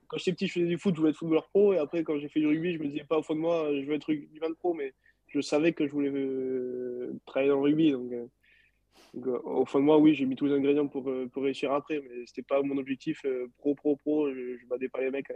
quand 0.08 0.17
j'étais 0.17 0.34
petit, 0.34 0.48
je 0.48 0.54
faisais 0.54 0.65
du 0.65 0.78
foot, 0.78 0.96
je 0.96 1.00
voulais 1.00 1.12
être 1.12 1.17
footballeur 1.17 1.50
pro. 1.50 1.74
Et 1.74 1.78
après, 1.78 2.04
quand 2.04 2.17
j'ai 2.20 2.30
fait 2.30 2.39
du 2.39 2.48
rugby, 2.48 2.74
je 2.74 2.80
me 2.80 2.88
disais 2.88 3.04
pas 3.04 3.17
au 3.17 3.24
fond 3.24 3.36
de 3.36 3.39
moi, 3.39 3.70
je 3.74 3.86
veux 3.86 3.96
être 3.96 4.06
rugbyman 4.06 4.56
pro, 4.56 4.74
mais 4.74 4.94
je 5.28 5.41
savais 5.41 5.74
que 5.74 5.86
je 5.86 5.91
voulais 5.91 6.10
euh, 6.10 7.13
travailler 7.26 7.50
dans 7.50 7.58
le 7.58 7.63
rugby. 7.63 7.91
Donc, 7.91 8.13
euh, 8.13 9.39
au 9.44 9.65
fond 9.65 9.80
de 9.80 9.84
moi, 9.84 9.98
oui, 9.98 10.15
j'ai 10.15 10.26
mis 10.26 10.36
tous 10.36 10.46
les 10.46 10.54
ingrédients 10.54 10.88
pour, 10.88 11.10
pour 11.34 11.44
réussir 11.44 11.74
après, 11.74 12.00
mais 12.00 12.26
ce 12.26 12.32
n'était 12.32 12.44
pas 12.44 12.62
mon 12.62 12.78
objectif 12.78 13.26
pro, 13.58 13.76
pro, 13.76 13.98
pro. 13.98 14.34
Je 14.34 14.39
ne 14.39 14.67
battais 14.70 14.88
pas 14.88 15.02
les 15.02 15.12
mecs. 15.12 15.32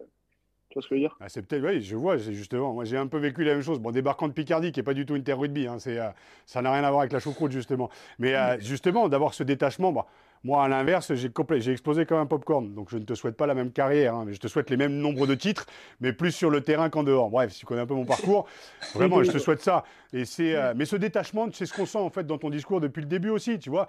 Vois 0.76 0.84
ce 0.84 0.88
que 0.88 0.96
je 0.96 1.02
veux 1.02 1.08
dire? 1.08 1.18
Ah, 1.20 1.30
C'est 1.30 1.42
peut-être, 1.42 1.64
oui, 1.64 1.82
je 1.82 1.96
vois, 1.96 2.18
justement. 2.18 2.74
Moi, 2.74 2.86
j'ai 2.86 2.98
un 2.98 3.08
peu 3.08 3.18
vécu 3.18 3.44
la 3.44 3.54
même 3.54 3.64
chose. 3.64 3.80
Bon, 3.80 3.92
débarquant 3.92 4.28
de 4.28 4.34
Picardie, 4.34 4.72
qui 4.72 4.80
n'est 4.80 4.84
pas 4.84 4.94
du 4.94 5.06
tout 5.06 5.16
une 5.16 5.24
terre 5.24 5.40
rugby, 5.40 5.68
hein, 5.68 5.78
c'est, 5.80 6.00
ça 6.46 6.62
n'a 6.62 6.72
rien 6.72 6.84
à 6.84 6.90
voir 6.90 7.02
avec 7.02 7.14
la 7.14 7.20
choucroute, 7.20 7.52
justement. 7.52 7.90
Mais 8.20 8.36
justement, 8.60 9.10
d'avoir 9.10 9.34
ce 9.34 9.44
détachement, 9.44 9.92
bah, 9.92 10.06
moi, 10.46 10.64
à 10.64 10.68
l'inverse, 10.68 11.12
j'ai, 11.16 11.32
j'ai 11.58 11.72
explosé 11.72 12.06
comme 12.06 12.20
un 12.20 12.28
popcorn. 12.28 12.72
Donc, 12.76 12.92
je 12.92 13.00
ne 13.00 13.04
te 13.04 13.16
souhaite 13.16 13.36
pas 13.36 13.48
la 13.48 13.56
même 13.56 13.72
carrière, 13.72 14.14
hein, 14.14 14.26
mais 14.28 14.34
je 14.34 14.40
te 14.40 14.48
souhaite 14.48 14.70
les 14.70 14.78
mêmes 14.78 14.96
nombres 14.96 15.26
de 15.26 15.34
titres, 15.34 15.66
mais 16.02 16.14
plus 16.14 16.32
sur 16.32 16.52
le 16.52 16.62
terrain 16.62 16.92
qu'en 16.92 17.02
dehors. 17.02 17.32
Bref, 17.32 17.52
si 17.52 17.62
tu 17.62 17.66
connais 17.66 17.82
un 17.82 17.88
peu 17.88 17.96
mon 17.96 18.06
parcours, 18.06 18.48
vraiment, 18.94 19.24
je 19.24 19.32
te 19.32 19.40
souhaite 19.40 19.64
ça. 19.64 19.84
Et 20.14 20.24
c'est, 20.24 20.56
euh, 20.56 20.76
mais 20.76 20.86
ce 20.86 20.98
détachement, 20.98 21.48
c'est 21.52 21.66
ce 21.66 21.74
qu'on 21.74 21.88
sent 21.88 21.98
en 21.98 22.12
fait 22.12 22.28
dans 22.28 22.38
ton 22.38 22.52
discours 22.52 22.80
depuis 22.80 23.02
le 23.02 23.08
début 23.08 23.30
aussi. 23.30 23.58
Tu 23.58 23.72
vois, 23.72 23.88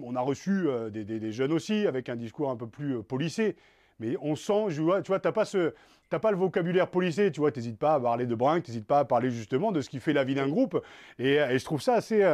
on 0.00 0.14
a 0.14 0.20
reçu 0.20 0.68
euh, 0.68 0.88
des, 0.88 1.32
jeunes 1.32 1.52
aussi 1.52 1.84
avec 1.84 2.08
un 2.08 2.16
discours 2.16 2.48
un 2.50 2.56
peu 2.56 2.68
plus 2.68 2.98
euh, 2.98 3.02
policé. 3.02 3.56
Mais 4.00 4.16
on 4.20 4.34
sent, 4.34 4.74
tu 4.74 4.80
vois, 4.80 5.02
tu 5.02 5.12
n'as 5.12 5.20
pas, 5.20 5.44
ce, 5.44 5.72
pas 6.10 6.30
le 6.30 6.36
vocabulaire 6.36 6.88
policé, 6.90 7.30
tu 7.30 7.40
vois, 7.40 7.50
n'hésites 7.50 7.78
pas 7.78 7.94
à 7.94 8.00
parler 8.00 8.26
de 8.26 8.34
brinque, 8.34 8.66
n'hésites 8.66 8.86
pas 8.86 9.00
à 9.00 9.04
parler 9.04 9.30
justement 9.30 9.70
de 9.70 9.80
ce 9.80 9.88
qui 9.88 10.00
fait 10.00 10.12
la 10.12 10.24
vie 10.24 10.34
d'un 10.34 10.48
groupe. 10.48 10.82
Et, 11.18 11.34
et 11.34 11.58
je 11.58 11.64
trouve 11.64 11.80
ça 11.80 11.94
assez, 11.94 12.24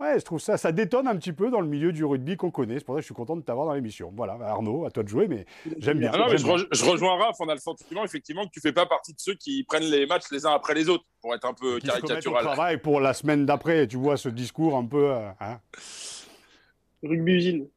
Ouais, 0.00 0.18
je 0.18 0.24
trouve 0.24 0.40
ça, 0.40 0.56
ça 0.56 0.72
détonne 0.72 1.06
un 1.06 1.16
petit 1.16 1.34
peu 1.34 1.50
dans 1.50 1.60
le 1.60 1.66
milieu 1.66 1.92
du 1.92 2.06
rugby 2.06 2.34
qu'on 2.38 2.50
connaît. 2.50 2.78
C'est 2.78 2.86
pour 2.86 2.94
ça 2.94 3.00
que 3.00 3.02
je 3.02 3.06
suis 3.06 3.14
content 3.14 3.36
de 3.36 3.42
t'avoir 3.42 3.66
dans 3.66 3.74
l'émission. 3.74 4.10
Voilà, 4.16 4.38
Arnaud, 4.46 4.86
à 4.86 4.90
toi 4.90 5.02
de 5.02 5.08
jouer, 5.08 5.28
mais 5.28 5.44
j'aime 5.76 5.98
bien. 5.98 6.10
Ah 6.14 6.16
non, 6.16 6.28
mais 6.30 6.38
je, 6.38 6.84
rejoins 6.90 7.18
Raph. 7.18 7.36
On 7.38 7.48
a 7.50 7.54
le 7.54 7.60
sentiment 7.60 8.02
effectivement 8.02 8.46
que 8.46 8.50
tu 8.50 8.60
fais 8.60 8.72
pas 8.72 8.86
partie 8.86 9.12
de 9.12 9.20
ceux 9.20 9.34
qui 9.34 9.62
prennent 9.62 9.84
les 9.84 10.06
matchs 10.06 10.30
les 10.32 10.46
uns 10.46 10.52
après 10.52 10.72
les 10.72 10.88
autres, 10.88 11.04
pour 11.20 11.34
être 11.34 11.44
un 11.44 11.52
peu 11.52 11.78
caricatural. 11.80 12.42
travail 12.42 12.78
pour 12.78 12.98
la 12.98 13.12
semaine 13.12 13.44
d'après, 13.44 13.86
tu 13.86 13.98
vois 13.98 14.16
ce 14.16 14.30
discours 14.30 14.74
un 14.74 14.86
peu. 14.86 15.10
Euh, 15.10 15.28
hein. 15.38 15.60
Rugby 17.02 17.32
usine. 17.32 17.68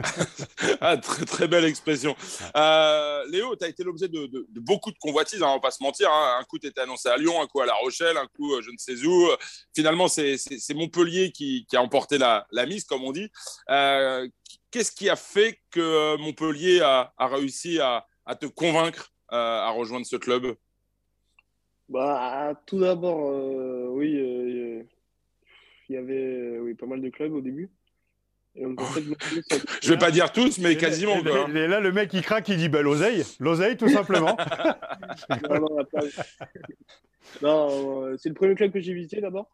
ah, 0.80 0.96
très, 0.96 1.24
très 1.24 1.48
belle 1.48 1.64
expression. 1.64 2.14
Euh, 2.56 3.24
Léo, 3.30 3.56
tu 3.56 3.64
as 3.64 3.68
été 3.68 3.84
l'objet 3.84 4.08
de, 4.08 4.46
beaucoup 4.60 4.90
de 4.90 4.98
convoitises, 4.98 5.42
hein, 5.42 5.48
on 5.48 5.54
va 5.54 5.60
pas 5.60 5.70
se 5.70 5.82
mentir. 5.82 6.10
Hein. 6.10 6.38
Un 6.40 6.44
coup, 6.44 6.58
tu 6.58 6.66
étais 6.66 6.80
annoncé 6.80 7.08
à 7.08 7.16
Lyon, 7.16 7.40
un 7.40 7.46
coup 7.46 7.60
à 7.60 7.66
La 7.66 7.74
Rochelle, 7.74 8.16
un 8.16 8.26
coup 8.26 8.54
euh, 8.54 8.62
je 8.62 8.70
ne 8.70 8.76
sais 8.76 9.04
où. 9.04 9.28
Finalement, 9.74 10.08
c'est 10.08 10.38
Montpellier 10.74 11.32
qui, 11.32 11.66
a 11.72 11.82
emporté 11.82 12.18
la, 12.18 12.46
mise, 12.66 12.84
comme 12.84 13.04
on 13.04 13.12
dit. 13.12 13.30
Euh, 13.68 14.28
qu'est-ce 14.70 14.92
qui 14.92 15.08
a 15.08 15.16
fait 15.16 15.58
que 15.70 16.16
Montpellier 16.16 16.80
a, 16.80 17.12
réussi 17.18 17.80
à, 17.80 18.06
te 18.40 18.46
convaincre 18.46 19.12
à 19.28 19.70
rejoindre 19.70 20.06
ce 20.06 20.16
club? 20.16 20.54
Bah, 21.88 22.54
Tout 22.66 22.78
d'abord, 22.78 23.92
oui, 23.92 24.12
il 25.88 25.94
y 25.94 25.96
avait 25.96 26.74
pas 26.74 26.86
mal 26.86 27.00
de 27.00 27.10
clubs 27.10 27.34
au 27.34 27.40
début. 27.40 27.70
je 28.56 29.90
vais 29.90 29.98
pas 29.98 30.10
dire 30.10 30.32
tous, 30.32 30.58
mais 30.58 30.76
quasiment. 30.76 31.18
Et, 31.18 31.66
là, 31.66 31.80
le 31.80 31.92
mec, 31.92 32.12
il 32.12 32.22
craque, 32.22 32.48
il 32.48 32.56
dit 32.56 32.68
bah, 32.68 32.82
l'oseille. 32.82 33.24
L'oseille, 33.38 33.76
tout 33.76 33.88
simplement. 33.88 34.36
non, 37.42 38.04
euh, 38.04 38.16
c'est 38.18 38.28
le 38.28 38.34
premier 38.34 38.54
club 38.54 38.72
que 38.72 38.80
j'ai 38.80 38.92
visité 38.92 39.20
d'abord. 39.20 39.48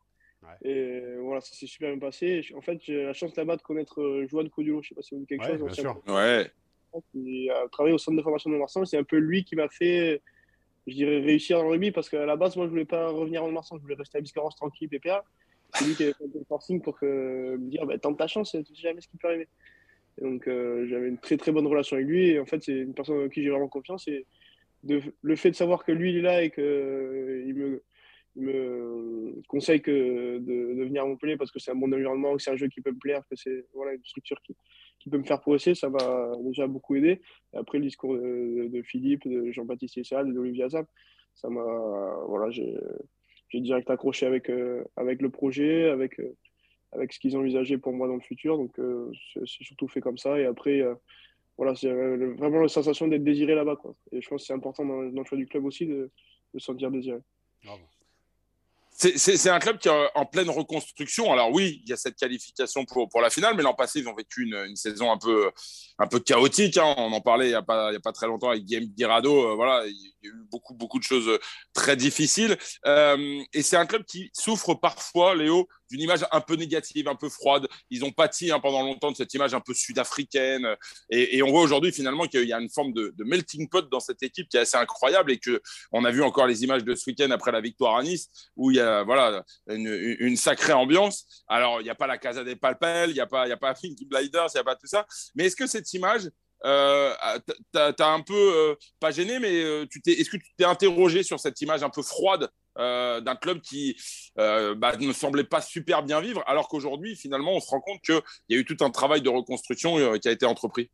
Et 0.65 1.03
voilà, 1.21 1.41
ça 1.41 1.55
s'est 1.55 1.67
super 1.67 1.91
bien 1.91 1.99
passé. 1.99 2.47
En 2.57 2.61
fait, 2.61 2.79
j'ai 2.83 3.05
la 3.05 3.13
chance 3.13 3.37
là-bas 3.37 3.57
de 3.57 3.63
connaître 3.63 4.01
euh, 4.01 4.27
Joanne 4.29 4.49
Codulo. 4.49 4.81
Je 4.81 4.89
sais 4.89 4.95
pas 4.95 5.03
si 5.03 5.15
vous 5.15 5.19
avez 5.19 5.27
quelque 5.27 5.45
chose. 5.45 5.63
Bien 5.63 5.73
sûr. 5.73 6.01
Ouais. 6.07 6.51
Il 7.15 7.51
a 7.51 7.69
travaillé 7.69 7.95
au 7.95 7.99
centre 7.99 8.17
de 8.17 8.23
formation 8.23 8.51
de 8.51 8.57
Marsan. 8.57 8.85
C'est 8.87 8.97
un 8.97 9.05
peu 9.05 9.19
lui 9.19 9.45
qui 9.45 9.57
m'a 9.57 9.69
fait, 9.69 10.23
je 10.87 10.95
dirais, 10.95 11.21
réussir 11.21 11.59
dans 11.59 11.65
le 11.65 11.71
rugby 11.71 11.91
parce 11.91 12.09
qu'à 12.09 12.25
la 12.25 12.37
base, 12.37 12.57
moi, 12.57 12.67
je 12.67 12.71
voulais 12.71 12.87
pas 12.87 13.09
revenir 13.09 13.45
en 13.45 13.51
Marsan. 13.51 13.77
Je 13.77 13.83
voulais 13.83 13.97
rester 13.97 14.19
à 14.19 14.21
Biscarrosse 14.23 14.57
tranquille, 14.57 14.89
PPA 14.89 15.25
lui 15.85 15.95
qui 15.95 16.05
avait 16.05 16.13
fait 16.13 16.79
pour 16.79 16.99
que, 16.99 17.57
me 17.57 17.71
dire 17.71 17.87
bah, 17.87 17.99
tente 17.99 18.19
ta 18.19 18.27
chance, 18.27 18.53
tu 18.53 18.75
sais 18.75 18.83
jamais 18.83 19.01
ce 19.01 19.09
qui 19.09 19.17
peut 19.17 19.29
arriver. 19.29 19.49
Donc 20.21 20.49
euh, 20.49 20.87
j'avais 20.89 21.09
une 21.09 21.19
très 21.19 21.37
très 21.37 21.53
bonne 21.53 21.67
relation 21.67 21.97
avec 21.97 22.09
lui 22.09 22.31
et 22.31 22.41
en 22.41 22.47
fait 22.47 22.63
c'est 22.63 22.73
une 22.73 22.95
personne 22.95 23.25
en 23.25 23.29
qui 23.29 23.43
j'ai 23.43 23.51
vraiment 23.51 23.69
confiance 23.69 24.09
et 24.09 24.27
de, 24.83 25.03
le 25.21 25.37
fait 25.37 25.51
de 25.51 25.57
savoir 25.57 25.85
que 25.85 25.93
lui 25.93 26.11
il 26.11 26.19
est 26.19 26.23
là 26.23 26.43
et 26.43 26.51
qu'il 26.51 26.63
euh, 26.63 27.53
me, 27.55 27.83
me 28.37 29.43
conseille 29.49 29.83
que 29.83 30.39
de, 30.39 30.85
venir 30.85 31.03
à 31.03 31.07
Montpellier 31.07 31.37
parce 31.37 31.51
que 31.51 31.59
c'est 31.59 31.71
un 31.71 31.75
bon 31.75 31.93
environnement, 31.93 32.35
que 32.35 32.43
c'est 32.43 32.51
un 32.51 32.57
jeu 32.57 32.69
qui 32.69 32.81
peut 32.81 32.93
me 32.93 32.99
plaire, 32.99 33.23
que 33.31 33.37
c'est 33.37 33.67
voilà, 33.75 33.93
une 33.93 34.05
structure 34.05 34.41
qui, 34.43 34.57
qui, 35.01 35.11
peut 35.11 35.19
me 35.19 35.25
faire 35.25 35.41
progresser, 35.41 35.75
ça 35.75 35.91
m'a 35.91 36.33
déjà 36.45 36.67
beaucoup 36.67 36.95
aidé. 36.95 37.21
après 37.53 37.79
le 37.79 37.85
discours 37.85 38.15
de, 38.15 38.83
Philippe, 38.85 39.27
de 39.27 39.51
Jean-Baptiste 39.53 39.99
Essal, 39.99 40.33
d'Olivier 40.33 40.65
Azam, 40.65 40.87
ça 41.35 41.51
m'a 41.51 41.63
voilà, 42.27 42.51
j'ai 42.51 42.75
j'ai 43.49 43.61
direct 43.61 43.89
accroché 43.91 44.27
avec, 44.27 44.51
euh, 44.51 44.85
avec 44.97 45.23
le 45.23 45.31
projet, 45.31 45.89
avec, 45.89 46.19
euh, 46.21 46.37
avec 46.93 47.13
ce 47.13 47.21
qu'ils 47.21 47.37
ont 47.37 47.41
envisagé 47.41 47.79
pour 47.79 47.93
moi 47.93 48.09
dans 48.09 48.15
le 48.15 48.21
futur. 48.21 48.57
Donc, 48.57 48.79
euh, 48.79 49.11
c'est 49.35 49.65
surtout 49.65 49.89
fait 49.89 50.01
comme 50.01 50.19
ça. 50.19 50.39
Et 50.41 50.47
après, 50.47 50.83
voilà, 51.57 51.75
c'est 51.75 51.93
vraiment 51.93 52.61
la 52.61 52.69
sensation 52.69 53.09
d'être 53.09 53.25
désiré 53.25 53.55
là-bas. 53.55 53.77
Et 54.13 54.21
je 54.21 54.29
pense 54.29 54.43
que 54.43 54.47
c'est 54.47 54.55
important 54.55 54.85
dans, 54.85 55.01
le 55.01 55.25
choix 55.25 55.39
du 55.39 55.47
club 55.47 55.65
aussi 55.65 55.87
de, 55.87 56.11
de 56.55 56.59
se 56.59 56.67
sentir 56.67 56.91
désiré. 56.91 57.19
Bravo. 57.65 57.83
C'est 58.99 59.51
un 59.51 59.59
club 59.59 59.79
qui 59.79 59.89
est 59.89 60.09
en 60.15 60.25
pleine 60.25 60.49
reconstruction. 60.49 61.31
Alors 61.31 61.53
oui, 61.53 61.83
il 61.85 61.91
y 61.91 61.93
a 61.93 61.99
cette 61.99 62.17
qualification 62.17 62.87
pour, 62.87 63.21
la 63.21 63.29
finale, 63.29 63.55
mais 63.55 63.63
l'an 63.63 63.75
passé, 63.75 64.01
ils 64.01 64.09
ont 64.09 64.15
vécu 64.15 64.45
une, 64.45 64.75
saison 64.75 65.13
un 65.13 65.19
peu, 65.19 66.21
chaotique. 66.21 66.79
Hein. 66.79 66.95
On 66.97 67.13
en 67.13 67.21
parlait 67.21 67.47
il 67.47 67.51
n'y 67.51 67.55
a, 67.55 67.63
pas, 67.63 67.95
a 67.95 68.01
pas 68.01 68.13
très 68.13 68.27
longtemps 68.27 68.49
avec 68.49 68.65
Guillaume 68.65 68.87
Guirado. 68.87 69.51
Euh, 69.51 69.55
voilà, 69.55 69.87
il 69.87 69.93
y 69.93 70.29
a 70.29 70.31
eu 70.31 70.47
beaucoup, 70.51 70.73
beaucoup 70.73 70.99
de 70.99 71.05
choses 71.05 71.39
très 71.75 71.95
difficiles. 71.95 72.57
Euh, 72.87 73.43
et 73.53 73.61
c'est 73.61 73.77
un 73.77 73.85
club 73.85 74.05
qui 74.05 74.31
souffre 74.33 74.73
parfois, 74.73 75.35
Léo, 75.35 75.69
d'une 75.91 76.01
image 76.01 76.25
un 76.31 76.41
peu 76.41 76.55
négative, 76.55 77.09
un 77.09 77.15
peu 77.15 77.29
froide. 77.29 77.67
Ils 77.91 78.05
ont 78.05 78.13
pâti 78.13 78.51
hein, 78.51 78.61
pendant 78.61 78.83
longtemps 78.83 79.11
de 79.11 79.17
cette 79.17 79.33
image 79.35 79.55
un 79.55 79.61
peu 79.61 79.75
sud-africaine. 79.75 80.77
Et, 81.11 81.43
on 81.43 81.51
voit 81.51 81.63
aujourd'hui 81.63 81.93
finalement 81.93 82.27
qu'il 82.27 82.49
y 82.49 82.53
a 82.53 82.61
une 82.61 82.71
forme 82.71 82.93
de, 82.93 83.15
melting 83.19 83.69
pot 83.69 83.89
dans 83.89 84.01
cette 84.01 84.23
équipe 84.23 84.49
qui 84.49 84.57
est 84.57 84.61
assez 84.61 84.77
incroyable 84.77 85.31
et 85.33 85.39
que 85.39 85.61
on 85.93 86.05
a 86.05 86.11
vu 86.11 86.23
encore 86.23 86.47
les 86.47 86.65
images 86.65 86.85
de 86.85 86.95
ce 86.95 87.09
week-end 87.11 87.31
après 87.31 87.53
la 87.53 87.61
victoire 87.61 87.97
à 87.97 88.03
Nice 88.03 88.29
où 88.57 88.71
il 88.71 88.77
y 88.77 88.81
a 88.81 89.03
voilà 89.05 89.45
une, 89.69 90.37
sacrée 90.37 90.73
ambiance. 90.73 91.45
Alors 91.49 91.81
il 91.81 91.85
n'y 91.85 91.91
a 91.91 91.95
pas 91.95 92.07
la 92.07 92.19
Casa 92.19 92.45
des 92.45 92.57
Palpel, 92.57 93.11
il 93.11 93.15
n'y 93.15 93.21
a 93.21 93.27
pas 93.27 93.47
il 93.47 93.51
y 93.51 93.53
a 93.53 93.57
pas 93.57 93.75
Pinky 93.81 94.05
Blinders, 94.07 94.49
il 94.55 94.57
n'y 94.57 94.61
a 94.61 94.65
pas 94.65 94.77
tout 94.77 94.87
ça. 94.87 95.07
Mais 95.35 95.47
est-ce 95.47 95.57
que 95.57 95.67
cette 95.67 95.93
image 95.93 96.29
euh, 96.65 97.13
t'as 97.73 98.13
un 98.13 98.21
peu 98.23 98.35
euh, 98.35 98.75
pas 99.01 99.11
gêné, 99.11 99.39
mais 99.39 99.63
euh, 99.63 99.87
est-ce 100.07 100.31
que 100.31 100.37
tu 100.37 100.49
t'es 100.57 100.65
interrogé 100.65 101.23
sur 101.23 101.39
cette 101.39 101.61
image 101.61 101.83
un 101.83 101.91
peu 101.91 102.03
froide 102.03 102.49
euh, 102.79 103.21
d'un 103.21 103.37
club 103.37 103.61
qui 103.61 103.97
bah, 104.37 104.97
ne 104.99 105.13
semblait 105.13 105.45
pas 105.45 105.61
super 105.61 106.03
bien 106.03 106.21
vivre, 106.21 106.43
alors 106.47 106.69
qu'aujourd'hui, 106.69 107.17
finalement, 107.17 107.55
on 107.55 107.61
se 107.61 107.71
rend 107.71 107.81
compte 107.81 108.01
qu'il 108.01 108.21
y 108.49 108.55
a 108.55 108.59
eu 108.59 108.65
tout 108.65 108.77
un 108.81 108.91
travail 108.91 109.23
de 109.23 109.29
reconstruction 109.29 110.19
qui 110.19 110.29
a 110.29 110.33
été 110.33 110.47
entrepris? 110.47 110.91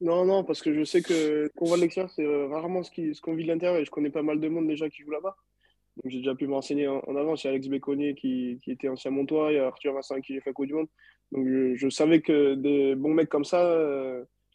Non, 0.00 0.26
non, 0.26 0.44
parce 0.44 0.60
que 0.60 0.74
je 0.74 0.84
sais 0.84 1.00
que 1.00 1.50
qu'on 1.56 1.66
voit 1.66 1.78
de 1.78 1.82
l'extérieur, 1.82 2.12
c'est 2.14 2.26
rarement 2.48 2.82
ce, 2.82 3.20
qu'on 3.20 3.34
vit 3.34 3.44
de 3.44 3.48
l'intérieur, 3.48 3.80
et 3.80 3.84
je 3.84 3.90
connais 3.90 4.10
pas 4.10 4.22
mal 4.22 4.40
de 4.40 4.48
monde 4.48 4.68
déjà 4.68 4.88
qui 4.90 5.02
joue 5.02 5.10
là-bas. 5.10 5.36
Donc 5.96 6.12
j'ai 6.12 6.18
déjà 6.18 6.34
pu 6.34 6.46
m'enseigner 6.46 6.86
en, 6.88 7.00
en, 7.06 7.16
avance. 7.16 7.42
Il 7.42 7.46
y 7.46 7.48
a 7.48 7.52
Alex 7.52 7.68
Béconnier 7.68 8.14
qui, 8.14 8.60
qui, 8.62 8.72
était 8.72 8.88
ancien 8.88 9.10
Montois, 9.10 9.52
il 9.52 9.54
y 9.54 9.58
a 9.58 9.66
Arthur 9.66 9.94
Vincent 9.94 10.20
qui 10.20 10.34
j'ai 10.34 10.42
fait 10.42 10.52
Coupe 10.52 10.66
du 10.66 10.74
Monde. 10.74 10.88
Donc 11.32 11.46
je, 11.48 11.74
je, 11.74 11.88
savais 11.88 12.20
que 12.20 12.54
des 12.54 12.94
bons 12.94 13.14
mecs 13.14 13.30
comme 13.30 13.46
ça, 13.46 13.74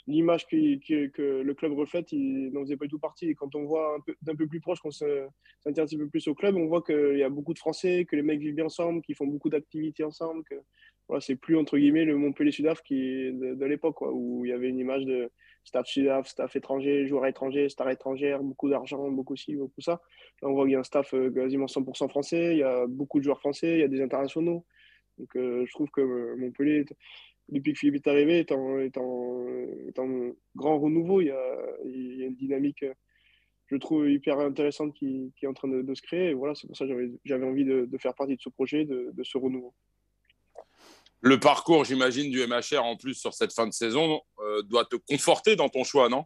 l'image 0.07 0.47
que 0.47 1.41
le 1.41 1.53
club 1.53 1.73
reflète, 1.73 2.11
il 2.11 2.51
n'en 2.51 2.61
faisait 2.61 2.77
pas 2.77 2.85
du 2.85 2.91
tout 2.91 2.99
partie. 2.99 3.29
Et 3.29 3.35
quand 3.35 3.53
on 3.55 3.65
voit 3.65 3.97
d'un 4.21 4.35
peu, 4.35 4.47
plus 4.47 4.59
proche, 4.59 4.79
qu'on 4.79 4.91
s'intéresse 4.91 5.93
un 5.93 5.97
peu 5.97 6.09
plus 6.09 6.27
au 6.27 6.35
club, 6.35 6.55
on 6.55 6.67
voit 6.67 6.81
qu'il 6.81 7.17
y 7.17 7.23
a 7.23 7.29
beaucoup 7.29 7.53
de 7.53 7.59
Français, 7.59 8.05
que 8.05 8.15
les 8.15 8.21
mecs 8.21 8.39
vivent 8.39 8.55
bien 8.55 8.65
ensemble, 8.65 9.01
qu'ils 9.01 9.15
font 9.15 9.27
beaucoup 9.27 9.49
d'activités 9.49 10.03
ensemble. 10.03 10.43
Voilà, 11.07 11.21
c'est 11.21 11.35
plus 11.35 11.57
entre 11.57 11.77
guillemets 11.77 12.05
le 12.05 12.15
Montpellier 12.15 12.51
Sudaf 12.51 12.81
qui 12.83 13.31
de, 13.33 13.65
l'époque, 13.65 14.01
où 14.01 14.45
il 14.45 14.49
y 14.49 14.53
avait 14.53 14.69
une 14.69 14.79
image 14.79 15.05
de 15.05 15.29
staff 15.63 15.85
Sudaf, 15.85 16.27
staff 16.27 16.55
étranger, 16.55 17.05
joueurs 17.05 17.27
étrangers, 17.27 17.69
stars 17.69 17.89
étrangères, 17.89 18.41
beaucoup 18.41 18.69
d'argent, 18.69 19.09
beaucoup 19.11 19.35
ci, 19.35 19.55
beaucoup 19.55 19.81
ça. 19.81 20.01
Là, 20.41 20.49
on 20.49 20.53
voit 20.53 20.63
qu'il 20.63 20.73
y 20.73 20.75
a 20.75 20.79
un 20.79 20.83
staff 20.83 21.13
euh, 21.13 21.29
quasiment 21.29 21.65
100% 21.65 22.09
français, 22.09 22.53
il 22.53 22.59
y 22.59 22.63
a 22.63 22.87
beaucoup 22.87 23.19
de 23.19 23.23
joueurs 23.23 23.39
français, 23.39 23.73
il 23.73 23.79
y 23.79 23.83
a 23.83 23.87
des 23.87 24.01
internationaux. 24.01 24.65
Donc, 25.17 25.35
euh, 25.35 25.65
je 25.65 25.71
trouve 25.71 25.89
que 25.91 26.01
euh, 26.01 26.35
Montpellier 26.37 26.85
depuis 27.51 27.73
que 27.73 27.79
Philippe 27.79 27.95
est 27.95 28.09
arrivé, 28.09 28.39
est 28.39 28.51
en, 28.51 30.33
grand 30.55 30.79
renouveau. 30.79 31.21
Il 31.21 31.27
y, 31.27 31.31
a, 31.31 32.25
une 32.25 32.35
dynamique, 32.35 32.85
je 33.67 33.75
trouve, 33.75 34.09
hyper 34.09 34.39
intéressante 34.39 34.93
qui, 34.93 35.33
est 35.41 35.47
en 35.47 35.53
train 35.53 35.67
de, 35.67 35.93
se 35.93 36.01
créer. 36.01 36.29
Et 36.29 36.33
voilà, 36.33 36.55
c'est 36.55 36.67
pour 36.67 36.77
ça 36.77 36.85
que 36.87 36.93
j'avais 37.25 37.45
envie 37.45 37.65
de, 37.65 37.97
faire 37.97 38.15
partie 38.15 38.35
de 38.35 38.41
ce 38.41 38.49
projet, 38.49 38.85
de, 38.85 39.13
ce 39.23 39.37
renouveau. 39.37 39.73
Le 41.23 41.39
parcours, 41.39 41.85
j'imagine, 41.85 42.31
du 42.31 42.39
MHR 42.47 42.83
en 42.83 42.95
plus 42.95 43.13
sur 43.13 43.33
cette 43.33 43.53
fin 43.53 43.67
de 43.67 43.73
saison 43.73 44.21
euh, 44.39 44.63
doit 44.63 44.85
te 44.85 44.95
conforter 44.95 45.55
dans 45.55 45.69
ton 45.69 45.83
choix, 45.83 46.09
non? 46.09 46.25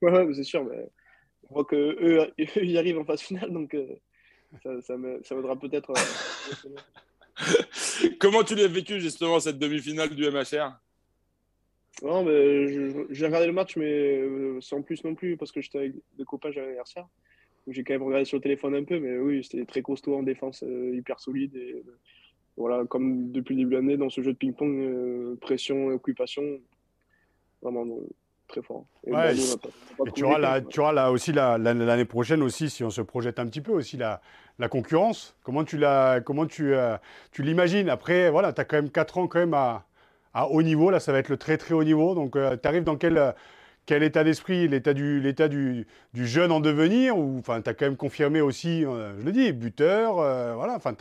Oui, 0.00 0.10
c'est 0.34 0.44
sûr. 0.44 0.64
Mais 0.64 0.88
on 1.50 1.54
voit 1.54 1.64
qu'eux, 1.66 2.32
ils 2.38 2.78
arrivent 2.78 2.98
en 2.98 3.04
phase 3.04 3.20
finale, 3.20 3.52
donc 3.52 3.74
euh, 3.74 3.86
ça, 4.62 4.80
ça, 4.80 4.96
me, 4.96 5.22
ça 5.24 5.34
vaudra 5.34 5.58
peut-être. 5.58 5.90
Euh, 5.90 6.70
Comment 8.18 8.42
tu 8.42 8.54
l'as 8.54 8.68
vécu 8.68 9.00
justement 9.00 9.40
cette 9.40 9.58
demi-finale 9.58 10.14
du 10.14 10.28
MHR 10.28 10.72
Non, 12.02 12.24
j'ai 13.10 13.26
regardé 13.26 13.46
le 13.46 13.52
match, 13.52 13.76
mais 13.76 14.18
euh, 14.18 14.60
sans 14.60 14.82
plus 14.82 15.02
non 15.04 15.14
plus, 15.14 15.36
parce 15.36 15.52
que 15.52 15.60
j'étais 15.60 15.78
avec 15.78 15.94
des 16.16 16.24
copains, 16.24 16.50
j'avais 16.50 16.66
l'anniversaire. 16.66 17.06
J'ai 17.68 17.84
quand 17.84 17.94
même 17.94 18.02
regardé 18.02 18.24
sur 18.24 18.38
le 18.38 18.42
téléphone 18.42 18.74
un 18.74 18.84
peu, 18.84 18.98
mais 18.98 19.18
oui, 19.18 19.44
c'était 19.44 19.64
très 19.64 19.82
costaud 19.82 20.16
en 20.16 20.22
défense, 20.22 20.62
euh, 20.62 20.94
hyper 20.94 21.20
solide. 21.20 21.56
Euh, 21.56 21.82
voilà, 22.56 22.84
comme 22.86 23.30
depuis 23.30 23.54
le 23.54 23.60
début 23.60 23.70
de 23.70 23.76
l'année, 23.76 23.96
dans 23.96 24.10
ce 24.10 24.22
jeu 24.22 24.32
de 24.32 24.38
ping-pong, 24.38 25.38
pression 25.40 25.90
et 25.90 25.94
occupation, 25.94 26.42
vraiment 27.62 27.86
très 28.50 28.62
fort. 28.62 28.84
Et, 29.06 29.12
tu, 30.14 30.24
auras 30.24 30.60
tu 30.60 30.80
auras 30.80 30.92
là 30.92 31.10
aussi 31.10 31.32
l'année 31.32 32.04
prochaine 32.04 32.42
aussi, 32.42 32.70
si 32.70 32.84
on 32.84 32.90
se 32.90 33.00
projette 33.00 33.38
un 33.38 33.46
petit 33.46 33.60
peu 33.60 33.72
aussi 33.72 33.96
la, 33.96 34.20
la 34.58 34.68
concurrence. 34.68 35.36
Comment 35.42 35.64
tu 35.64 35.78
la, 35.78 36.20
comment 36.20 36.46
tu, 36.46 36.74
tu 37.32 37.42
l'imagines? 37.42 37.88
Après, 37.88 38.30
voilà, 38.30 38.52
tu 38.52 38.60
as 38.60 38.64
quand 38.64 38.76
même 38.76 38.90
4 38.90 39.18
ans 39.18 39.26
quand 39.26 39.38
même 39.38 39.54
à, 39.54 39.86
à, 40.34 40.48
haut 40.48 40.62
niveau. 40.62 40.90
Là, 40.90 41.00
ça 41.00 41.12
va 41.12 41.18
être 41.18 41.28
le 41.28 41.36
très 41.36 41.56
très 41.56 41.74
haut 41.74 41.84
niveau. 41.84 42.14
Donc, 42.14 42.32
tu 42.32 42.68
arrives 42.68 42.84
dans 42.84 42.96
quel 42.96 43.34
quel 43.86 44.02
état 44.02 44.22
d'esprit? 44.22 44.68
L'état 44.68 44.92
du, 44.92 45.20
l'état 45.20 45.48
du, 45.48 45.86
du, 46.12 46.26
jeune 46.26 46.52
en 46.52 46.60
devenir? 46.60 47.16
Ou 47.16 47.38
enfin, 47.38 47.60
tu 47.62 47.70
as 47.70 47.74
quand 47.74 47.86
même 47.86 47.96
confirmé 47.96 48.40
aussi, 48.40 48.82
je 48.82 49.24
le 49.24 49.32
dis, 49.32 49.52
buteur. 49.52 50.14
voilà, 50.14 50.74
enfin, 50.74 50.94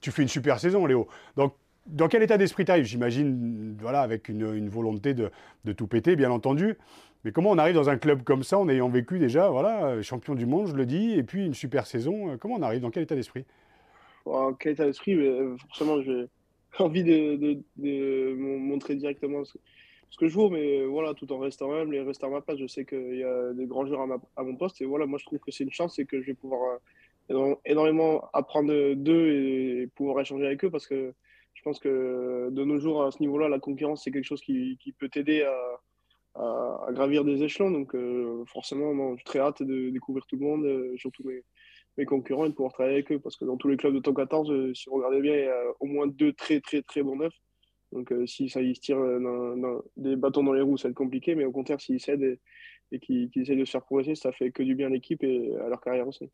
tu 0.00 0.10
fais 0.10 0.22
une 0.22 0.28
super 0.28 0.58
saison, 0.60 0.86
Léo. 0.86 1.08
Donc, 1.36 1.54
dans 1.86 2.08
quel 2.08 2.22
état 2.22 2.38
d'esprit 2.38 2.64
tu 2.64 2.70
arrives 2.70 2.84
J'imagine, 2.84 3.76
voilà, 3.80 4.00
avec 4.00 4.28
une, 4.28 4.68
volonté 4.68 5.14
de, 5.14 5.30
tout 5.72 5.86
péter, 5.86 6.16
bien 6.16 6.30
entendu. 6.30 6.76
Mais 7.24 7.32
comment 7.32 7.50
on 7.50 7.58
arrive 7.58 7.74
dans 7.74 7.88
un 7.88 7.96
club 7.96 8.22
comme 8.22 8.42
ça, 8.42 8.58
en 8.58 8.68
ayant 8.68 8.88
vécu 8.88 9.18
déjà, 9.18 9.48
voilà, 9.48 10.00
champion 10.02 10.34
du 10.34 10.46
monde, 10.46 10.66
je 10.68 10.74
le 10.74 10.86
dis, 10.86 11.12
et 11.12 11.22
puis 11.22 11.46
une 11.46 11.54
super 11.54 11.86
saison 11.86 12.30
euh, 12.30 12.36
Comment 12.36 12.56
on 12.56 12.62
arrive? 12.62 12.80
Dans 12.80 12.90
quel 12.90 13.02
état 13.02 13.14
d'esprit? 13.14 13.44
En 14.26 14.52
quel 14.52 14.72
état 14.72 14.84
d'esprit? 14.84 15.14
Euh, 15.14 15.56
Forcément, 15.68 16.02
j'ai 16.02 16.26
envie 16.78 17.04
de, 17.04 18.34
montrer 18.36 18.94
directement 18.94 19.44
ce, 19.44 19.56
que 20.18 20.28
je 20.28 20.34
vaux, 20.34 20.50
mais 20.50 20.80
euh, 20.80 20.86
voilà, 20.86 21.14
tout 21.14 21.30
en 21.32 21.38
restant 21.38 21.72
humble 21.72 21.94
et 21.96 22.00
restant 22.02 22.28
à 22.28 22.30
ma 22.30 22.40
place. 22.40 22.58
Je 22.58 22.66
sais 22.66 22.84
qu'il 22.84 23.16
y 23.16 23.24
a 23.24 23.52
des 23.52 23.66
grands 23.66 23.86
joueurs 23.86 24.06
à, 24.36 24.42
mon 24.42 24.56
poste, 24.56 24.80
et 24.82 24.84
voilà, 24.84 25.06
moi 25.06 25.18
je 25.18 25.24
trouve 25.24 25.38
que 25.38 25.50
c'est 25.50 25.64
une 25.64 25.72
chance 25.72 25.98
et 25.98 26.04
que 26.04 26.20
je 26.20 26.26
vais 26.26 26.34
pouvoir 26.34 26.78
énormément 27.64 28.28
apprendre 28.34 28.94
d'eux 28.94 29.30
et 29.30 29.88
pouvoir 29.94 30.20
échanger 30.20 30.44
avec 30.46 30.62
eux 30.62 30.70
parce 30.70 30.86
que 30.86 31.14
pense 31.64 31.78
que 31.78 32.50
de 32.50 32.64
nos 32.64 32.78
jours, 32.78 33.04
à 33.04 33.10
ce 33.10 33.20
niveau-là, 33.20 33.48
la 33.48 33.58
concurrence, 33.58 34.04
c'est 34.04 34.10
quelque 34.10 34.24
chose 34.24 34.42
qui, 34.42 34.78
peut 34.98 35.08
t'aider 35.08 35.42
à, 36.34 36.92
gravir 36.92 37.24
des 37.24 37.42
échelons. 37.42 37.70
Donc, 37.70 37.94
euh, 37.94 38.44
forcément, 38.46 39.16
j'ai 39.16 39.24
très 39.24 39.38
hâte 39.38 39.62
de 39.62 39.90
découvrir 39.90 40.26
tout 40.26 40.36
le 40.36 40.44
monde, 40.44 40.64
euh, 40.64 40.94
surtout 40.96 41.24
mes, 41.96 42.04
concurrents, 42.04 42.44
et 42.44 42.50
de 42.50 42.54
pouvoir 42.54 42.72
travailler 42.72 42.96
avec 42.96 43.12
eux. 43.12 43.18
Parce 43.18 43.36
que 43.36 43.44
dans 43.44 43.56
tous 43.56 43.68
les 43.68 43.76
clubs 43.76 43.94
de 43.94 44.00
top 44.00 44.16
14, 44.16 44.50
euh, 44.50 44.74
si 44.74 44.88
vous 44.88 44.96
regardez 44.96 45.20
bien, 45.20 45.34
il 45.34 45.44
y 45.44 45.48
a 45.48 45.62
au 45.80 45.86
moins 45.86 46.06
deux 46.06 46.32
très, 46.32 46.60
très, 46.60 46.82
très 46.82 47.02
bons 47.02 47.16
neufs. 47.16 47.34
Donc, 47.92 48.12
si 48.26 48.48
ça 48.48 48.60
y 48.60 48.74
se 48.74 48.80
tire 48.80 48.98
des 49.96 50.16
bâtons 50.16 50.42
dans 50.42 50.52
les 50.52 50.62
roues, 50.62 50.76
ça 50.76 50.88
va 50.88 50.90
être 50.90 50.96
compliqué. 50.96 51.36
Mais 51.36 51.44
au 51.44 51.52
contraire, 51.52 51.80
s'ils 51.80 52.00
cèdent 52.00 52.24
et, 52.24 52.40
et 52.90 52.98
qu'ils 52.98 53.30
essaient 53.36 53.54
de 53.54 53.64
se 53.64 53.70
faire 53.70 53.84
progresser, 53.84 54.16
ça 54.16 54.32
fait 54.32 54.50
que 54.50 54.64
du 54.64 54.74
bien 54.74 54.88
à 54.88 54.90
l'équipe 54.90 55.22
et 55.22 55.54
à 55.64 55.68
leur 55.68 55.80
carrière 55.80 56.08
aussi. 56.08 56.28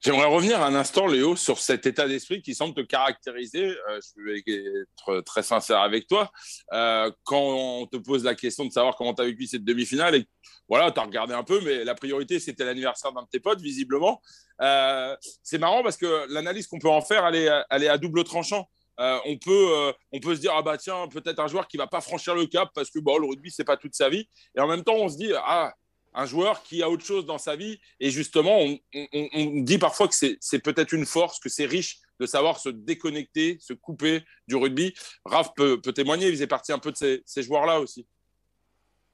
J'aimerais 0.00 0.26
revenir 0.26 0.62
un 0.62 0.74
instant, 0.74 1.06
Léo, 1.06 1.36
sur 1.36 1.58
cet 1.58 1.86
état 1.86 2.06
d'esprit 2.06 2.42
qui 2.42 2.54
semble 2.54 2.74
te 2.74 2.82
caractériser. 2.82 3.64
Euh, 3.64 4.00
je 4.16 4.22
vais 4.22 4.38
être 4.38 5.22
très 5.22 5.42
sincère 5.42 5.80
avec 5.80 6.06
toi. 6.06 6.30
Euh, 6.74 7.10
quand 7.24 7.40
on 7.40 7.86
te 7.86 7.96
pose 7.96 8.22
la 8.22 8.34
question 8.34 8.66
de 8.66 8.70
savoir 8.70 8.94
comment 8.96 9.14
tu 9.14 9.22
as 9.22 9.24
vécu 9.24 9.46
cette 9.46 9.64
demi-finale, 9.64 10.16
et 10.16 10.28
voilà, 10.68 10.92
tu 10.92 11.00
as 11.00 11.02
regardé 11.02 11.32
un 11.32 11.42
peu, 11.42 11.60
mais 11.62 11.82
la 11.82 11.94
priorité, 11.94 12.38
c'était 12.38 12.64
l'anniversaire 12.64 13.12
d'un 13.12 13.22
de 13.22 13.28
tes 13.28 13.40
potes, 13.40 13.60
visiblement. 13.60 14.20
Euh, 14.60 15.16
c'est 15.42 15.58
marrant 15.58 15.82
parce 15.82 15.96
que 15.96 16.30
l'analyse 16.30 16.66
qu'on 16.66 16.78
peut 16.78 16.90
en 16.90 17.00
faire, 17.00 17.26
elle 17.26 17.36
est, 17.36 17.50
elle 17.70 17.82
est 17.82 17.88
à 17.88 17.96
double 17.96 18.22
tranchant. 18.24 18.68
on, 18.98 19.38
peut, 19.38 19.92
on 20.12 20.20
peut 20.20 20.34
se 20.34 20.40
dire, 20.40 20.52
ah 20.54 20.62
bah 20.62 20.76
tiens, 20.76 21.08
peut-être 21.08 21.40
un 21.40 21.48
joueur 21.48 21.66
qui 21.66 21.78
va 21.78 21.86
pas 21.86 22.02
franchir 22.02 22.34
le 22.34 22.46
cap 22.46 22.68
parce 22.74 22.90
que 22.90 22.98
bon, 22.98 23.16
le 23.18 23.26
rugby, 23.26 23.50
c'est 23.50 23.64
pas 23.64 23.76
toute 23.78 23.94
sa 23.94 24.10
vie. 24.10 24.28
Et 24.54 24.60
en 24.60 24.68
même 24.68 24.84
temps, 24.84 24.96
on 24.96 25.08
se 25.08 25.16
dit, 25.16 25.32
ah, 25.36 25.72
un 26.16 26.24
joueur 26.24 26.62
qui 26.62 26.82
a 26.82 26.90
autre 26.90 27.04
chose 27.04 27.26
dans 27.26 27.38
sa 27.38 27.54
vie. 27.56 27.78
Et 28.00 28.10
justement, 28.10 28.58
on, 28.58 29.60
dit 29.60 29.78
parfois 29.78 30.08
que 30.08 30.14
c'est 30.14 30.62
peut-être 30.64 30.92
une 30.92 31.06
force, 31.06 31.38
que 31.38 31.48
c'est 31.48 31.66
riche 31.66 31.98
de 32.18 32.26
savoir 32.26 32.58
se 32.58 32.70
déconnecter, 32.70 33.58
se 33.60 33.74
couper 33.74 34.22
du 34.48 34.56
rugby. 34.56 34.94
Raph 35.26 35.52
peut, 35.54 35.78
témoigner, 35.94 36.26
il 36.26 36.32
faisait 36.32 36.46
partie 36.46 36.72
un 36.72 36.78
peu 36.78 36.90
de 36.90 37.22
ces, 37.24 37.42
joueurs-là 37.42 37.80
aussi. 37.80 38.06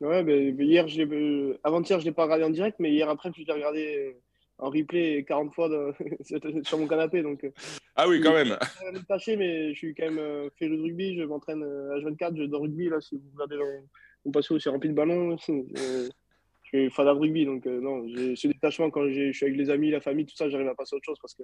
Ouais, 0.01 0.23
ben, 0.23 0.59
hier, 0.61 0.87
euh, 0.87 1.59
avant-hier, 1.65 1.99
je 1.99 2.05
ne 2.05 2.11
l'ai 2.11 2.15
pas 2.15 2.25
regardé 2.25 2.45
en 2.45 2.51
direct, 2.51 2.77
mais 2.79 2.93
hier 2.93 3.09
après, 3.09 3.31
je 3.37 3.43
l'ai 3.43 3.53
regardé 3.53 3.97
euh, 3.97 4.13
en 4.59 4.71
replay 4.71 5.25
40 5.25 5.55
fois 5.55 5.69
sur 6.63 6.79
mon 6.79 6.87
canapé. 6.87 7.23
Donc, 7.23 7.43
euh, 7.43 7.51
ah 7.97 8.09
oui, 8.09 8.21
quand 8.21 8.33
même. 8.33 8.57
Je 8.61 8.97
suis 8.97 9.07
tâché, 9.07 9.37
mais 9.37 9.73
je 9.75 9.79
suis 9.79 9.95
quand 9.95 10.11
même 10.11 10.51
féru 10.57 10.77
de 10.77 10.83
rugby. 10.83 11.19
Je 11.19 11.25
m'entraîne 11.25 11.63
à 11.65 11.99
H24, 11.99 12.37
je 12.37 12.45
dors 12.45 12.63
rugby. 12.63 12.89
Là, 12.89 13.01
si 13.01 13.17
vous 13.17 13.23
regardez 13.35 13.57
mon 14.25 14.31
patio, 14.31 14.59
c'est 14.61 14.71
rempli 14.71 14.89
de 14.89 14.95
ballons 14.95 15.37
suis 16.73 16.91
fan 16.91 17.07
de 17.07 17.11
rugby, 17.11 17.45
donc 17.45 17.67
euh, 17.67 17.81
non, 17.81 18.07
j'ai 18.09 18.37
ce 18.37 18.49
détachement 18.49 18.91
quand 18.91 19.09
je 19.09 19.33
suis 19.33 19.47
avec 19.47 19.57
les 19.57 19.71
amis, 19.71 19.91
la 19.91 20.01
famille, 20.01 20.27
tout 20.27 20.37
ça, 20.37 20.49
j'arrive 20.49 20.69
à 20.69 20.75
passer 20.75 20.95
à 20.95 20.97
autre 20.97 21.05
chose 21.05 21.19
parce 21.21 21.35
que 21.35 21.43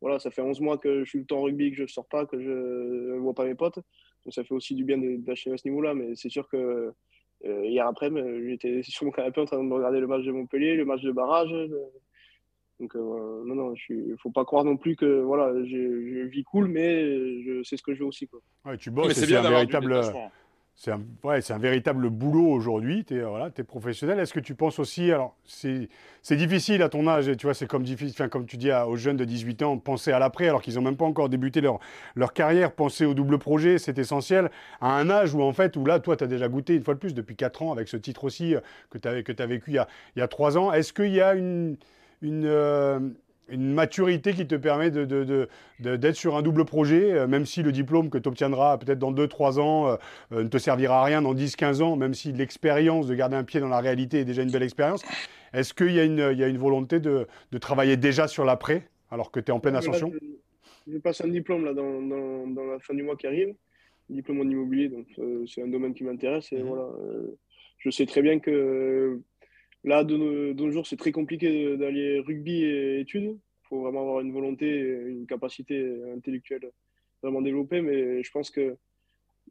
voilà, 0.00 0.18
ça 0.18 0.30
fait 0.30 0.42
11 0.42 0.60
mois 0.60 0.78
que 0.78 1.04
je 1.04 1.08
suis 1.08 1.18
le 1.18 1.26
temps 1.26 1.38
en 1.38 1.42
rugby, 1.42 1.70
que 1.70 1.76
je 1.76 1.82
ne 1.82 1.88
sors 1.88 2.06
pas, 2.06 2.26
que 2.26 2.40
je 2.40 2.50
ne 2.50 3.18
vois 3.18 3.34
pas 3.34 3.44
mes 3.44 3.54
potes. 3.54 3.76
Donc 4.24 4.34
ça 4.34 4.44
fait 4.44 4.54
aussi 4.54 4.74
du 4.74 4.84
bien 4.84 4.98
d'acheter 4.98 5.52
à 5.52 5.56
ce 5.56 5.68
niveau-là, 5.68 5.94
mais 5.94 6.14
c'est 6.14 6.28
sûr 6.28 6.48
que 6.48 6.92
euh, 7.44 7.66
hier 7.66 7.86
après, 7.86 8.10
j'étais 8.46 8.82
sur 8.82 9.04
mon 9.04 9.12
canapé 9.12 9.40
en 9.40 9.46
train 9.46 9.62
de 9.62 9.72
regarder 9.72 10.00
le 10.00 10.06
match 10.06 10.24
de 10.24 10.32
Montpellier, 10.32 10.76
le 10.76 10.84
match 10.84 11.02
de 11.02 11.12
barrage. 11.12 11.50
Donc 12.80 12.96
euh, 12.96 13.44
non, 13.44 13.54
non, 13.54 13.74
il 13.90 14.12
ne 14.12 14.16
faut 14.16 14.30
pas 14.30 14.46
croire 14.46 14.64
non 14.64 14.78
plus 14.78 14.96
que 14.96 15.20
voilà, 15.20 15.52
je, 15.64 16.24
vis 16.26 16.44
cool, 16.44 16.68
mais 16.68 17.42
je 17.42 17.62
sais 17.62 17.76
ce 17.76 17.82
que 17.82 17.94
je 17.94 18.00
veux 18.00 18.06
aussi. 18.06 18.26
Quoi. 18.26 18.40
Ouais, 18.64 18.78
tu 18.78 18.90
bosses, 18.90 19.12
c'est 19.12 19.36
un 19.36 19.42
véritable 19.42 20.00
c'est 20.82 20.92
un, 20.92 21.02
ouais, 21.24 21.40
un, 21.52 21.58
véritable 21.58 22.08
boulot 22.08 22.46
aujourd'hui. 22.46 23.04
Tu 23.04 23.18
es, 23.18 23.22
voilà, 23.22 23.50
es, 23.54 23.62
professionnel. 23.62 24.18
Est-ce 24.18 24.32
que 24.32 24.40
tu 24.40 24.54
penses 24.54 24.78
aussi, 24.78 25.12
alors 25.12 25.36
c'est 25.44 25.90
difficile 26.30 26.80
à 26.82 26.88
ton 26.88 27.06
âge, 27.06 27.30
tu 27.36 27.46
vois, 27.46 27.52
c'est 27.52 27.66
comme, 27.66 27.82
difficile, 27.82 28.30
comme 28.30 28.46
tu 28.46 28.56
dis 28.56 28.72
aux 28.72 28.96
jeunes 28.96 29.18
de 29.18 29.26
18 29.26 29.62
ans, 29.62 29.76
penser 29.76 30.10
à 30.10 30.18
l'après 30.18 30.48
alors 30.48 30.62
qu'ils 30.62 30.76
n'ont 30.76 30.80
même 30.80 30.96
pas 30.96 31.04
encore 31.04 31.28
débuté 31.28 31.60
leur, 31.60 31.80
leur 32.14 32.32
carrière, 32.32 32.72
penser 32.72 33.04
au 33.04 33.12
double 33.12 33.36
projet, 33.36 33.76
c'est 33.76 33.98
essentiel. 33.98 34.50
À 34.80 34.96
un 34.96 35.10
âge 35.10 35.34
où 35.34 35.42
en 35.42 35.52
fait, 35.52 35.76
où 35.76 35.84
là, 35.84 36.00
toi, 36.00 36.16
tu 36.16 36.24
as 36.24 36.28
déjà 36.28 36.48
goûté 36.48 36.76
une 36.76 36.82
fois 36.82 36.94
de 36.94 36.98
plus 36.98 37.12
depuis 37.12 37.36
4 37.36 37.60
ans 37.60 37.72
avec 37.72 37.86
ce 37.86 37.98
titre 37.98 38.24
aussi 38.24 38.54
euh, 38.54 38.60
que 38.88 38.96
tu 38.96 39.06
as, 39.06 39.46
vécu 39.46 39.72
il 39.72 39.74
y 39.74 39.78
a, 39.78 39.86
il 40.16 40.20
y 40.20 40.22
a 40.22 40.28
3 40.28 40.56
ans. 40.56 40.72
Est-ce 40.72 40.94
qu'il 40.94 41.12
y 41.12 41.20
a 41.20 41.34
une, 41.34 41.76
une, 42.22 42.46
euh, 42.46 43.00
une 43.48 43.72
maturité 43.72 44.32
qui 44.32 44.46
te 44.46 44.54
permet 44.54 44.90
d'être 44.90 45.08
de, 45.08 45.48
de, 45.80 46.12
sur 46.12 46.36
un 46.36 46.42
double 46.42 46.64
projet, 46.64 47.12
euh, 47.12 47.26
même 47.26 47.46
si 47.46 47.62
le 47.62 47.72
diplôme 47.72 48.10
que 48.10 48.18
tu 48.18 48.28
obtiendras 48.28 48.78
peut-être 48.78 48.98
dans 48.98 49.12
2-3 49.12 49.60
ans 49.60 49.88
euh, 49.88 49.96
euh, 50.32 50.42
ne 50.44 50.48
te 50.48 50.58
servira 50.58 51.00
à 51.00 51.04
rien 51.04 51.22
dans 51.22 51.34
10-15 51.34 51.82
ans, 51.82 51.96
même 51.96 52.14
si 52.14 52.32
l'expérience 52.32 53.06
de 53.06 53.14
garder 53.14 53.36
un 53.36 53.44
pied 53.44 53.60
dans 53.60 53.68
la 53.68 53.80
réalité 53.80 54.20
est 54.20 54.24
déjà 54.24 54.42
une 54.42 54.50
belle 54.50 54.62
expérience. 54.62 55.02
Est-ce 55.52 55.74
qu'il 55.74 55.92
y, 55.92 56.00
a 56.00 56.04
une, 56.04 56.28
il 56.32 56.38
y 56.38 56.44
a 56.44 56.48
une 56.48 56.58
volonté 56.58 57.00
de, 57.00 57.26
travailler 57.60 57.96
déjà 57.96 58.28
sur 58.28 58.44
l'après, 58.44 58.88
alors 59.10 59.30
que 59.30 59.40
tu 59.40 59.50
es 59.50 59.50
en 59.50 59.60
pleine 59.60 59.76
ascension? 59.76 60.12
je, 60.86 60.98
passe 60.98 61.20
un 61.20 61.28
diplôme 61.28 61.64
là, 61.64 61.74
dans, 61.74 62.00
dans, 62.02 62.46
dans, 62.46 62.64
la 62.64 62.78
fin 62.78 62.94
du 62.94 63.02
mois 63.02 63.16
qui 63.16 63.26
arrive, 63.26 63.54
diplôme 64.08 64.40
en 64.40 64.44
immobilier, 64.44 64.88
donc 64.88 65.06
c'est 65.48 65.62
un 65.62 65.68
domaine 65.68 65.94
qui 65.94 66.04
m'intéresse. 66.04 66.52
Et 66.52 66.62
mmh. 66.62 66.66
voilà, 66.66 66.88
je 67.78 67.90
sais 67.90 68.06
très 68.06 68.22
bien 68.22 68.38
que 68.38 69.20
Là, 69.84 70.04
de 70.04 70.16
nos, 70.16 70.70
jours, 70.70 70.86
c'est 70.86 70.96
très 70.96 71.12
compliqué 71.12 71.76
d'aller 71.76 72.20
rugby 72.20 72.64
et 72.64 73.00
études. 73.00 73.24
Il 73.24 73.68
faut 73.68 73.80
vraiment 73.80 74.02
avoir 74.02 74.20
une 74.20 74.32
volonté, 74.32 74.66
une 74.68 75.26
capacité 75.26 76.02
intellectuelle 76.14 76.70
vraiment 77.22 77.40
développée. 77.40 77.80
Mais 77.80 78.22
je 78.22 78.30
pense 78.30 78.50
que 78.50 78.76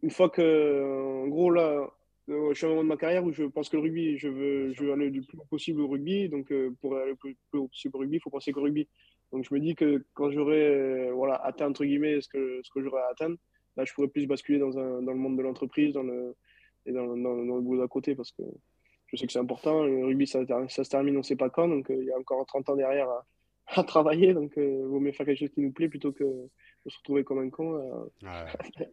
une 0.03 0.11
fois 0.11 0.29
que, 0.29 1.23
en 1.23 1.27
gros, 1.27 1.49
là, 1.49 1.89
je 2.27 2.53
suis 2.53 2.65
à 2.65 2.69
un 2.69 2.71
moment 2.71 2.83
de 2.83 2.89
ma 2.89 2.97
carrière 2.97 3.23
où 3.23 3.31
je 3.31 3.43
pense 3.43 3.69
que 3.69 3.77
le 3.77 3.83
rugby, 3.83 4.17
je 4.17 4.27
veux, 4.27 4.73
je 4.73 4.83
veux 4.83 4.93
aller 4.93 5.09
le 5.09 5.21
plus 5.23 5.37
haut 5.37 5.45
possible 5.49 5.81
au 5.81 5.87
rugby. 5.87 6.29
Donc, 6.29 6.51
euh, 6.51 6.75
pour 6.79 6.95
aller 6.95 7.11
le 7.11 7.15
plus, 7.15 7.35
haut 7.53 7.67
possible 7.67 7.95
au 7.95 7.99
rugby, 7.99 8.17
il 8.17 8.21
faut 8.21 8.29
penser 8.29 8.51
qu'au 8.51 8.61
rugby. 8.61 8.87
Donc, 9.31 9.45
je 9.49 9.53
me 9.53 9.59
dis 9.59 9.75
que 9.75 10.05
quand 10.13 10.29
j'aurai 10.31 11.11
voilà, 11.11 11.35
atteint, 11.35 11.69
entre 11.69 11.85
guillemets, 11.85 12.21
ce 12.21 12.29
que, 12.29 12.61
ce 12.63 12.69
que 12.71 12.81
j'aurai 12.81 13.01
à 13.01 13.07
atteindre, 13.11 13.37
là, 13.77 13.85
je 13.85 13.93
pourrais 13.93 14.07
plus 14.07 14.27
basculer 14.27 14.59
dans, 14.59 14.77
un, 14.77 15.01
dans 15.01 15.11
le 15.11 15.17
monde 15.17 15.37
de 15.37 15.41
l'entreprise 15.43 15.93
dans 15.93 16.03
le, 16.03 16.35
et 16.85 16.91
dans, 16.91 17.07
dans, 17.17 17.43
dans 17.45 17.55
le 17.55 17.61
bout 17.61 17.77
d'à 17.77 17.87
côté. 17.87 18.13
Parce 18.15 18.31
que 18.31 18.43
je 19.11 19.17
sais 19.17 19.27
que 19.27 19.33
c'est 19.33 19.39
important. 19.39 19.83
Le 19.83 20.05
rugby, 20.05 20.27
ça, 20.27 20.39
ça, 20.67 20.83
se 20.83 20.89
termine, 20.89 21.15
on 21.15 21.19
ne 21.19 21.23
sait 21.23 21.35
pas 21.35 21.49
quand. 21.49 21.67
Donc, 21.67 21.89
euh, 21.89 21.97
il 21.99 22.05
y 22.05 22.11
a 22.11 22.17
encore 22.17 22.45
30 22.45 22.69
ans 22.69 22.75
derrière 22.75 23.07
à, 23.67 23.83
travailler. 23.83 24.33
Donc, 24.33 24.53
il 24.57 24.63
euh, 24.63 24.87
vaut 24.87 24.99
mieux 24.99 25.11
faire 25.11 25.25
quelque 25.25 25.39
chose 25.39 25.53
qui 25.53 25.61
nous 25.61 25.71
plaît 25.71 25.89
plutôt 25.89 26.11
que 26.11 26.23
de 26.23 26.89
se 26.89 26.97
retrouver 26.97 27.23
comme 27.23 27.39
un 27.39 27.49
con. 27.49 27.75
Euh, 27.75 28.25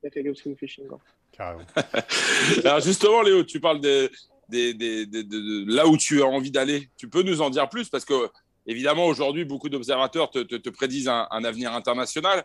y 0.02 0.07
a 0.07 0.11
quelque 0.11 0.29
chose 0.29 0.42
qui 0.42 0.48
nous 0.50 0.57
fait 0.57 0.66
chier 0.66 0.85
encore. 0.85 1.00
Carrément. 1.33 1.64
Alors, 2.64 2.81
justement, 2.81 3.22
Léo, 3.22 3.42
tu 3.44 3.61
parles 3.61 3.81
de, 3.81 4.11
de, 4.48 5.74
là 5.74 5.87
où 5.87 5.96
tu 5.96 6.22
as 6.22 6.26
envie 6.26 6.50
d'aller. 6.50 6.88
Tu 6.96 7.09
peux 7.09 7.22
nous 7.22 7.40
en 7.40 7.50
dire 7.50 7.68
plus 7.68 7.88
Parce 7.88 8.05
que, 8.05 8.29
évidemment, 8.66 9.07
aujourd'hui, 9.07 9.44
beaucoup 9.44 9.68
d'observateurs 9.68 10.31
te, 10.31 10.40
te, 10.40 10.70
prédisent 10.70 11.09
un, 11.09 11.26
un 11.31 11.44
avenir 11.44 11.72
international. 11.74 12.44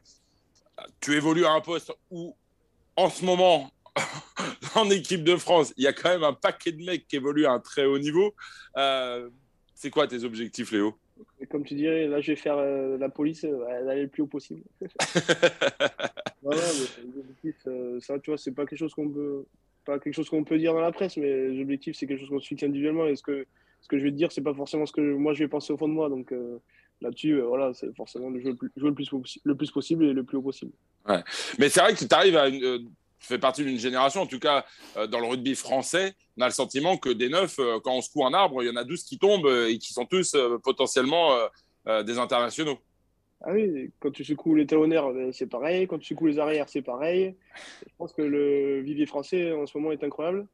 Tu 1.00 1.16
évolues 1.16 1.46
à 1.46 1.52
un 1.52 1.62
poste 1.62 1.94
où, 2.10 2.36
en 2.96 3.10
ce 3.10 3.24
moment, 3.24 3.72
en 4.76 4.90
équipe 4.90 5.24
de 5.24 5.36
France, 5.36 5.74
il 5.78 5.84
y 5.84 5.88
a 5.88 5.94
quand 5.94 6.10
même 6.10 6.24
un 6.24 6.34
paquet 6.34 6.72
de 6.72 6.84
mecs 6.84 7.08
qui 7.08 7.16
évoluent 7.18 7.46
à 7.46 7.52
un 7.52 7.60
très 7.60 7.86
haut 7.86 8.00
niveau. 8.00 8.34
Euh, 8.78 9.30
c'est 9.74 9.90
quoi 9.90 10.08
tes 10.08 10.24
objectifs, 10.24 10.72
Léo? 10.72 10.96
Comme 11.50 11.66
tu 11.66 11.76
dirais, 11.76 12.08
là, 12.08 12.22
je 12.22 12.32
vais 12.32 12.36
faire 12.36 12.58
euh, 12.58 12.98
la 12.98 13.10
police, 13.10 13.44
euh, 13.44 13.86
d'aller 13.86 14.04
le 14.04 14.08
plus 14.08 14.24
haut 14.24 14.28
possible. 14.28 14.62
non, 16.44 16.52
ça, 18.00 18.20
tu 18.20 18.32
vois, 18.32 18.38
c'est 18.38 18.52
pas 18.52 18.66
quelque 18.66 18.80
chose 18.80 18.94
qu'on 18.94 19.10
peut, 19.10 19.46
pas 19.86 20.00
quelque 20.00 20.14
chose 20.14 20.30
qu'on 20.30 20.44
peut 20.44 20.58
dire 20.58 20.74
dans 20.74 20.82
la 20.82 20.92
presse, 20.92 21.18
mais 21.18 21.50
l'objectif, 21.50 21.96
c'est 21.96 22.08
quelque 22.08 22.20
chose 22.20 22.30
qu'on 22.30 22.40
se 22.40 22.48
fixe 22.48 22.64
individuellement. 22.64 23.08
Et 23.08 23.16
ce 23.16 23.24
que, 23.24 23.46
ce 23.82 23.88
que 23.88 23.98
je 24.00 24.04
vais 24.04 24.12
te 24.12 24.16
dire, 24.16 24.32
c'est 24.32 24.42
pas 24.42 24.54
forcément 24.54 24.86
ce 24.86 24.94
que 24.94 25.02
moi 25.02 25.34
je 25.34 25.40
vais 25.40 25.48
penser 25.48 25.74
au 25.74 25.78
fond 25.78 25.88
de 25.88 25.94
moi. 25.94 26.10
Donc 26.10 26.34
là-dessus, 27.02 27.40
voilà, 27.42 27.74
c'est 27.74 27.96
forcément 27.96 28.32
de 28.32 28.40
jouer, 28.40 28.52
le 28.52 28.94
plus, 28.94 29.10
le, 29.44 29.56
plus, 29.56 29.72
possible 29.72 30.06
et 30.06 30.14
le 30.14 30.24
plus 30.24 30.38
haut 30.38 30.44
possible. 30.44 30.72
Ouais. 31.08 31.24
Mais 31.60 31.70
c'est 31.70 31.82
vrai 31.82 31.94
que 31.94 32.04
tu 32.04 32.16
arrives 32.16 32.38
à 32.38 32.48
une 32.48 32.89
fais 33.22 33.39
partie 33.39 33.63
d'une 33.63 33.78
génération, 33.78 34.22
en 34.22 34.28
tout 34.28 34.39
cas 34.39 34.65
dans 34.95 35.19
le 35.19 35.28
rugby 35.28 35.55
français, 35.55 36.13
on 36.38 36.41
a 36.41 36.47
le 36.47 36.53
sentiment 36.53 36.97
que 36.97 37.09
des 37.09 37.30
neufs, 37.30 37.57
quand 37.84 37.93
on 37.93 38.01
secoue 38.01 38.26
un 38.26 38.34
arbre, 38.34 38.63
il 38.63 38.67
y 38.67 38.69
en 38.69 38.76
a 38.76 38.84
12 38.84 39.03
qui 39.03 39.17
tombent 39.17 39.47
et 39.69 39.78
qui 39.78 39.93
sont 39.93 40.05
tous 40.05 40.36
potentiellement 40.63 41.38
des 41.86 42.17
internationaux. 42.17 42.80
Ah 43.43 43.53
oui, 43.53 43.89
quand 43.99 44.11
tu 44.11 44.24
secoues 44.24 44.55
les 44.55 44.67
talonnaires, 44.67 45.11
c'est 45.34 45.47
pareil. 45.47 45.88
Quand 45.88 45.97
tu 45.97 46.09
secoues 46.09 46.28
les 46.28 46.39
arrières, 46.39 46.69
c'est 46.69 46.84
pareil. 46.84 47.36
Je 47.82 47.93
pense 47.97 48.13
que 48.13 48.22
le 48.22 48.82
vivier 48.82 49.07
français 49.07 49.51
en 49.51 49.65
ce 49.65 49.78
moment 49.78 49.91
est 49.91 50.03
incroyable. 50.03 50.47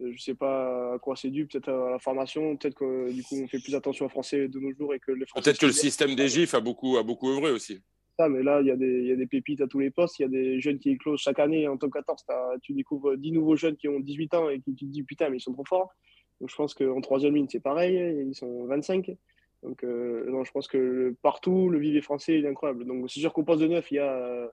Euh, 0.00 0.06
je 0.06 0.12
ne 0.12 0.18
sais 0.18 0.34
pas 0.34 0.94
à 0.94 0.98
quoi 0.98 1.14
c'est 1.14 1.30
dû, 1.30 1.46
peut-être 1.46 1.68
à 1.68 1.90
la 1.90 1.98
formation, 1.98 2.56
peut-être 2.56 2.74
que 2.74 3.12
du 3.12 3.22
coup 3.22 3.36
on 3.42 3.46
fait 3.48 3.58
plus 3.58 3.74
attention 3.74 4.06
aux 4.06 4.08
Français 4.08 4.48
de 4.48 4.58
nos 4.58 4.72
jours 4.72 4.94
et 4.94 4.98
que 4.98 5.12
les 5.12 5.24
Peut-être 5.26 5.58
que 5.58 5.66
le 5.66 5.72
système 5.72 6.14
des 6.14 6.28
GIF 6.28 6.54
a 6.54 6.60
beaucoup, 6.60 6.96
a 6.96 7.02
beaucoup 7.02 7.30
œuvré 7.30 7.50
aussi. 7.50 7.80
Mais 8.18 8.42
là, 8.42 8.60
il 8.60 8.66
y, 8.66 8.70
a 8.70 8.76
des, 8.76 9.26
pépites 9.26 9.62
à 9.62 9.66
tous 9.66 9.78
les 9.78 9.90
postes. 9.90 10.18
Il 10.18 10.22
y 10.22 10.24
a 10.26 10.28
des 10.28 10.60
jeunes 10.60 10.78
qui 10.78 10.90
éclosent 10.90 11.20
chaque 11.20 11.38
année. 11.38 11.66
En 11.68 11.76
top 11.76 11.92
14, 11.92 12.24
tu 12.62 12.74
découvres 12.74 13.16
10 13.16 13.32
nouveaux 13.32 13.56
jeunes 13.56 13.76
qui 13.76 13.88
ont 13.88 13.98
18 13.98 14.34
ans 14.34 14.50
et 14.50 14.60
qui 14.60 14.74
tu 14.74 14.84
te 14.84 14.90
dis 14.90 15.02
putain, 15.02 15.30
mais 15.30 15.38
ils 15.38 15.42
sont 15.42 15.52
trop 15.52 15.64
forts. 15.64 15.94
Donc 16.40 16.50
je 16.50 16.56
pense 16.56 16.74
qu'en 16.74 17.00
troisième 17.00 17.34
ligne, 17.34 17.46
c'est 17.48 17.60
pareil. 17.60 18.24
Ils 18.28 18.34
sont 18.34 18.66
25. 18.66 19.16
Donc, 19.62 19.84
euh, 19.84 20.42
je 20.44 20.50
pense 20.52 20.68
que 20.68 21.14
partout, 21.22 21.68
le 21.68 21.78
vivier 21.78 22.00
français 22.00 22.40
est 22.40 22.46
incroyable. 22.46 22.86
Donc, 22.86 23.10
c'est 23.10 23.20
sûr 23.20 23.32
qu'au 23.32 23.42
poste 23.42 23.60
de 23.60 23.68
neuf, 23.68 23.90
il 23.90 23.96
y 23.96 23.98
a, 23.98 24.50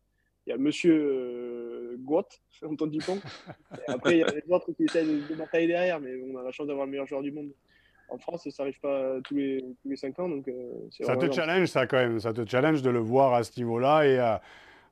il 0.48 0.58
monsieur 0.58 0.96
euh, 0.96 1.96
Guat, 2.00 2.28
Antoine 2.64 2.92
Dupont. 2.92 3.20
après, 3.88 4.16
il 4.16 4.20
y 4.20 4.24
a 4.24 4.32
les 4.32 4.44
autres 4.50 4.72
qui 4.74 4.84
essayent 4.84 5.06
de, 5.06 5.36
batailler 5.36 5.68
derrière, 5.68 6.00
mais 6.00 6.12
on 6.30 6.38
a 6.38 6.44
la 6.44 6.52
chance 6.52 6.68
d'avoir 6.68 6.86
le 6.86 6.92
meilleur 6.92 7.08
joueur 7.08 7.22
du 7.22 7.32
monde. 7.32 7.52
En 8.10 8.18
France, 8.18 8.48
ça 8.50 8.64
n'arrive 8.64 8.80
pas 8.80 9.20
tous 9.24 9.36
les, 9.36 9.66
tous 9.82 9.90
les 9.90 9.96
5 9.96 10.20
ans. 10.20 10.30
Donc, 10.30 10.48
euh, 10.48 10.72
ça 10.90 11.18
te 11.18 11.32
challenge, 11.32 11.68
ça, 11.68 11.88
quand 11.88 11.98
même. 11.98 12.20
Ça 12.20 12.34
te 12.34 12.46
challenge 12.50 12.82
de 12.82 12.90
le 12.90 13.00
voir 13.00 13.34
à 13.34 13.44
ce 13.44 13.58
niveau-là. 13.60 14.06
Et 14.06 14.20
euh, 14.20 14.38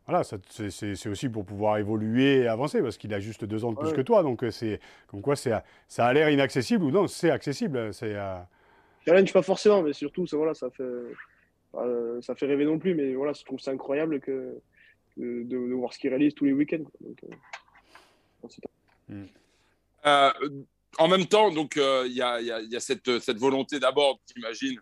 voilà, 0.06 0.24
c'est 0.24 1.08
aussi 1.08 1.30
pour 1.30 1.46
pouvoir 1.46 1.78
évoluer 1.78 2.42
et 2.42 2.48
avancer, 2.48 2.82
parce 2.82 2.98
qu'il 2.98 3.14
a 3.14 3.20
juste 3.20 3.46
deux 3.46 3.64
ans 3.64 3.72
de 3.72 3.78
plus 3.78 3.94
que 3.94 4.02
toi. 4.02 4.22
Donc, 4.22 4.44
c'est 4.52 4.80
comme 5.08 5.22
quoi 5.22 5.36
ça 5.36 5.64
a 5.98 6.14
l'air 6.14 6.30
inaccessible 6.30 6.84
ou 6.84 6.92
non, 6.92 7.08
c'est 7.08 7.30
accessible. 7.30 7.94
C'est 7.94 8.16
challenge 9.06 9.34
pas 9.34 9.42
forcément, 9.42 9.82
mais 9.82 9.94
surtout, 9.94 10.28
ça, 10.28 10.38
voilà, 10.38 10.54
ça 10.54 10.70
fait, 10.72 10.84
euh, 11.76 12.22
ça 12.22 12.36
fait 12.36 12.46
rêver 12.46 12.66
non 12.66 12.80
plus. 12.80 12.96
Mais 12.96 13.14
voilà, 13.14 13.34
je 13.34 13.44
trouve 13.44 13.60
ça 13.60 13.72
incroyable 13.72 14.20
que, 14.20 14.60
de, 15.18 15.74
voir 15.74 15.94
ce 15.94 16.00
qu'il 16.00 16.10
réalise 16.10 16.34
tous 16.34 16.46
les 16.46 16.54
week-ends. 16.54 16.84
Euh. 20.06 20.32
Euh, 21.00 21.04
en 21.04 21.08
même 21.08 21.26
temps, 21.26 21.52
donc 21.52 21.76
il 21.78 22.14
y, 22.14 22.22
a, 22.22 22.80
cette, 22.80 23.38
volonté 23.38 23.80
d'abord, 23.80 24.20
j'imagine, 24.36 24.80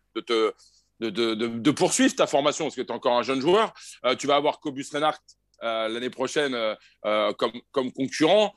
de 0.99 1.71
poursuivre 1.71 2.15
ta 2.15 2.27
formation 2.27 2.65
parce 2.65 2.75
que 2.75 2.81
tu 2.81 2.87
es 2.87 2.91
encore 2.91 3.17
un 3.17 3.23
jeune 3.23 3.41
joueur. 3.41 3.73
tu 4.19 4.27
vas 4.27 4.35
avoir 4.35 4.59
Cobus 4.59 4.89
Reinhardt 4.91 5.21
l'année 5.61 6.09
prochaine 6.09 6.55
comme, 7.01 7.91
concurrent. 7.93 8.53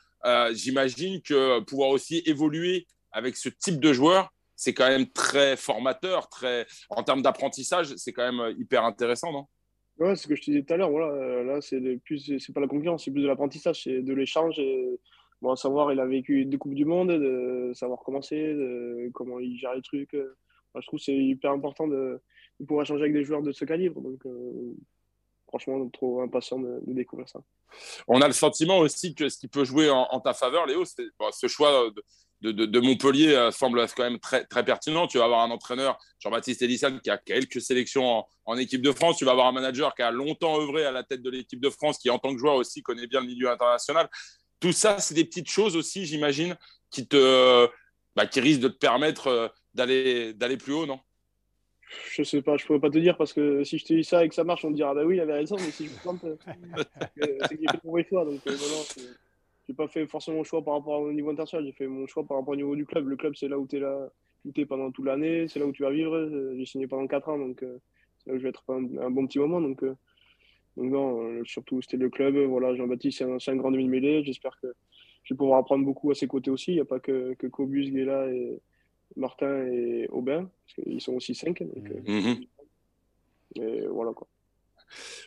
J'imagine 0.52 1.22
que 1.22 1.60
pouvoir 1.60 1.90
aussi 1.90 2.22
évoluer 2.26 2.86
avec 3.12 3.36
ce 3.36 3.48
type 3.48 3.80
de 3.80 3.92
joueur, 3.92 4.30
c'est 4.56 4.72
quand 4.72 4.88
même 4.88 5.06
très 5.06 5.56
formateur, 5.56 6.28
très 6.28 6.66
en 6.90 7.02
termes 7.02 7.22
d'apprentissage, 7.22 7.94
c'est 7.96 8.12
quand 8.12 8.24
même 8.24 8.40
euh, 8.40 8.52
hyper 8.58 8.84
intéressant, 8.84 9.32
non? 9.32 9.46
Ouais, 9.98 10.16
ce 10.16 10.26
que 10.26 10.34
je 10.34 10.42
te 10.42 10.50
disais 10.50 10.62
tout 10.62 10.74
à 10.74 10.76
l'heure. 10.76 10.90
Voilà, 10.90 11.06
euh, 11.06 11.44
là, 11.44 11.60
c'est 11.60 11.80
plus, 12.04 12.38
c'est 12.38 12.52
pas 12.52 12.60
la 12.60 12.66
concurrence, 12.66 13.04
c'est 13.04 13.10
plus 13.10 13.22
de 13.22 13.28
l'apprentissage, 13.28 13.84
c'est 13.84 14.02
de 14.02 14.12
l'échange. 14.12 14.60
Bon, 15.42 15.54
savoir, 15.54 15.92
il 15.92 16.00
a 16.00 16.06
vécu 16.06 16.44
deux 16.46 16.58
coupes 16.58 16.74
du 16.74 16.84
monde, 16.84 17.10
de 17.10 17.72
savoir 17.74 18.00
comment 18.04 18.22
c'est, 18.22 18.54
de, 18.54 19.10
comment 19.12 19.38
il 19.38 19.58
gère 19.58 19.74
les 19.74 19.82
trucs. 19.82 20.14
Euh. 20.14 20.36
je 20.74 20.86
trouve 20.86 20.98
c'est 20.98 21.16
hyper 21.16 21.52
important 21.52 21.86
de, 21.86 22.20
pouvoir 22.66 22.84
échanger 22.84 23.02
avec 23.02 23.12
des 23.12 23.24
joueurs 23.24 23.42
de 23.42 23.52
ce 23.52 23.64
calibre. 23.64 24.00
Donc, 24.00 24.22
franchement, 25.46 25.88
trop 25.90 26.22
impatient 26.22 26.58
de, 26.58 26.80
découvrir 26.86 27.28
ça. 27.28 27.40
On 28.08 28.20
a 28.20 28.26
le 28.26 28.32
sentiment 28.32 28.78
aussi 28.78 29.14
que 29.14 29.28
ce 29.28 29.38
qui 29.38 29.48
peut 29.48 29.64
jouer 29.64 29.90
en, 29.90 30.20
ta 30.20 30.34
faveur, 30.34 30.66
Léo, 30.66 30.84
c'est 30.84 31.04
ce 31.32 31.46
choix 31.48 31.90
de, 32.42 32.80
Montpellier 32.80 33.34
euh, 33.34 33.50
semble 33.50 33.84
quand 33.96 34.04
même 34.04 34.18
très, 34.18 34.44
très 34.44 34.64
pertinent. 34.64 35.06
Tu 35.06 35.18
vas 35.18 35.24
avoir 35.24 35.40
un 35.40 35.50
entraîneur, 35.50 35.98
Jean-Baptiste 36.20 36.62
Elissan, 36.62 36.98
qui 37.00 37.10
a 37.10 37.18
quelques 37.18 37.60
sélections 37.60 38.24
en, 38.44 38.56
équipe 38.56 38.82
de 38.82 38.92
France. 38.92 39.16
Tu 39.16 39.24
vas 39.24 39.32
avoir 39.32 39.46
un 39.46 39.52
manager 39.52 39.94
qui 39.94 40.02
a 40.02 40.10
longtemps 40.10 40.60
œuvré 40.60 40.84
à 40.84 40.92
la 40.92 41.02
tête 41.02 41.22
de 41.22 41.30
l'équipe 41.30 41.60
de 41.60 41.70
France, 41.70 41.98
qui 41.98 42.10
en 42.10 42.18
tant 42.18 42.32
que 42.32 42.38
joueur 42.38 42.54
aussi 42.54 42.82
connaît 42.82 43.06
bien 43.06 43.20
le 43.20 43.26
milieu 43.26 43.50
international. 43.50 44.08
Tout 44.60 44.72
ça, 44.72 44.98
c'est 44.98 45.14
des 45.14 45.24
petites 45.24 45.50
choses 45.50 45.76
aussi, 45.76 46.06
j'imagine, 46.06 46.56
qui, 46.90 47.06
te, 47.06 47.68
bah, 48.14 48.26
qui 48.26 48.40
risquent 48.40 48.62
de 48.62 48.68
te 48.68 48.78
permettre 48.78 49.26
euh, 49.26 49.48
d'aller, 49.74 50.32
d'aller 50.32 50.56
plus 50.56 50.72
haut, 50.72 50.86
non? 50.86 51.00
Je 52.12 52.22
sais 52.22 52.42
pas, 52.42 52.56
je 52.56 52.66
pourrais 52.66 52.80
pas 52.80 52.90
te 52.90 52.98
dire 52.98 53.16
parce 53.16 53.32
que 53.32 53.62
si 53.62 53.78
je 53.78 53.84
te 53.84 53.92
dis 53.94 54.04
ça 54.04 54.24
et 54.24 54.28
que 54.28 54.34
ça 54.34 54.44
marche, 54.44 54.64
on 54.64 54.70
te 54.70 54.74
dira 54.74 54.92
bah 54.92 55.04
oui, 55.04 55.16
il 55.16 55.20
avait 55.20 55.34
raison, 55.34 55.56
mais 55.56 55.70
si 55.70 55.86
je 55.86 55.92
me 55.92 55.98
trompe, 55.98 56.24
euh, 56.24 56.36
c'est 57.48 57.56
qu'il 57.56 57.68
fait 57.68 57.80
le 57.84 58.04
choix. 58.08 58.24
Donc, 58.24 58.40
j'ai 59.66 59.74
pas 59.74 59.88
fait 59.88 60.06
forcément 60.06 60.38
le 60.38 60.44
choix 60.44 60.64
par 60.64 60.74
rapport 60.74 61.00
au 61.00 61.12
niveau 61.12 61.30
international, 61.30 61.64
j'ai 61.66 61.72
fait 61.72 61.86
mon 61.86 62.06
choix 62.06 62.24
par 62.24 62.38
rapport 62.38 62.52
au 62.52 62.56
niveau 62.56 62.74
du 62.74 62.86
club. 62.86 63.08
Le 63.08 63.16
club, 63.16 63.34
c'est 63.36 63.48
là 63.48 63.58
où 63.58 63.66
tu 63.66 63.76
es 63.76 63.80
là, 63.80 64.08
où 64.44 64.52
es 64.56 64.64
pendant 64.64 64.90
toute 64.90 65.04
l'année, 65.04 65.46
c'est 65.48 65.58
là 65.58 65.66
où 65.66 65.72
tu 65.72 65.82
vas 65.82 65.90
vivre. 65.90 66.54
J'ai 66.56 66.66
signé 66.66 66.86
pendant 66.86 67.06
4 67.06 67.28
ans, 67.28 67.38
donc 67.38 67.62
euh, 67.62 67.78
c'est 68.18 68.30
là 68.30 68.36
où 68.36 68.38
je 68.38 68.42
vais 68.44 68.50
être 68.50 68.64
un, 68.68 68.84
un 68.98 69.10
bon 69.10 69.26
petit 69.26 69.38
moment. 69.38 69.60
Donc, 69.60 69.82
euh, 69.82 69.94
donc 70.76 70.92
non, 70.92 71.22
euh, 71.22 71.42
surtout 71.44 71.80
c'était 71.82 71.96
le 71.96 72.10
club. 72.10 72.36
Voilà, 72.36 72.74
Jean-Baptiste, 72.74 73.24
c'est 73.38 73.50
un, 73.50 73.56
grand 73.56 73.70
demi-mêlée. 73.70 74.24
J'espère 74.24 74.58
que 74.60 74.68
je 75.22 75.34
vais 75.34 75.38
pouvoir 75.38 75.58
apprendre 75.58 75.84
beaucoup 75.84 76.10
à 76.10 76.14
ses 76.14 76.26
côtés 76.26 76.50
aussi. 76.50 76.72
Il 76.72 76.76
n'y 76.76 76.80
a 76.80 76.84
pas 76.84 77.00
que, 77.00 77.34
que 77.34 77.46
Cobus, 77.46 77.90
Guéla 77.90 78.28
et 78.28 78.60
Martin 79.16 79.66
et 79.66 80.08
Aubin, 80.10 80.50
parce 80.64 80.74
qu'ils 80.74 81.00
sont 81.00 81.14
aussi 81.14 81.34
5. 81.34 81.62
Donc, 81.62 81.88
mm-hmm. 82.06 82.46
Et 83.56 83.86
voilà 83.86 84.12
quoi 84.12 84.26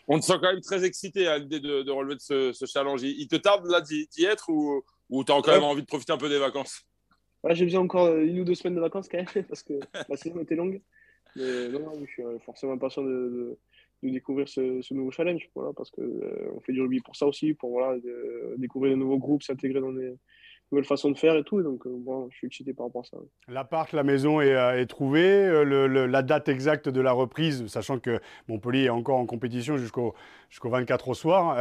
on 0.08 0.20
te 0.20 0.26
sent 0.26 0.36
quand 0.42 0.54
même 0.54 0.62
très 0.62 0.86
excité 0.86 1.28
à 1.28 1.38
l'idée 1.38 1.60
de, 1.60 1.92
relever 1.92 2.16
de 2.16 2.22
ce, 2.22 2.66
challenge. 2.66 3.04
Il 3.04 3.28
te 3.28 3.36
tarde 3.36 3.66
là 3.68 3.82
d'y 3.82 4.08
être 4.24 4.50
ou, 4.50 4.84
ou 5.10 5.24
tu 5.24 5.32
as 5.32 5.42
quand 5.42 5.52
même 5.52 5.64
envie 5.64 5.82
de 5.82 5.88
profiter 5.88 6.14
un 6.14 6.18
peu 6.18 6.30
des 6.30 6.40
vacances? 6.40 6.86
J'ai 7.50 7.66
besoin 7.66 7.82
encore 7.82 8.16
une 8.16 8.40
ou 8.40 8.44
deux 8.44 8.56
semaines 8.56 8.76
de 8.76 8.82
vacances 8.82 9.08
quand 9.08 9.18
même 9.18 9.46
parce 9.48 9.64
que 9.64 9.74
la 10.08 10.18
saison 10.18 10.40
était 10.42 10.56
longue. 10.56 10.82
Mais 11.36 11.70
non, 11.70 11.94
je 12.06 12.12
suis 12.12 12.24
forcément 12.46 12.74
impatient 12.74 13.04
de, 13.04 13.58
découvrir 14.04 14.48
ce, 14.48 14.94
nouveau 14.94 15.12
challenge 15.12 15.50
parce 15.76 15.92
qu'on 15.92 16.02
euh, 16.02 16.60
fait 16.66 16.74
du 16.74 16.82
rugby 16.82 17.00
pour 17.02 17.16
ça 17.16 17.26
aussi, 17.26 17.54
pour 17.54 17.72
voilà, 17.72 17.98
découvrir 18.58 18.92
de 18.94 18.98
nouveaux 18.98 19.18
groupes, 19.18 19.44
s'intégrer 19.44 19.82
dans 19.82 19.94
des, 19.94 20.14
nouvelle 20.72 20.86
façon 20.86 21.12
de 21.12 21.18
faire 21.18 21.36
et 21.36 21.44
tout. 21.44 21.62
donc, 21.62 21.86
euh, 21.86 21.90
bon, 21.92 22.30
je 22.32 22.38
suis 22.38 22.48
excité 22.48 22.74
par 22.74 22.88
rapport 22.88 23.02
à 23.02 23.06
ça. 23.06 23.18
L'appart, 23.48 23.92
la 23.94 24.04
maison 24.04 24.42
est, 24.42 24.54
euh, 24.54 24.80
est 24.80 24.86
trouvée. 24.86 25.46
Euh, 25.46 26.08
la 26.08 26.22
date 26.22 26.50
exacte 26.50 26.90
de 26.90 27.02
la 27.02 27.12
reprise, 27.12 27.66
sachant 27.68 28.00
que 28.00 28.20
Montpellier 28.48 28.86
est 28.86 28.90
encore 28.90 29.18
en 29.18 29.26
compétition 29.26 29.78
jusqu'au 29.78 30.14
jusqu'au 30.50 30.70
24 30.70 31.10
au 31.10 31.14
soir, 31.14 31.56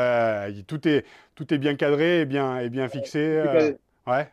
tout, 0.66 0.89
est, 0.89 1.05
tout 1.34 1.53
est 1.53 1.59
bien 1.59 1.74
cadré 1.74 2.22
et 2.22 2.24
bien, 2.24 2.59
et 2.59 2.70
bien 2.70 2.89
fixé. 2.89 3.43
ouais. 4.07 4.28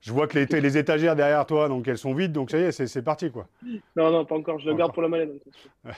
Je 0.00 0.12
vois 0.12 0.28
que 0.28 0.38
les, 0.38 0.60
les, 0.60 0.78
étagères 0.78 1.16
derrière 1.16 1.44
toi, 1.46 1.68
donc 1.68 1.88
elles 1.88 1.98
sont 1.98 2.14
vides, 2.14 2.32
donc 2.32 2.50
ça 2.50 2.58
y 2.58 2.62
est, 2.62 2.72
c'est 2.72 3.02
parti 3.02 3.30
quoi. 3.30 3.48
Non, 3.96 4.10
non, 4.10 4.24
pas 4.24 4.36
encore. 4.36 4.58
Je 4.58 4.68
le 4.68 4.76
garde 4.76 4.92
pour 4.92 5.02
la 5.02 5.08
mallette. 5.08 5.30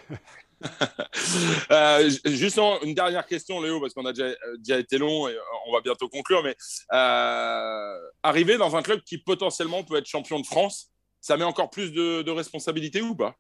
euh, 1.70 2.10
juste 2.24 2.58
une 2.82 2.94
dernière 2.94 3.26
question, 3.26 3.60
Léo, 3.60 3.80
parce 3.80 3.94
qu'on 3.94 4.04
a 4.06 4.12
déjà, 4.12 4.34
déjà, 4.58 4.78
été 4.78 4.98
long 4.98 5.28
et 5.28 5.34
euh, 5.34 5.40
on 5.66 5.72
va 5.72 5.80
bientôt 5.80 6.08
conclure. 6.08 6.42
Mais 6.42 6.56
euh, 6.92 7.98
arriver 8.22 8.56
dans 8.56 8.76
un 8.76 8.82
club 8.82 9.00
qui 9.02 9.18
potentiellement 9.18 9.84
peut 9.84 9.96
être 9.96 10.06
champion 10.06 10.40
de 10.40 10.46
France, 10.46 10.90
ça 11.20 11.36
met 11.36 11.44
encore 11.44 11.70
plus 11.70 11.92
de, 11.92 12.22
de 12.22 12.30
responsabilités 12.30 13.02
ou 13.02 13.14
pas? 13.14 13.36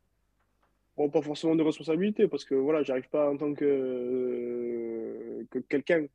Bon, 0.96 1.08
Pas 1.08 1.22
forcément 1.22 1.54
de 1.54 1.62
responsabilité, 1.62 2.28
parce 2.28 2.44
que 2.44 2.54
voilà, 2.54 2.82
j'arrive 2.82 3.08
pas 3.08 3.30
en 3.30 3.36
tant 3.36 3.54
que, 3.54 3.64
euh, 3.64 4.87
que 5.50 5.58
quelqu'un. 5.58 6.06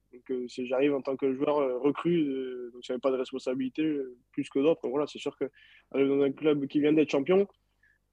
si 0.47 0.67
j'arrive 0.67 0.93
en 0.93 1.01
tant 1.01 1.15
que 1.15 1.33
joueur 1.33 1.59
euh, 1.59 1.77
recru, 1.77 2.25
donc 2.73 2.85
ça 2.85 2.97
pas 2.99 3.11
de 3.11 3.17
responsabilité 3.17 3.97
plus 4.31 4.49
que 4.49 4.59
d'autres. 4.59 4.87
Voilà, 4.87 5.07
c'est 5.07 5.19
sûr 5.19 5.37
que 5.37 5.45
dans 5.93 6.21
un 6.21 6.31
club 6.31 6.67
qui 6.67 6.79
vient 6.79 6.93
d'être 6.93 7.11
champion, 7.11 7.47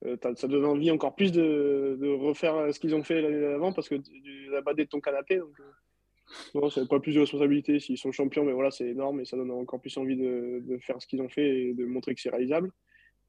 euh, 0.05 0.17
ça 0.35 0.47
donne 0.47 0.65
envie 0.65 0.89
encore 0.89 1.15
plus 1.15 1.31
de, 1.31 2.17
refaire 2.19 2.73
ce 2.73 2.79
qu'ils 2.79 2.95
ont 2.95 3.03
fait 3.03 3.21
l'année 3.21 3.39
d'avant 3.39 3.71
parce 3.71 3.87
que 3.87 3.95
tu 3.95 4.55
as 4.55 4.61
badé 4.61 4.85
de 4.85 4.89
ton 4.89 4.99
canapé. 4.99 5.37
Donc, 5.37 5.59
euh, 5.59 6.59
non, 6.59 6.69
ça 6.69 6.85
pas 6.85 6.99
plus 6.99 7.13
de 7.13 7.19
responsabilité. 7.19 7.79
S'ils 7.79 7.97
sont 7.97 8.11
champions, 8.11 8.43
mais 8.43 8.53
voilà, 8.53 8.71
c'est 8.71 8.87
énorme 8.87 9.19
et 9.21 9.25
ça 9.25 9.37
donne 9.37 9.51
encore 9.51 9.81
plus 9.81 9.95
envie 9.97 10.17
de, 10.17 10.77
faire 10.81 11.01
ce 11.01 11.07
qu'ils 11.07 11.21
ont 11.21 11.29
fait 11.29 11.67
et 11.67 11.73
de 11.73 11.85
montrer 11.85 12.15
que 12.15 12.21
c'est 12.21 12.29
réalisable. 12.29 12.71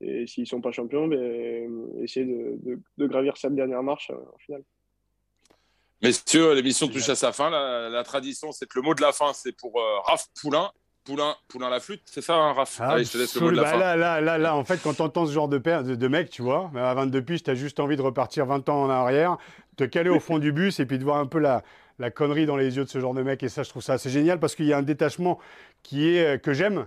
Et 0.01 0.27
s'ils 0.27 0.43
ne 0.43 0.49
sont 0.49 0.61
pas 0.61 0.73
champions, 0.73 1.07
ben, 1.07 1.19
euh, 1.19 2.03
essayer 2.03 2.27
de, 2.27 3.07
gravir 3.07 3.37
cette 3.37 3.55
dernière 3.55 3.83
marche 3.83 4.11
en 4.11 4.39
finale. 4.39 4.65
Messieurs, 6.03 6.55
l'émission 6.55 6.89
touche 6.89 7.09
à 7.09 7.15
sa 7.15 7.33
fin. 7.33 7.49
La, 7.51 8.03
tradition, 8.03 8.53
c'est 8.53 8.67
que 8.67 8.79
le 8.79 8.83
mot 8.83 8.95
de 8.95 9.03
la 9.03 9.13
fin, 9.13 9.33
c'est 9.33 9.53
pour 9.53 9.81
Raph 10.07 10.27
Poulain. 10.41 10.71
Poulain, 11.05 11.35
Poulain 11.49 11.69
la 11.69 11.81
flûte, 11.81 12.03
c'est 12.05 12.21
ça, 12.21 12.37
hein, 12.37 12.53
Raph? 12.53 12.81
Allez, 12.81 13.05
je 13.05 13.11
te 13.11 13.19
laisse 13.19 13.35
le 13.35 13.41
mot 13.41 13.51
de 13.51 13.57
la 13.57 13.63
bah 13.63 13.71
fin. 13.71 13.79
Là, 13.79 13.97
là, 13.97 14.21
là, 14.21 14.39
là, 14.39 14.55
en 14.55 14.65
fait, 14.65 14.81
quand 14.81 14.95
tu 14.95 15.03
entends 15.03 15.27
ce 15.27 15.33
genre 15.33 15.49
de, 15.49 15.59
père, 15.59 15.83
de, 15.83 16.09
mec, 16.09 16.31
tu 16.31 16.43
vois, 16.43 16.71
à 16.77 16.95
22 16.95 17.23
piges, 17.23 17.43
tu 17.43 17.51
as 17.51 17.57
juste 17.57 17.81
envie 17.81 17.97
de 17.97 18.03
repartir 18.03 18.47
20 18.47 18.69
ans 18.69 18.85
en 18.85 18.89
arrière, 18.91 19.37
te 19.77 19.83
caler 19.83 20.11
au 20.11 20.21
fond 20.21 20.39
du 20.39 20.53
bus 20.53 20.79
et 20.79 20.87
puis 20.87 20.99
de 20.99 21.05
voir 21.05 21.17
un 21.17 21.27
peu 21.27 21.41
la, 21.41 21.65
la 21.99 22.11
connerie 22.11 22.47
dans 22.47 22.57
les 22.57 22.77
yeux 22.77 22.85
de 22.85 22.89
ce 22.89 23.01
genre 23.01 23.15
de 23.15 23.23
mec. 23.23 23.43
Et 23.43 23.49
ça, 23.49 23.63
je 23.63 23.71
trouve 23.71 23.83
ça 23.83 23.95
assez 23.95 24.11
génial 24.11 24.39
parce 24.39 24.55
qu'il 24.55 24.67
y 24.67 24.73
a 24.73 24.79
un 24.79 24.83
détachement 24.83 25.39
qui 25.83 26.09
est, 26.09 26.35
euh, 26.35 26.39
que 26.39 26.53
j'aime. 26.53 26.87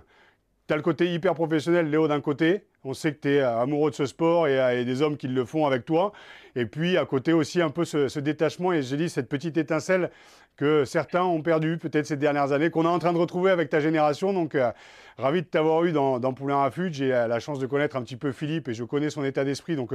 Tu 0.66 0.72
as 0.72 0.76
le 0.76 0.82
côté 0.82 1.12
hyper 1.12 1.34
professionnel, 1.34 1.88
Léo, 1.90 2.08
d'un 2.08 2.20
côté. 2.20 2.64
On 2.82 2.92
sait 2.92 3.12
que 3.12 3.20
tu 3.20 3.28
es 3.28 3.40
euh, 3.40 3.60
amoureux 3.60 3.90
de 3.90 3.94
ce 3.94 4.04
sport 4.04 4.48
et, 4.48 4.58
euh, 4.58 4.80
et, 4.80 4.84
des 4.84 5.00
hommes 5.00 5.16
qui 5.16 5.28
le 5.28 5.44
font 5.44 5.64
avec 5.64 5.84
toi. 5.84 6.12
Et 6.56 6.66
puis, 6.66 6.96
à 6.96 7.04
côté 7.04 7.32
aussi, 7.32 7.62
un 7.62 7.70
peu 7.70 7.84
ce, 7.84 8.18
détachement 8.18 8.72
et 8.72 8.82
je 8.82 8.96
dis 8.96 9.08
cette 9.08 9.28
petite 9.28 9.56
étincelle 9.56 10.10
que 10.56 10.84
certains 10.84 11.22
ont 11.22 11.40
perdu 11.40 11.78
peut-être 11.78 12.06
ces 12.06 12.16
dernières 12.16 12.50
années, 12.50 12.70
qu'on 12.70 12.84
est 12.84 12.88
en 12.88 12.98
train 12.98 13.12
de 13.12 13.18
retrouver 13.18 13.52
avec 13.52 13.70
ta 13.70 13.78
génération. 13.78 14.32
Donc, 14.32 14.56
euh, 14.56 14.72
ravi 15.18 15.42
de 15.42 15.46
t'avoir 15.46 15.84
eu 15.84 15.92
dans, 15.92 16.18
Poulain 16.32 16.56
Rafut. 16.56 16.92
J'ai 16.92 17.10
la 17.10 17.38
chance 17.38 17.60
de 17.60 17.66
connaître 17.66 17.94
un 17.94 18.02
petit 18.02 18.16
peu 18.16 18.32
Philippe 18.32 18.66
et 18.66 18.74
je 18.74 18.82
connais 18.82 19.10
son 19.10 19.22
état 19.22 19.44
d'esprit. 19.44 19.76
Donc, 19.76 19.94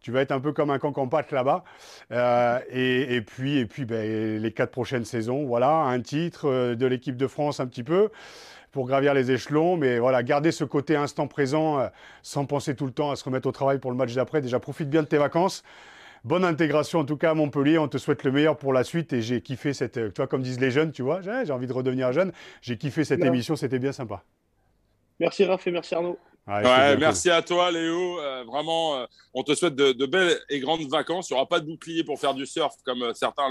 tu 0.00 0.10
vas 0.10 0.22
être 0.22 0.32
un 0.32 0.40
peu 0.40 0.52
comme 0.52 0.70
un 0.70 0.80
cancan 0.80 1.06
pâte 1.06 1.30
là-bas. 1.30 1.62
Et, 2.72 3.22
puis, 3.24 3.58
et 3.58 3.66
puis 3.66 3.84
ben, 3.84 4.40
les 4.40 4.52
quatre 4.52 4.70
prochaines 4.70 5.04
saisons, 5.04 5.44
voilà, 5.44 5.70
un 5.70 6.00
titre 6.00 6.74
de 6.74 6.86
l'équipe 6.86 7.16
de 7.16 7.26
France 7.26 7.60
un 7.60 7.66
petit 7.66 7.84
peu 7.84 8.08
pour 8.70 8.86
gravir 8.86 9.14
les 9.14 9.30
échelons. 9.30 9.76
Mais 9.76 9.98
voilà, 9.98 10.22
garder 10.22 10.52
ce 10.52 10.64
côté 10.64 10.96
instant 10.96 11.26
présent 11.26 11.88
sans 12.22 12.44
penser 12.44 12.74
tout 12.74 12.86
le 12.86 12.92
temps 12.92 13.10
à 13.10 13.16
se 13.16 13.24
remettre 13.24 13.48
au 13.48 13.52
travail 13.52 13.78
pour 13.78 13.90
le 13.90 13.96
match 13.96 14.14
d'après. 14.14 14.40
Déjà, 14.40 14.60
profite 14.60 14.90
bien 14.90 15.02
de 15.02 15.08
tes 15.08 15.18
vacances 15.18 15.62
bonne 16.24 16.44
intégration 16.44 17.00
en 17.00 17.04
tout 17.04 17.16
cas 17.16 17.30
à 17.30 17.34
Montpellier. 17.34 17.78
On 17.78 17.88
te 17.88 17.98
souhaite 17.98 18.24
le 18.24 18.32
meilleur 18.32 18.56
pour 18.56 18.72
la 18.72 18.84
suite 18.84 19.12
et 19.12 19.22
j'ai 19.22 19.40
kiffé 19.40 19.72
cette. 19.72 19.94
Tu 19.94 20.16
vois, 20.16 20.26
comme 20.26 20.42
disent 20.42 20.60
les 20.60 20.70
jeunes, 20.70 20.92
tu 20.92 21.02
vois, 21.02 21.20
j'ai 21.22 21.52
envie 21.52 21.66
de 21.66 21.72
redevenir 21.72 22.12
jeune. 22.12 22.32
J'ai 22.60 22.76
kiffé 22.76 23.04
cette 23.04 23.24
émission, 23.24 23.56
c'était 23.56 23.78
bien 23.78 23.92
sympa. 23.92 24.22
Merci 25.20 25.44
Raph 25.44 25.66
et 25.66 25.72
merci 25.72 25.94
Arnaud. 25.94 26.18
Merci 26.98 27.30
à 27.30 27.42
toi 27.42 27.70
Léo. 27.70 28.20
Euh, 28.20 28.44
vraiment, 28.44 28.96
euh, 28.96 29.06
on 29.34 29.42
te 29.42 29.54
souhaite 29.54 29.74
de, 29.74 30.06
belles 30.06 30.38
et 30.48 30.60
grandes 30.60 30.88
vacances. 30.88 31.30
Il 31.30 31.34
n'y 31.34 31.36
aura 31.38 31.48
pas 31.48 31.60
de 31.60 31.66
bouclier 31.66 32.04
pour 32.04 32.18
faire 32.18 32.34
du 32.34 32.46
surf 32.46 32.74
comme 32.84 33.02
euh, 33.02 33.14
certains 33.14 33.48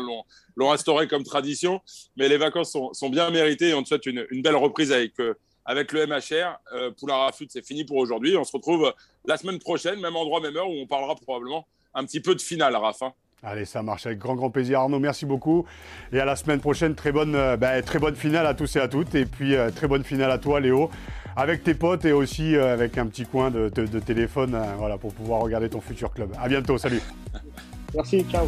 l'ont 0.56 0.72
instauré 0.72 1.08
comme 1.08 1.24
tradition, 1.24 1.82
mais 2.16 2.28
les 2.28 2.38
vacances 2.38 2.72
sont, 2.72 3.10
bien 3.10 3.30
méritées 3.30 3.70
et 3.70 3.74
on 3.74 3.84
te 3.84 3.90
souhaite 3.90 4.06
une, 4.06 4.26
belle 4.42 4.56
reprise 4.56 4.92
avec, 4.92 5.14
avec 5.66 5.92
le 5.92 6.08
MHR. 6.08 6.58
Poulain 6.98 7.18
Rafut, 7.18 7.48
c'est 7.50 7.66
fini 7.66 7.86
pour 7.86 7.98
aujourd'hui. 7.98 8.36
On 8.38 8.44
se 8.44 8.52
retrouve 8.52 8.94
la 9.26 9.38
semaine 9.38 9.60
prochaine, 9.60 10.00
même 10.00 10.16
endroit, 10.16 10.42
même 10.42 10.58
heure, 10.58 10.70
où 10.70 10.74
on 10.74 10.88
parlera 10.88 11.16
probablement 11.16 11.68
un 11.94 12.06
petit 12.06 12.20
peu 12.20 12.36
de 12.36 12.42
finale, 12.42 12.76
Rafa. 12.76 13.08
Hein. 13.08 13.14
Allez, 13.44 13.66
ça 13.66 13.84
marche 13.84 14.08
avec 14.08 14.18
grand 14.18 14.36
grand 14.36 14.50
plaisir 14.50 14.80
Arnaud, 14.80 15.00
merci 15.00 15.26
beaucoup. 15.26 15.66
Et 16.12 16.20
à 16.20 16.26
la 16.26 16.36
semaine 16.36 16.60
prochaine, 16.60 16.96
très 16.96 17.12
bonne, 17.12 17.36
euh, 17.36 17.56
bah, 17.56 17.82
très 17.84 18.00
bonne 18.00 18.16
finale 18.16 18.48
à 18.48 18.56
tous 18.56 18.76
et 18.76 18.80
à 18.80 18.88
toutes. 18.88 19.14
Et 19.14 19.26
puis 19.26 19.56
euh, 19.56 19.70
très 19.70 19.88
bonne 19.88 20.04
finale 20.04 20.32
à 20.32 20.40
toi 20.40 20.60
Léo, 20.60 20.90
avec 21.36 21.64
tes 21.64 21.76
potes 21.76 22.06
et 22.06 22.14
aussi 22.14 22.56
euh, 22.56 22.74
avec 22.74 22.98
un 22.98 23.06
petit 23.06 23.26
coin 23.26 23.52
de, 23.52 23.70
de 23.70 24.00
téléphone 24.00 24.60
voilà, 24.80 24.98
pour 24.98 25.14
pouvoir 25.14 25.42
regarder 25.42 25.70
ton 25.70 25.82
futur 25.82 26.12
club. 26.12 26.32
À 26.42 26.48
bientôt, 26.50 26.80
salut. 26.80 27.02
merci, 27.94 28.26
ciao. 28.30 28.48